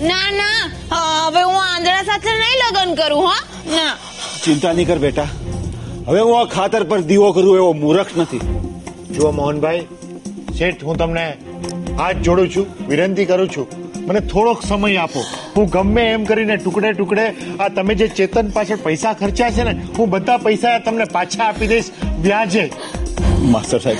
[0.00, 0.70] ના ના.
[1.26, 3.42] હવે હું આંધળા સાથે નહીં લગ્ન કરું હા.
[3.66, 3.96] ના.
[4.44, 5.26] ચિંતા નહીં કર બેટા.
[6.06, 8.38] હવે હું આ ખાતર પર દીવો કરું એવો મૂરખ નથી.
[9.14, 9.86] જુઓ મોહનભાઈ
[10.58, 11.38] શેઠ હું તમને
[11.98, 13.66] હાથ જોડું છું વિનંતી કરું છું.
[14.06, 15.24] મને થોડોક સમય આપો.
[15.56, 19.82] હું ગમે એમ કરીને ટુકડે ટુકડે આ તમે જે ચેતન પાછળ પૈસા ખર્ચ્યા છે ને
[19.98, 21.90] હું બધા પૈસા તમને પાછા આપી દઈશ.
[22.20, 22.72] વ્યાજે.
[23.40, 23.98] માસ્ટર સાહેબ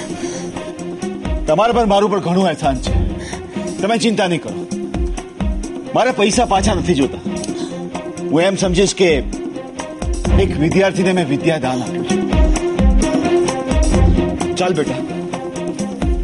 [1.47, 2.93] તમારા પર મારું પણ ઘણું અહેસાન છે.
[3.83, 4.78] તમે ચિંતા નહીં કરો.
[5.95, 7.23] મારે પૈસા પાછા નથી જોતા.
[8.31, 9.11] હું એમ સમજીશ કે
[10.43, 12.17] એક વિદ્યાર્થીને મેં વિદ્યાદાન આપ્યું છે.
[14.61, 15.01] ચાલ બેટા.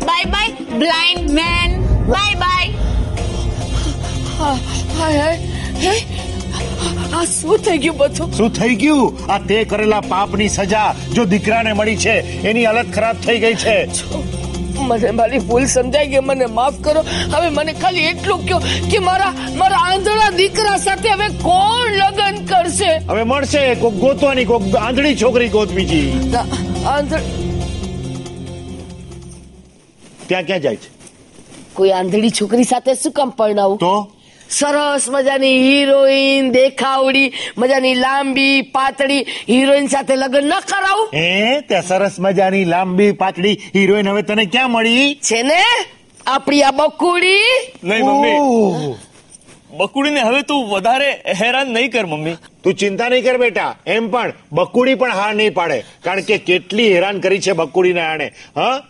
[0.09, 0.51] Bye bye
[0.83, 1.71] blind man
[2.13, 2.69] bye bye
[4.39, 4.57] હા,
[4.99, 5.25] હાય
[5.85, 5.95] હાય.
[7.19, 8.29] આ શું થઈ ગયું બધું?
[8.39, 9.07] શું થઈ ગયું?
[9.35, 10.89] આ તે કરેલા પાપની સજા
[11.19, 12.15] જો દીકરાને મળી છે
[12.51, 13.77] એની હાલત ખરાબ થઈ ગઈ છે.
[14.81, 17.03] મને મારી ભૂલ સમજાઈ ગઈ મને માફ કરો.
[17.35, 18.59] હવે મને ખાલી એટલું કહો
[18.91, 22.91] કે મારા મારા આંધળા દીકરા સાથે હવે કોણ લગ્ન કરશે?
[23.11, 26.45] હવે મળશે કોક ગોતવાની કોક આંધળી છોકરી ગોતવીજી ના,
[26.95, 27.25] આંધળ
[30.29, 30.89] ત્યાં ક્યાં જાય છે?
[31.75, 33.79] કોઈ આંધળી છોકરી સાથે શું કામ પરણાવું?
[33.79, 33.95] તો?
[34.49, 41.09] સરસ મજાની હિરોઈન દેખાવડી મજાની લાંબી પાતળી હિરોઈન સાથે લગ્ન ન કરાવું.
[41.13, 45.19] હે ત્યાં સરસ મજાની લાંબી પાતળી હિરોઈન હવે તને ક્યાં મળી?
[45.21, 45.61] છે ને
[46.27, 47.49] આપણી આ બકુડી.
[47.83, 48.97] નહીં મમ્મી.
[49.79, 52.37] બકુડીને હવે તું વધારે હેરાન નહીં કર મમ્મી.
[52.63, 56.93] તું ચિંતા નહીં કર બેટા એમ પણ બકુડી પણ હા નહીં પાડે કારણ કે કેટલી
[56.95, 58.83] હેરાન કરી છે બકુડીને આણે હા?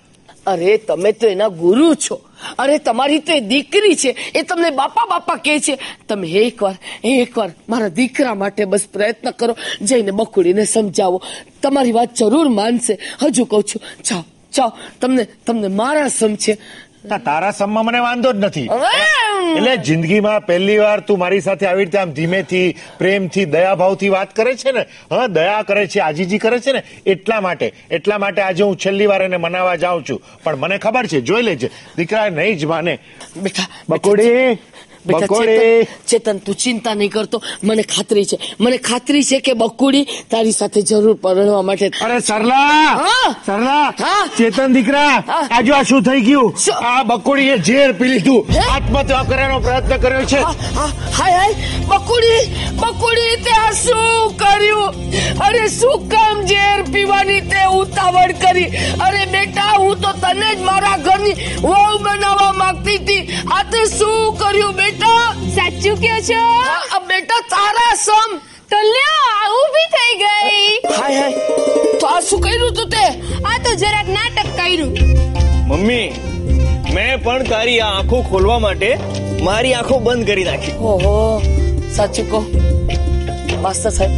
[0.46, 2.20] અરે તમે તો એના ગુરુ છો.
[2.58, 4.16] અરે તમારી તો દીકરી છે.
[4.34, 5.78] એ તમને બાપા બાપા કહે છે.
[6.08, 9.56] તમે એકવાર એકવાર મારા દીકરા માટે બસ પ્રયત્ન કરો.
[9.82, 11.22] જઈને બકુડીને સમજાવો.
[11.62, 12.98] તમારી વાત જરૂર માનશે.
[13.22, 14.20] હજુ કહું છું જાઓ
[14.56, 14.72] જાઓ.
[15.00, 16.52] તમને તમને મારા સમ છે.
[16.52, 18.68] ના, તારા સમમાં મને વાંધો જ નથી.
[19.56, 24.54] એટલે જિંદગીમાં પહેલી વાર તું મારી સાથે આવી રીતે આમ ધીમેથી પ્રેમથી દયાભાવથી વાત કરે
[24.54, 24.80] છે ને?
[25.10, 26.82] હા દયા કરે છે આજીજી કરે છે ને?
[27.06, 30.22] એટલા માટે એટલા માટે આજે હું છેલ્લી વાર એને મનાવવા જાઉં છું.
[30.44, 31.70] પણ મને ખબર છે જોઈ લેજે.
[31.96, 32.98] દીકરા નહીં જ માને.
[33.88, 34.58] બકોડી!
[35.06, 35.26] બેટા
[36.06, 37.42] ચેતન, તું ચિંતા નહીં કરતો.
[37.62, 38.38] મને ખાતરી છે.
[38.60, 43.08] મને ખાતરી છે કે બકુડી તારી સાથે જરૂર પરણવા માટે અરે સરલા!
[43.46, 43.92] સરલા!
[44.36, 45.14] ચેતન દીકરા
[45.50, 46.54] આજુ આ શું થઈ ગયું?
[46.82, 48.42] આ બકોડીએ ઝેર પી લીધું.
[48.74, 50.40] આત્મહત્યા કરવાનો પ્રયત્ન કર્યો છે.
[51.18, 51.54] હાય હાય.
[51.88, 52.42] બકુડી
[52.80, 55.03] બકુડી તે શું કર્યું?
[55.40, 58.68] અરે શું કામ ઝેર પીવાની તે ઉતાવળ કરી?
[59.06, 63.22] અરે બેટા હું તો તને જ મારા ઘરની વહુ બનાવવા માંગતી હતી.
[63.56, 65.22] આ તે શું કર્યું બેટા?
[65.56, 66.42] સાચું કયો છો?
[67.08, 68.36] બેટા તારા સમ.
[68.70, 70.68] તો લ્યો આ ઊભી થઈ ગઈ.
[71.00, 71.38] હાય હાય.
[72.00, 73.04] તો આ શું કર્યું તું તે?
[73.44, 74.92] આ તો જરાક નાટક કર્યું.
[75.68, 76.12] મમ્મી
[76.94, 78.90] મેં પણ તારી આ આંખો ખોલવા માટે
[79.48, 80.76] મારી આંખો બંધ કરી નાખી.
[80.92, 81.42] ઓહો
[81.96, 82.40] સાચું કહો.
[83.64, 84.12] માસ્ટર સાહેબ,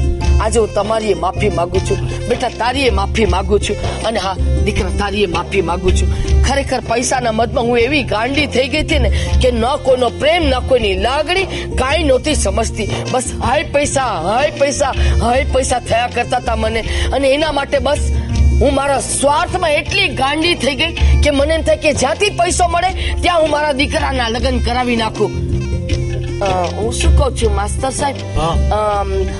[0.44, 2.01] આજે હું તમારી માફી માંગુ છું.
[2.28, 3.77] બેટા તારીએ માફી માંગુ છું.
[4.09, 4.35] અને હા,
[4.66, 6.09] દીકરા તારીએ માફી માંગુ છું.
[6.47, 9.10] ખરેખર પૈસાના મતમાં હું એવી ગાંડી થઈ ગઈ હતી ને
[9.43, 11.47] કે ન કોઈનો પ્રેમ, ન કોઈની લાગણી
[11.81, 12.89] કાંઈ નહોતી સમજતી.
[13.12, 14.93] બસ હાય પૈસા હાય પૈસા
[15.24, 16.85] હાય પૈસા થયા કરતા હતા મને.
[17.14, 18.06] અને એના માટે બસ
[18.60, 20.93] હું મારા સ્વાર્થમાં એટલી ગાંડી થઈ ગઈ
[21.24, 22.90] કે મને એમ થાય કે જ્યાંથી પૈસો મળે,
[23.23, 25.32] ત્યાં હું મારા દીકરાના લગ્ન કરાવી નાખું.
[26.40, 28.16] હું શું કહું છું માસ્ટર સાહેબ?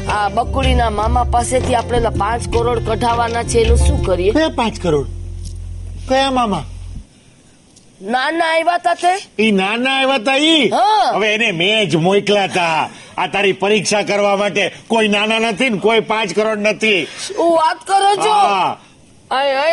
[0.09, 4.33] આ બકુડીના મામા પાસેથી આપણે પાંચ કરોડ કઢાવવાના છે એનું શું કરીએ?
[4.33, 5.09] કયા પાંચ કરોડ?
[6.09, 6.65] કયા મામા?
[8.01, 9.13] નાના આવ્યા તા તે?
[9.45, 10.65] ઈ નાના આવ્યા તા ઈ.
[11.15, 12.89] હવે એને મેં જ મોકલ્યા તા.
[13.19, 17.01] આ તારી પરીક્ષા કરવા માટે કોઈ નાના નથી ને કોઈ પાંચ કરોડ નથી.
[17.27, 18.37] શું વાત કરો છો?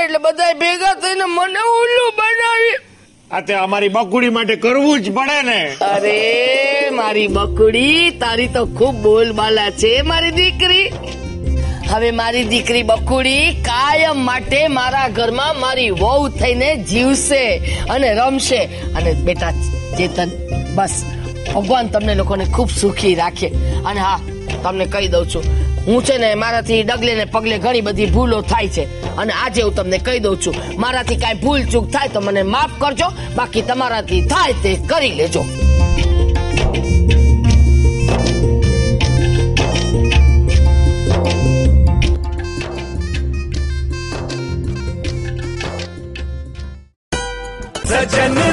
[0.04, 2.80] એટલે બધા ભેગા થઈને મને ઉલ્લુ બનાવી.
[3.34, 5.76] આ તે અમારી બકુડી માટે કરવું જ પડે ને.
[5.82, 10.92] અરે, મારી બકુડી, તારી તો ખૂબ બોલબાલા છે, મારી દીકરી.
[11.90, 17.58] હવે મારી દીકરી બકુડી કાયમ માટે મારા ઘરમાં મારી વહુ થઈને જીવશે
[17.90, 18.64] અને રમશે.
[18.96, 19.52] અને બેટા,
[19.98, 20.32] ચેતન,
[20.76, 21.04] બસ.
[21.52, 23.48] ભગવાન, તમને લોકોને ખૂબ સુખી રાખે.
[23.86, 24.20] અને હા,
[24.64, 25.44] તમને કહી દઉં છું,
[25.88, 28.84] હું છે ને મારાથી ડગલે ને પગલે ઘણી બધી ભૂલો થાય છે.
[29.18, 32.80] અને આજે હું તમને કહી દઉં છું, મારાથી કાંઈ ભૂલ ચૂક થાય તો મને માફ
[32.82, 35.45] કરજો, બાકી તમારાથી થાય તે કરી લેજો.
[47.90, 48.53] સજન